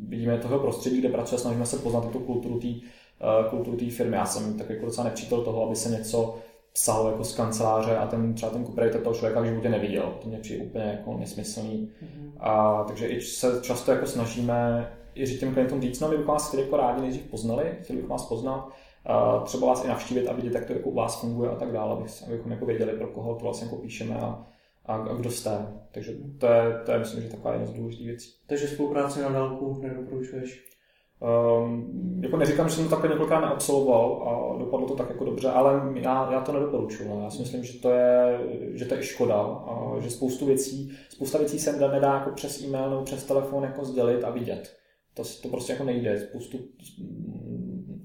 vidíme 0.08 0.38
toho 0.38 0.58
prostředí, 0.58 0.98
kde 0.98 1.08
pracuje, 1.08 1.38
snažíme 1.38 1.66
se 1.66 1.78
poznat 1.78 2.10
tu 2.10 2.18
kulturu 2.18 2.60
té 2.60 2.68
Eh, 2.68 3.03
kulturu 3.50 3.76
té 3.76 3.90
firmy. 3.90 4.16
Já 4.16 4.26
jsem 4.26 4.58
takový 4.58 4.74
jako 4.74 4.86
docela 4.86 5.04
nepřítel 5.04 5.42
toho, 5.42 5.66
aby 5.66 5.76
se 5.76 5.90
něco 5.90 6.38
psalo 6.72 7.10
jako 7.10 7.24
z 7.24 7.36
kanceláře 7.36 7.96
a 7.96 8.06
ten 8.06 8.34
třeba 8.34 8.52
ten 8.52 8.66
copywriter 8.66 9.00
toho 9.00 9.14
člověka 9.14 9.40
v 9.40 9.44
životě 9.44 9.68
neviděl. 9.68 10.14
To 10.22 10.28
mě 10.28 10.38
přijde 10.38 10.64
úplně 10.64 10.84
jako 10.84 11.18
nesmyslný. 11.18 11.92
Mm-hmm. 12.02 12.30
A, 12.40 12.84
takže 12.84 13.06
i 13.06 13.20
se 13.20 13.60
často 13.62 13.90
jako 13.92 14.06
snažíme 14.06 14.90
i 15.14 15.26
říct 15.26 15.40
těm 15.40 15.52
klientům 15.52 15.82
říct, 15.82 16.00
no 16.00 16.08
my 16.08 16.16
bychom 16.16 16.34
vás 16.34 16.48
chtěli 16.48 16.62
jako 16.62 16.76
rádi 16.76 17.00
nejdřív 17.00 17.22
poznali, 17.22 17.78
chtěli 17.82 17.96
bychom 17.96 18.10
vás 18.10 18.26
poznat, 18.26 18.68
a 19.06 19.38
třeba 19.38 19.66
vás 19.66 19.84
i 19.84 19.88
navštívit 19.88 20.28
a 20.28 20.32
vidět, 20.32 20.54
jak 20.54 20.64
to 20.64 20.72
jako 20.72 20.90
u 20.90 20.94
vás 20.94 21.20
funguje 21.20 21.50
a 21.50 21.54
tak 21.54 21.72
dále, 21.72 21.96
abychom 22.26 22.52
jako 22.52 22.66
věděli, 22.66 22.92
pro 22.92 23.06
koho 23.06 23.34
to 23.34 23.44
vlastně 23.44 23.64
jako 23.66 23.76
píšeme 23.76 24.14
a, 24.14 24.46
a, 24.86 24.94
a 24.94 25.14
kdo 25.14 25.30
jste. 25.30 25.66
Takže 25.92 26.12
to 26.38 26.46
je, 26.46 26.78
to 26.84 26.92
je 26.92 26.98
myslím, 26.98 27.22
že 27.22 27.28
taková 27.28 27.52
jedna 27.52 27.66
z 27.66 27.72
důležitých 27.72 28.06
věcí. 28.06 28.30
Takže 28.46 28.68
spolupráci 28.68 29.22
na 29.22 29.28
dálku 29.28 29.78
nedoporučuješ? 29.82 30.73
Um, 31.20 32.20
jako 32.22 32.36
neříkám, 32.36 32.68
že 32.68 32.74
jsem 32.74 32.84
to 32.84 32.90
takhle 32.90 33.08
několikrát 33.08 33.40
neabsolvoval 33.40 34.28
a 34.28 34.58
dopadlo 34.58 34.88
to 34.88 34.94
tak 34.94 35.08
jako 35.08 35.24
dobře, 35.24 35.48
ale 35.48 35.92
já, 35.94 36.32
já 36.32 36.40
to 36.40 36.52
nedoporučuji. 36.52 37.08
No. 37.08 37.22
Já 37.22 37.30
si 37.30 37.40
myslím, 37.40 37.64
že 37.64 37.80
to 37.80 37.90
je, 37.90 38.38
že 38.74 38.84
to 38.84 38.94
je 38.94 39.02
škoda, 39.02 39.42
a 39.42 40.00
že 40.00 40.10
spoustu 40.10 40.46
věcí, 40.46 40.92
spousta 41.08 41.38
věcí 41.38 41.58
se 41.58 41.72
nedá 41.72 42.14
jako 42.14 42.30
přes 42.30 42.62
e-mail 42.62 42.90
nebo 42.90 43.02
přes 43.02 43.24
telefon 43.24 43.64
jako 43.64 43.84
sdělit 43.84 44.24
a 44.24 44.30
vidět. 44.30 44.76
To, 45.14 45.22
to 45.42 45.48
prostě 45.48 45.72
jako 45.72 45.84
nejde. 45.84 46.20
Spoustu 46.20 46.58
mm, 46.98 48.04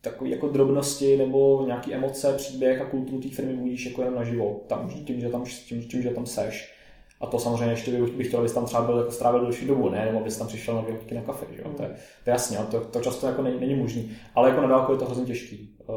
takové 0.00 0.30
jako 0.30 0.48
drobnosti 0.48 1.16
nebo 1.16 1.64
nějaké 1.66 1.92
emoce, 1.92 2.34
příběh 2.36 2.80
a 2.80 2.90
kulturu 2.90 3.20
té 3.20 3.28
firmy 3.28 3.56
budíš 3.56 3.86
jako 3.86 4.02
jen 4.02 4.14
naživo. 4.14 4.64
Tam, 4.68 4.88
tím, 5.06 5.20
že 5.20 5.28
tam, 5.28 5.44
tím, 5.44 5.82
tím, 5.82 6.02
že 6.02 6.10
tam 6.10 6.26
seš. 6.26 6.74
A 7.22 7.26
to 7.26 7.38
samozřejmě 7.38 7.72
ještě 7.72 7.90
bych, 7.90 8.14
bych 8.14 8.26
chtěl, 8.26 8.40
abys 8.40 8.52
tam 8.52 8.64
třeba 8.64 8.82
byl, 8.82 8.98
jako 8.98 9.10
strávil 9.10 9.40
delší 9.40 9.66
dobu, 9.66 9.88
ne? 9.88 10.06
Nebo 10.06 10.18
abys 10.18 10.36
tam 10.36 10.46
přišel 10.46 10.74
na 10.74 10.84
na 11.14 11.22
kafe, 11.22 11.46
že? 11.50 11.62
Mm. 11.66 11.74
To, 11.74 11.82
je, 11.82 11.88
to 12.24 12.30
je 12.30 12.32
jasně, 12.32 12.58
to, 12.70 12.80
to 12.80 13.00
často 13.00 13.26
jako 13.26 13.42
není, 13.42 13.60
není 13.60 13.74
možný. 13.74 14.10
Ale 14.34 14.48
jako 14.48 14.60
na 14.60 14.68
dálku 14.68 14.92
je 14.92 14.98
to 14.98 15.04
hrozně 15.04 15.24
těžký 15.24 15.76
uh, 15.86 15.96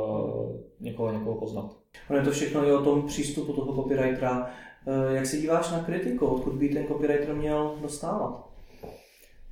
někoho, 0.79 1.11
někoho 1.11 1.35
poznat. 1.35 1.75
Ono 2.09 2.19
je 2.19 2.25
to 2.25 2.31
všechno 2.31 2.67
i 2.67 2.73
o 2.73 2.83
tom 2.83 3.07
přístupu 3.07 3.53
toho 3.53 3.73
copywritera. 3.75 4.49
Uh, 4.85 5.15
jak 5.15 5.25
se 5.25 5.37
díváš 5.37 5.71
na 5.71 5.79
kritiku? 5.79 6.25
Odkud 6.25 6.53
by 6.53 6.69
ten 6.69 6.87
copywriter 6.87 7.35
měl 7.35 7.75
dostávat? 7.81 8.49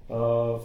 Uh, 0.08 0.62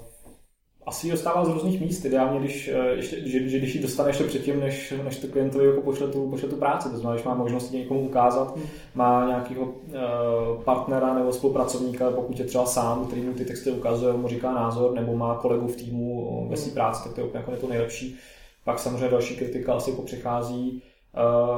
asi 0.88 1.06
ji 1.06 1.10
dostává 1.10 1.44
z 1.44 1.48
různých 1.48 1.80
míst, 1.80 2.04
ideálně, 2.04 2.40
když, 2.40 2.68
eh, 2.68 2.88
ještě, 2.88 3.28
že, 3.28 3.48
že 3.48 3.58
když 3.58 3.74
ji 3.74 3.82
dostane 3.82 4.08
ještě 4.08 4.24
předtím, 4.24 4.60
než, 4.60 4.94
než 5.04 5.18
to 5.18 5.26
klientovi 5.26 5.66
jako 5.66 5.80
pošle, 5.80 6.08
tu, 6.08 6.30
pošle 6.30 6.48
tu 6.48 6.56
práci. 6.56 6.88
To 6.88 6.96
znamená, 6.96 7.14
když 7.14 7.26
má 7.26 7.34
možnost 7.34 7.70
někomu 7.70 8.00
ukázat, 8.00 8.56
hmm. 8.56 8.66
má 8.94 9.26
nějakého 9.26 9.64
uh, 9.64 10.62
partnera 10.64 11.14
nebo 11.14 11.32
spolupracovníka, 11.32 12.10
pokud 12.10 12.38
je 12.38 12.44
třeba 12.44 12.66
sám, 12.66 13.06
který 13.06 13.22
mu 13.22 13.32
ty 13.32 13.44
texty 13.44 13.70
ukazuje, 13.70 14.12
mu 14.12 14.28
říká 14.28 14.52
názor, 14.52 14.94
nebo 14.94 15.16
má 15.16 15.34
kolegu 15.34 15.66
v 15.66 15.76
týmu 15.76 16.46
ve 16.50 16.56
své 16.56 16.66
hmm. 16.66 16.74
práci, 16.74 17.04
tak 17.04 17.14
to 17.14 17.20
je 17.20 17.26
úplně 17.26 17.44
jako 17.46 17.60
to 17.60 17.68
nejlepší. 17.68 18.16
Pak 18.64 18.78
samozřejmě 18.78 19.08
další 19.08 19.36
kritika 19.36 19.74
asi 19.74 19.90
jako 19.90 20.02
přichází, 20.02 20.82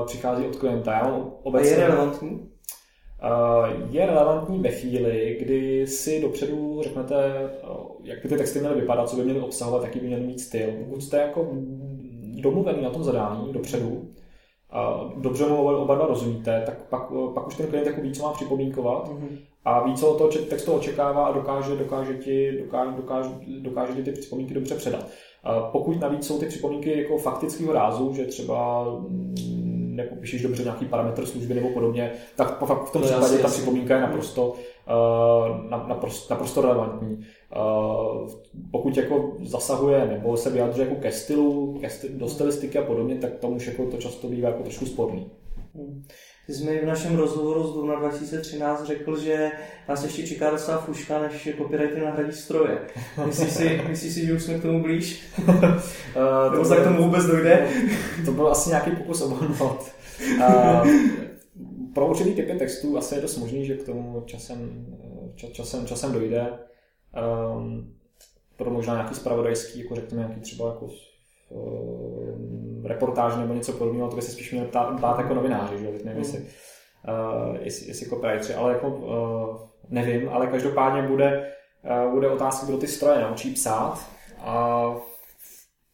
uh, 0.00 0.06
přichází 0.06 0.46
od 0.46 0.56
klienta. 0.56 0.92
Já 0.92 1.20
obecně... 1.42 1.76
A 1.76 1.80
je 1.80 1.86
relevantní? 1.86 2.49
Eh, 3.22 3.86
je 3.90 4.06
relevantní 4.06 4.58
ve 4.58 4.70
chvíli, 4.70 5.36
kdy 5.40 5.86
si 5.86 6.22
dopředu 6.22 6.80
řeknete, 6.82 7.24
eh, 7.24 7.66
jak 8.02 8.22
by 8.22 8.28
ty 8.28 8.36
texty 8.36 8.60
měly 8.60 8.80
vypadat, 8.80 9.08
co 9.08 9.16
by 9.16 9.24
měly 9.24 9.40
obsahovat, 9.40 9.82
jaký 9.82 10.00
by 10.00 10.06
měly 10.06 10.22
mít 10.22 10.40
styl. 10.40 10.68
Pokud 10.84 11.02
jste 11.02 11.16
jako 11.16 11.48
domluvený 12.40 12.82
na 12.82 12.90
tom 12.90 13.04
zadání 13.04 13.52
dopředu, 13.52 14.08
dobře 15.16 15.46
mu 15.46 15.66
oba 15.66 15.94
dva 15.94 16.06
rozumíte, 16.06 16.62
tak 16.66 16.88
pak, 16.88 17.02
pak 17.34 17.46
už 17.46 17.56
ten 17.56 17.66
klient 17.66 17.86
jako 17.86 18.00
ví, 18.00 18.12
co 18.12 18.22
má 18.22 18.32
připomínkovat 18.32 19.08
mm-hmm. 19.08 19.38
a 19.64 19.84
ví, 19.84 19.94
co 19.94 20.10
od 20.10 20.18
toho 20.18 20.30
textu 20.30 20.72
očekává 20.72 21.26
a 21.26 21.32
dokáže, 21.32 21.76
dokáže, 21.76 22.14
ti, 22.14 22.58
dokáže, 22.58 22.96
dokáže, 22.96 23.30
dokáže 23.60 23.92
ti 23.92 24.02
ty 24.02 24.12
připomínky 24.12 24.54
dobře 24.54 24.74
předat. 24.74 25.08
Pokud 25.72 26.00
navíc 26.00 26.26
jsou 26.26 26.38
ty 26.38 26.46
připomínky 26.46 27.02
jako 27.02 27.18
faktického 27.18 27.72
rázu, 27.72 28.14
že 28.14 28.24
třeba 28.24 28.86
nepopíšeš 29.96 30.42
dobře 30.42 30.62
nějaký 30.62 30.84
parametr 30.84 31.26
služby 31.26 31.54
nebo 31.54 31.68
podobně, 31.68 32.12
tak 32.36 32.62
v 32.62 32.90
tom 32.92 33.02
případě 33.02 33.38
ta 33.38 33.48
připomínka 33.48 33.94
je 33.94 34.00
naprosto, 34.00 34.52
uh, 34.52 35.70
naprosto, 35.88 36.34
naprosto 36.34 36.60
relevantní. 36.60 37.26
Uh, 37.56 38.30
pokud 38.70 38.96
jako 38.96 39.36
zasahuje 39.42 40.06
nebo 40.06 40.36
se 40.36 40.50
vyjadřuje 40.50 40.88
jako 40.88 41.00
ke 41.00 41.12
stylu, 41.12 41.78
ke 41.80 41.90
stylu, 41.90 42.18
do 42.18 42.28
stylistiky 42.28 42.78
a 42.78 42.82
podobně, 42.82 43.14
tak 43.14 43.38
tomu 43.38 43.56
už 43.56 43.66
jako 43.66 43.86
to 43.86 43.96
často 43.96 44.28
bývá 44.28 44.48
jako 44.48 44.62
trošku 44.62 44.86
sporný. 44.86 45.30
Ty 46.50 46.56
jsi 46.56 46.64
mi 46.64 46.78
v 46.78 46.86
našem 46.86 47.16
rozhovoru 47.16 47.66
z 47.66 47.74
dubna 47.74 47.94
2013 47.94 48.84
řekl, 48.84 49.20
že 49.20 49.50
nás 49.88 50.04
ještě 50.04 50.26
čeká 50.26 50.50
docela 50.50 50.78
fuška, 50.78 51.22
než 51.22 51.48
copywriter 51.58 52.02
nahradí 52.02 52.32
stroje. 52.32 52.78
Myslíš 53.26 53.50
si, 53.50 53.82
myslíš 53.88 54.14
si, 54.14 54.26
že 54.26 54.34
už 54.34 54.42
jsme 54.42 54.58
k 54.58 54.62
tomu 54.62 54.82
blíž? 54.82 55.22
uh, 55.48 56.52
Nebo 56.52 56.64
se 56.64 56.76
k 56.76 56.84
tomu 56.84 57.02
vůbec 57.02 57.26
dojde? 57.26 57.68
to 58.24 58.32
byl 58.32 58.48
asi 58.48 58.68
nějaký 58.68 58.90
pokus 58.90 59.22
obhodnout. 59.22 59.92
Uh, 60.38 60.88
pro 61.94 62.06
určitý 62.06 62.34
typy 62.34 62.58
textů 62.58 62.98
asi 62.98 63.14
je 63.14 63.20
dost 63.20 63.36
možný, 63.36 63.66
že 63.66 63.76
k 63.76 63.86
tomu 63.86 64.22
časem, 64.26 64.86
časem, 65.52 65.86
časem 65.86 66.12
dojde. 66.12 66.46
Um, 67.56 67.94
pro 68.56 68.70
možná 68.70 68.94
nějaký 68.94 69.14
spravodajský, 69.14 69.78
jako 69.78 69.94
řekněme, 69.94 70.22
nějaký 70.22 70.40
třeba 70.40 70.68
jako 70.68 70.86
uh, 71.48 72.69
reportáž 72.90 73.36
nebo 73.36 73.54
něco 73.54 73.72
podobného, 73.72 74.08
to 74.08 74.16
by 74.16 74.22
se 74.22 74.32
spíš 74.32 74.52
měl 74.52 74.64
ptát, 74.64 74.96
ptát 74.96 75.18
jako 75.18 75.34
novináři, 75.34 75.78
že 75.78 75.90
nevím, 76.04 76.18
jestli, 76.18 76.38
uh, 76.38 77.56
jestli, 77.60 77.88
jestli 77.88 78.06
copywriteri, 78.06 78.54
ale 78.54 78.72
jako 78.72 78.88
uh, 78.88 79.56
nevím, 79.88 80.28
ale 80.28 80.46
každopádně 80.46 81.02
bude, 81.02 81.52
uh, 82.04 82.12
bude 82.12 82.30
otázka, 82.30 82.66
kdo 82.66 82.78
ty 82.78 82.86
stroje 82.86 83.20
naučí 83.20 83.50
psát 83.50 83.98
a 84.40 84.94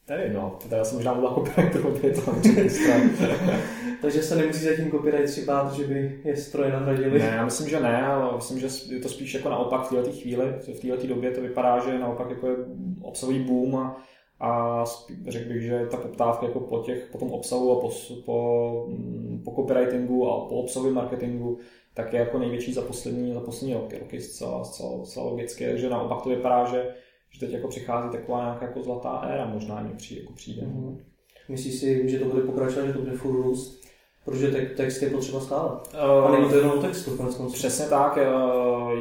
Nevím, 0.09 0.33
no, 0.33 0.59
teda 0.69 0.85
jsem 0.85 0.97
možná 0.97 1.13
mluvil 1.13 1.31
copywriter, 1.31 1.83
je 2.03 2.13
to 2.13 2.33
Takže 4.03 4.23
se 4.23 4.37
nemusí 4.37 4.65
zatím 4.65 4.91
copywriteri 4.91 5.45
bát, 5.45 5.73
že 5.73 5.85
by 5.85 6.21
je 6.25 6.37
stroje 6.37 6.73
nahradili. 6.73 7.19
Ne, 7.19 7.33
já 7.37 7.45
myslím, 7.45 7.69
že 7.69 7.81
ne, 7.81 8.07
ale 8.07 8.37
myslím, 8.37 8.61
že 8.61 8.67
je 8.89 9.01
to 9.01 9.09
spíš 9.09 9.35
jako 9.35 9.49
naopak 9.49 9.87
v 9.87 9.89
této 9.89 10.13
chvíli, 10.13 10.45
v 10.75 10.81
této 10.81 11.07
době 11.07 11.31
to 11.31 11.41
vypadá, 11.41 11.79
že 11.79 11.99
naopak 11.99 12.31
jako 12.31 12.47
je 12.47 12.57
obsahový 13.03 13.39
boom 13.39 13.77
a, 13.77 13.97
a 14.41 14.85
řekl 15.29 15.49
bych, 15.49 15.63
že 15.63 15.87
ta 15.91 15.97
poptávka 15.97 16.47
jako 16.47 16.61
po, 16.61 16.79
těch, 16.79 17.09
po 17.13 17.19
tom 17.19 17.31
obsahu 17.31 17.73
a 17.73 17.81
po, 17.81 17.91
po, 18.25 18.87
mm, 18.89 19.43
po 19.45 19.51
copywritingu 19.51 20.29
a 20.31 20.49
po 20.49 20.55
obsahovém 20.55 20.95
marketingu 20.95 21.59
tak 21.95 22.13
je 22.13 22.19
jako 22.19 22.39
největší 22.39 22.73
za 22.73 22.83
poslední, 22.83 23.33
za 23.33 23.41
poslední 23.41 23.75
roky, 23.75 23.99
roky 23.99 24.21
zcela, 24.21 24.65
zcela, 24.65 25.05
zcela 25.05 25.27
logicky, 25.27 25.67
takže 25.67 25.91
naopak 25.91 26.23
to 26.23 26.29
vypadá, 26.29 26.65
že 26.65 26.95
že 27.31 27.47
teď 27.47 27.53
jako 27.55 27.69
přichází 27.69 28.11
taková 28.11 28.45
nějaká 28.45 28.67
jako 28.67 28.83
zlatá 28.83 29.11
éra, 29.11 29.47
možná 29.47 29.83
mi 29.83 29.95
přijde, 29.95 30.21
jako 30.21 30.33
přijde. 30.33 30.63
Mm-hmm. 30.63 30.97
Myslíš 31.49 31.75
si, 31.75 32.09
že 32.09 32.19
to 32.19 32.25
bude 32.25 32.43
pokračovat, 32.43 32.87
že 32.87 32.93
to 32.93 32.99
bude 32.99 33.13
furt 33.13 33.33
růst? 33.33 33.87
Protože 34.27 34.51
te- 34.51 34.67
text 34.67 35.03
je 35.03 35.11
potřeba 35.11 35.41
stále. 35.41 35.71
Uh, 35.71 36.27
a 36.27 36.31
není 36.31 36.51
to 36.51 36.57
jenom 36.57 36.79
o 36.79 36.83
textu, 36.83 37.17
konec 37.17 37.41
Přesně 37.53 37.87
tak, 37.87 38.19
uh, 38.19 38.93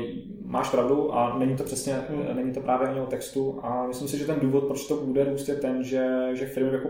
máš 0.46 0.70
pravdu 0.70 1.14
a 1.14 1.40
není 1.40 1.58
to 1.58 1.64
přesně, 1.64 1.94
hmm. 1.94 2.36
není 2.36 2.54
to 2.54 2.60
právě 2.60 2.88
ani 2.88 3.00
o 3.00 3.06
textu 3.06 3.60
a 3.64 3.88
myslím 3.88 4.08
si, 4.08 4.18
že 4.18 4.26
ten 4.26 4.40
důvod, 4.40 4.64
proč 4.64 4.88
to 4.88 4.96
bude 4.96 5.24
růst, 5.24 5.50
je 5.50 5.56
ten, 5.56 5.84
že, 5.84 6.30
že 6.34 6.46
firmy 6.46 6.74
jako 6.74 6.90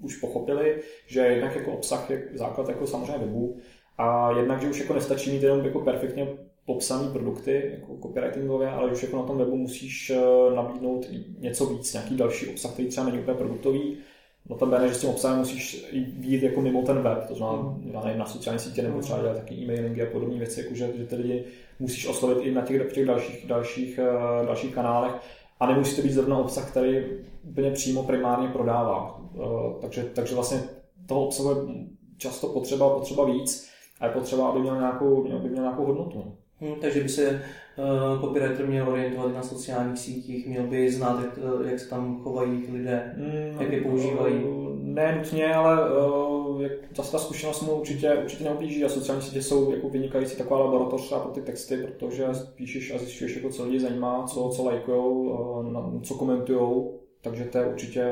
už 0.00 0.16
pochopili, 0.16 0.82
že 1.06 1.20
jednak 1.20 1.56
jako 1.56 1.72
obsah 1.72 2.10
je 2.10 2.28
základ 2.34 2.68
jako 2.68 2.86
samozřejmě 2.86 3.18
webu 3.18 3.56
a 3.98 4.30
jednak, 4.36 4.60
že 4.60 4.70
už 4.70 4.80
jako 4.80 4.94
nestačí 4.94 5.30
mít 5.30 5.42
jenom 5.42 5.64
jako 5.64 5.80
perfektně 5.80 6.28
popsané 6.66 7.12
produkty, 7.12 7.70
jako 7.80 7.98
copywritingové, 8.02 8.70
ale 8.70 8.92
už 8.92 9.02
jako 9.02 9.16
na 9.16 9.22
tom 9.22 9.38
webu 9.38 9.56
musíš 9.56 10.10
eh, 10.10 10.54
nabídnout 10.54 11.06
něco 11.38 11.66
víc, 11.66 11.92
nějaký 11.92 12.16
další 12.16 12.48
obsah, 12.48 12.72
který 12.72 12.88
třeba 12.88 13.06
není 13.06 13.18
úplně 13.18 13.36
produktový, 13.36 13.98
No 14.48 14.56
to 14.56 14.66
bene, 14.66 14.88
že 14.88 14.94
s 14.94 15.00
tím 15.00 15.10
obsahem 15.10 15.38
musíš 15.38 15.86
být 15.92 16.42
jako 16.42 16.60
mimo 16.60 16.82
ten 16.82 17.02
web, 17.02 17.28
to 17.28 17.34
znamená 17.34 17.62
mm. 17.62 17.90
já 17.92 18.00
nevím, 18.00 18.18
na 18.18 18.26
sociální 18.26 18.60
sítě 18.60 18.82
nebo 18.82 19.00
třeba 19.00 19.20
dělat 19.20 19.36
taky 19.36 19.54
e-mailingy 19.54 20.02
a 20.02 20.10
podobné 20.10 20.38
věci, 20.38 20.60
jako 20.60 20.74
že, 20.74 20.90
že 20.98 21.06
ty 21.06 21.16
lidi 21.16 21.44
musíš 21.78 22.08
oslovit 22.08 22.38
i 22.46 22.54
na 22.54 22.62
těch, 22.62 22.92
těch 22.92 23.06
dalších, 23.06 23.46
dalších, 23.46 24.00
uh, 24.02 24.46
dalších 24.46 24.74
kanálech 24.74 25.12
a 25.60 25.66
nemusí 25.66 25.96
to 25.96 26.02
být 26.02 26.12
zrovna 26.12 26.38
obsah, 26.38 26.70
který 26.70 27.04
úplně 27.42 27.70
přímo 27.70 28.02
primárně 28.02 28.48
prodává. 28.48 29.20
Uh, 29.34 29.44
takže, 29.80 30.04
takže 30.14 30.34
vlastně 30.34 30.62
toho 31.06 31.26
obsahu 31.26 31.50
je 31.50 31.74
často 32.16 32.48
potřeba, 32.48 32.90
potřeba 32.90 33.24
víc 33.24 33.70
a 34.00 34.06
je 34.06 34.12
potřeba, 34.12 34.48
aby 34.48 34.60
měl 34.60 34.76
nějakou, 34.76 35.36
aby 35.36 35.48
měl 35.48 35.62
nějakou 35.62 35.84
hodnotu. 35.84 36.36
Hmm, 36.62 36.74
takže 36.80 37.00
by 37.00 37.08
se 37.08 37.42
uh, 37.78 38.20
copywriter 38.20 38.66
měl 38.66 38.88
orientovat 38.88 39.34
na 39.34 39.42
sociálních 39.42 39.98
sítích, 39.98 40.46
měl 40.46 40.66
by 40.66 40.90
znát, 40.90 41.22
jak, 41.24 41.38
jak 41.70 41.80
se 41.80 41.90
tam 41.90 42.20
chovají 42.22 42.64
lidé, 42.72 43.14
hmm, 43.16 43.60
jak 43.60 43.72
je 43.72 43.80
používají. 43.80 44.34
Ne 44.82 45.16
nutně, 45.18 45.54
ale 45.54 45.96
uh, 46.06 46.62
jak, 46.62 46.72
zase 46.96 47.12
ta 47.12 47.18
zkušenost 47.18 47.62
mu 47.62 47.72
určitě, 47.72 48.14
určitě 48.14 48.44
neublíží 48.44 48.84
a 48.84 48.88
sociální 48.88 49.22
sítě 49.22 49.42
jsou 49.42 49.72
jako 49.72 49.88
vynikající 49.88 50.36
taková 50.36 50.60
laboratoř 50.60 51.08
pro 51.08 51.30
ty 51.30 51.42
texty, 51.42 51.76
protože 51.76 52.26
píšeš 52.54 52.94
a 52.94 52.98
zjišťuješ, 52.98 53.36
jako 53.36 53.50
co 53.50 53.64
lidi 53.64 53.80
zajímá, 53.80 54.26
co, 54.26 54.50
co 54.56 54.64
lajkujou, 54.64 55.12
uh, 55.12 56.02
co 56.02 56.14
komentujou, 56.14 57.00
takže 57.22 57.44
to 57.44 57.58
je 57.58 57.66
určitě, 57.66 58.04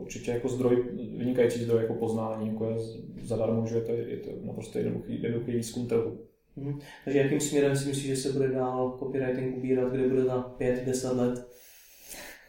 určitě 0.00 0.30
jako 0.30 0.48
zdroj, 0.48 0.84
vynikající 1.16 1.64
zdroj 1.64 1.82
jako 1.82 1.94
poznání, 1.94 2.48
jako 2.48 2.64
je 2.64 2.76
zadarmo, 3.22 3.66
že 3.66 3.80
to 3.80 3.92
je, 3.92 4.08
je 4.08 4.16
to 4.16 4.30
naprosto 4.42 4.78
jednoduchý, 4.78 5.22
jednoduchý 5.22 5.52
výzkum 5.52 5.86
trhu. 5.86 6.18
Mhm. 6.56 6.78
Takže 7.04 7.18
jakým 7.18 7.40
směrem 7.40 7.76
si 7.76 7.88
myslíš, 7.88 8.06
že 8.06 8.16
se 8.16 8.32
bude 8.32 8.48
dál 8.48 8.96
copywriting 8.98 9.56
ubírat, 9.56 9.92
kde 9.92 10.08
bude 10.08 10.24
za 10.24 10.54
5-10 10.58 11.16
let? 11.16 11.48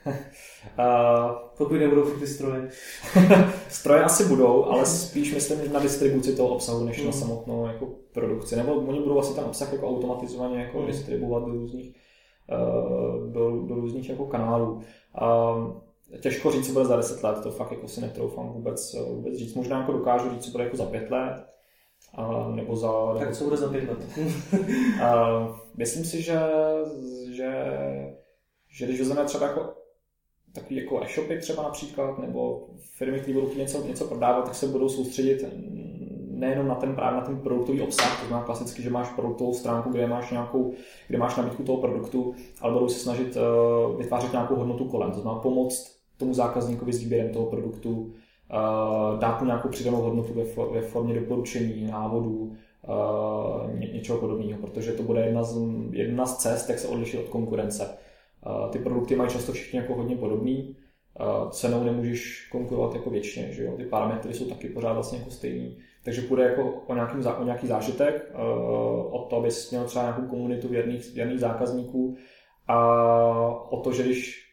Uh, 0.79 1.31
Pokud 1.57 1.73
nebudou 1.73 2.03
furt 2.03 2.19
ty 2.19 2.27
stroje. 2.27 2.69
stroje 3.69 4.03
asi 4.03 4.25
budou, 4.25 4.65
ale 4.65 4.85
spíš 4.85 5.33
myslím 5.33 5.73
na 5.73 5.79
distribuci 5.79 6.35
toho 6.35 6.49
obsahu, 6.49 6.85
než 6.85 6.97
mm. 6.97 7.05
na 7.05 7.11
mhm. 7.11 7.19
samotnou 7.19 7.67
jako 7.67 7.89
produkci. 8.11 8.55
Nebo 8.55 8.73
oni 8.73 8.99
budou 8.99 9.19
asi 9.19 9.35
ten 9.35 9.43
obsah 9.43 9.73
jako 9.73 9.89
automatizovaně 9.89 10.59
jako 10.59 10.81
mm. 10.81 10.87
distribuovat 10.87 11.43
do 11.43 11.51
různých, 11.51 11.95
uh, 12.51 13.31
do, 13.31 13.65
do 13.67 13.75
různých 13.75 14.09
jako 14.09 14.25
kanálů. 14.25 14.81
Uh, 15.21 15.73
těžko 16.19 16.51
říct, 16.51 16.67
co 16.67 16.73
bude 16.73 16.85
za 16.85 16.97
10 16.97 17.23
let, 17.23 17.39
to 17.43 17.51
fakt 17.51 17.71
jako 17.71 17.87
si 17.87 18.01
netroufám 18.01 18.49
vůbec, 18.49 18.95
vůbec 19.09 19.37
říct. 19.37 19.55
Možná 19.55 19.79
jako 19.79 19.91
dokážu 19.91 20.29
říct, 20.29 20.45
co 20.45 20.51
bude 20.51 20.63
jako 20.63 20.77
za 20.77 20.85
5 20.85 21.11
let, 21.11 21.45
a, 22.13 22.51
nebo 22.55 22.75
za... 22.75 22.89
Tak 23.19 23.35
co 23.35 23.43
bude 23.43 23.57
za 23.57 23.69
pět 23.69 23.89
let? 23.89 24.19
a, 25.03 25.61
myslím 25.77 26.05
si, 26.05 26.21
že, 26.21 26.39
že, 27.31 27.51
že 28.69 28.85
když 28.85 28.99
vezmeme 28.99 29.25
třeba 29.25 29.47
jako 29.47 29.73
takový 30.53 30.75
jako 30.75 31.03
e-shopy 31.03 31.37
třeba 31.37 31.63
například, 31.63 32.19
nebo 32.19 32.67
firmy, 32.97 33.19
které 33.19 33.33
budou 33.33 33.53
něco, 33.53 33.83
něco 33.87 34.05
prodávat, 34.05 34.45
tak 34.45 34.55
se 34.55 34.67
budou 34.67 34.89
soustředit 34.89 35.45
nejenom 36.37 36.67
na 36.67 36.75
ten 36.75 36.95
právě 36.95 37.19
na 37.19 37.25
ten 37.25 37.39
produktový 37.39 37.81
obsah, 37.81 38.21
to 38.21 38.27
znamená 38.27 38.45
klasicky, 38.45 38.81
že 38.81 38.89
máš 38.89 39.09
produktovou 39.09 39.53
stránku, 39.53 39.89
kde 39.89 40.07
máš 40.07 40.31
nějakou, 40.31 40.73
kde 41.07 41.17
máš 41.17 41.35
nabídku 41.35 41.63
toho 41.63 41.81
produktu, 41.81 42.35
ale 42.61 42.73
budou 42.73 42.89
se 42.89 42.99
snažit 42.99 43.37
uh, 43.37 43.97
vytvářet 43.97 44.31
nějakou 44.31 44.55
hodnotu 44.55 44.85
kolem, 44.85 45.11
to 45.11 45.19
znamená 45.19 45.41
pomoct 45.41 45.97
tomu 46.17 46.33
zákazníkovi 46.33 46.93
s 46.93 46.99
výběrem 46.99 47.33
toho 47.33 47.45
produktu, 47.45 48.13
dát 49.19 49.41
mu 49.41 49.45
nějakou 49.45 49.69
přidanou 49.69 50.01
hodnotu 50.01 50.33
ve, 50.33 50.43
ve 50.71 50.81
formě 50.81 51.19
doporučení, 51.19 51.87
návodů, 51.87 52.55
uh, 52.87 53.79
ně, 53.79 53.87
něčeho 53.87 54.19
podobného, 54.19 54.61
protože 54.61 54.91
to 54.91 55.03
bude 55.03 55.21
jedna 55.21 55.43
z, 55.43 55.57
jedna 55.91 56.25
z 56.25 56.37
cest, 56.37 56.69
jak 56.69 56.79
se 56.79 56.87
odlišit 56.87 57.19
od 57.19 57.29
konkurence. 57.29 57.89
Uh, 58.45 58.69
ty 58.69 58.79
produkty 58.79 59.15
mají 59.15 59.29
často 59.29 59.51
všichni 59.51 59.79
jako 59.79 59.95
hodně 59.95 60.15
podobný, 60.15 60.75
cenou 61.49 61.83
nemůžeš 61.83 62.47
konkurovat 62.51 62.95
jako 62.95 63.09
věčně, 63.09 63.51
že 63.51 63.63
jo? 63.63 63.73
ty 63.77 63.85
parametry 63.85 64.33
jsou 64.33 64.45
taky 64.45 64.69
pořád 64.69 64.93
vlastně 64.93 65.17
jako 65.19 65.31
stejný. 65.31 65.77
Takže 66.03 66.21
půjde 66.21 66.43
jako 66.43 66.83
o, 66.87 66.93
nějaký, 66.93 67.17
o 67.39 67.43
nějaký 67.43 67.67
zážitek, 67.67 68.31
o 69.11 69.27
to, 69.29 69.35
abys 69.35 69.71
měl 69.71 69.83
třeba 69.83 70.05
nějakou 70.05 70.21
komunitu 70.21 70.67
věrných, 70.67 71.13
věrných 71.13 71.39
zákazníků 71.39 72.15
a 72.67 72.77
o 73.69 73.81
to, 73.81 73.91
že 73.91 74.03
když 74.03 74.47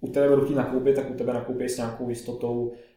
u 0.00 0.08
tebe 0.08 0.36
budou 0.36 0.54
nakoupit, 0.54 0.96
tak 0.96 1.10
u 1.10 1.14
tebe 1.14 1.32
nakoupí 1.32 1.68
s 1.68 1.76
nějakou 1.76 2.08
jistotou, 2.08 2.72
Eh, 2.72 2.87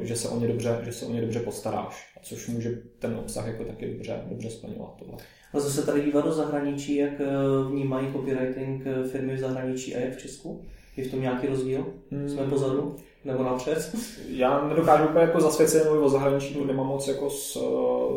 že 0.00 0.16
se 0.16 0.28
o 0.28 0.40
ně 0.40 0.48
dobře, 0.48 0.78
že 0.82 0.92
se 0.92 1.06
o 1.06 1.12
ně 1.12 1.20
dobře 1.20 1.40
postaráš, 1.40 2.14
což 2.22 2.48
může 2.48 2.70
ten 2.98 3.16
obsah 3.16 3.46
jako 3.46 3.64
taky 3.64 3.92
dobře, 3.92 4.22
dobře 4.26 4.50
splňovat 4.50 4.94
tohle. 4.98 5.18
A 5.52 5.60
zase 5.60 5.86
tady 5.86 6.02
dívat 6.02 6.24
do 6.24 6.32
zahraničí, 6.32 6.96
jak 6.96 7.20
eh, 7.20 7.26
vnímají 7.70 8.12
copywriting 8.12 8.86
eh, 8.86 9.08
firmy 9.08 9.36
v 9.36 9.38
zahraničí 9.38 9.96
a 9.96 10.00
jak 10.00 10.12
v 10.12 10.20
Česku? 10.20 10.62
Je 10.96 11.04
v 11.04 11.10
tom 11.10 11.20
nějaký 11.20 11.46
rozdíl? 11.46 11.86
Hmm. 12.10 12.28
Jsme 12.28 12.46
pozadu? 12.46 12.96
Nebo 13.24 13.42
napřed? 13.42 13.96
Já 14.28 14.68
nedokážu 14.68 15.04
úplně 15.04 15.24
jako 15.24 15.40
zasvěceně 15.40 15.84
mluvit 15.84 16.04
o 16.04 16.08
zahraničí, 16.08 16.54
tu 16.54 16.64
nemám 16.64 16.86
moc 16.86 17.08
jako 17.08 17.30
s, 17.30 17.58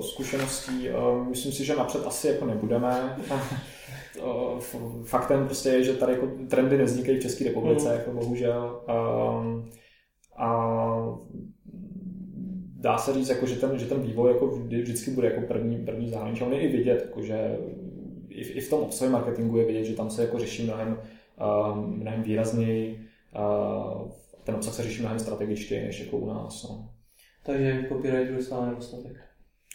zkušeností. 0.01 0.89
Myslím 1.29 1.51
si, 1.51 1.65
že 1.65 1.75
napřed 1.75 2.07
asi 2.07 2.27
jako 2.27 2.45
nebudeme. 2.45 3.17
Faktem 5.03 5.45
prostě 5.45 5.69
je, 5.69 5.83
že 5.83 5.93
tady 5.93 6.13
jako 6.13 6.27
trendy 6.49 6.77
nevznikají 6.77 7.17
v 7.17 7.21
České 7.21 7.43
republice, 7.43 7.89
hmm. 7.89 7.97
jako 7.97 8.11
bohužel. 8.11 8.81
Um, 9.39 9.69
a 10.43 11.19
dá 12.79 12.97
se 12.97 13.13
říct, 13.13 13.29
jako, 13.29 13.45
že, 13.45 13.55
ten, 13.55 13.79
že 13.79 13.85
ten 13.85 14.01
vývoj 14.01 14.31
jako 14.31 14.47
vždy, 14.47 14.81
vždycky 14.81 15.11
bude 15.11 15.27
jako 15.27 15.41
první, 15.41 15.85
první 15.85 16.09
zahraničí. 16.09 16.43
On 16.43 16.53
je 16.53 16.59
i 16.59 16.77
vidět, 16.77 17.01
jako, 17.01 17.21
že 17.21 17.57
i, 18.29 18.43
v, 18.43 18.55
i 18.55 18.61
v 18.61 18.69
tom 18.69 18.79
obsahu 18.79 19.11
marketingu 19.11 19.57
je 19.57 19.65
vidět, 19.65 19.83
že 19.83 19.95
tam 19.95 20.09
se 20.09 20.21
jako 20.21 20.39
řeší 20.39 20.63
mnohem, 20.63 20.97
uh, 21.41 21.77
mnohem 21.77 22.23
výrazněji, 22.23 23.05
uh, 23.35 24.11
ten 24.43 24.55
obsah 24.55 24.73
se 24.73 24.83
řeší 24.83 25.01
mnohem 25.01 25.19
strategičtěji 25.19 25.83
než 25.85 25.99
jako 25.99 26.17
u 26.17 26.27
nás. 26.27 26.69
No. 26.69 26.89
Takže 27.45 27.85
copywriter 27.89 28.33
je 28.33 28.43
stále 28.43 28.69
nedostatek. 28.69 29.17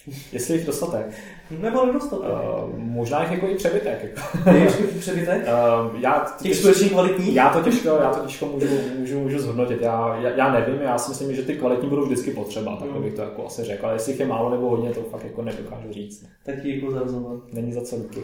Jestli 0.32 0.54
jich 0.54 0.66
dostatek. 0.66 1.06
Nebo 1.50 1.86
nedostatek. 1.86 2.28
Uh, 2.28 2.78
možná 2.78 3.22
jich 3.22 3.32
jako 3.32 3.46
i 3.46 3.54
přebytek. 3.54 4.04
Jako. 4.04 4.50
Je 4.56 4.66
přebytek? 4.98 5.42
Uh, 5.42 6.00
já 6.00 6.36
Těch 6.42 6.56
skutečně 6.56 6.88
kvalitní? 6.88 7.34
Já 7.34 7.48
to 7.48 7.62
těžko, 7.62 7.88
já 7.88 8.10
to 8.10 8.26
těžko 8.26 8.46
můžu, 8.46 8.66
můžu, 8.98 9.20
můžu 9.20 9.38
zhodnotit. 9.38 9.80
Já, 9.80 10.16
já, 10.16 10.30
já, 10.30 10.52
nevím, 10.52 10.82
já 10.82 10.98
si 10.98 11.10
myslím, 11.10 11.36
že 11.36 11.42
ty 11.42 11.54
kvalitní 11.54 11.88
budou 11.88 12.04
vždycky 12.06 12.30
potřeba, 12.30 12.76
tak 12.76 12.90
mm. 12.90 13.02
bych 13.02 13.14
to 13.14 13.22
jako 13.22 13.46
asi 13.46 13.64
řekl. 13.64 13.86
Ale 13.86 13.94
jestli 13.94 14.12
jich 14.12 14.20
je 14.20 14.26
málo 14.26 14.50
nebo 14.50 14.70
hodně, 14.70 14.90
to 14.90 15.02
fakt 15.02 15.24
jako 15.24 15.42
nedokážu 15.42 15.92
říct. 15.92 16.26
Tak 16.44 16.62
ti 16.62 16.72
děkuji 16.72 16.92
za 16.92 17.00
rozhovor. 17.00 17.40
Není 17.52 17.72
za 17.72 17.80
co 17.80 17.96
díky. 17.96 18.20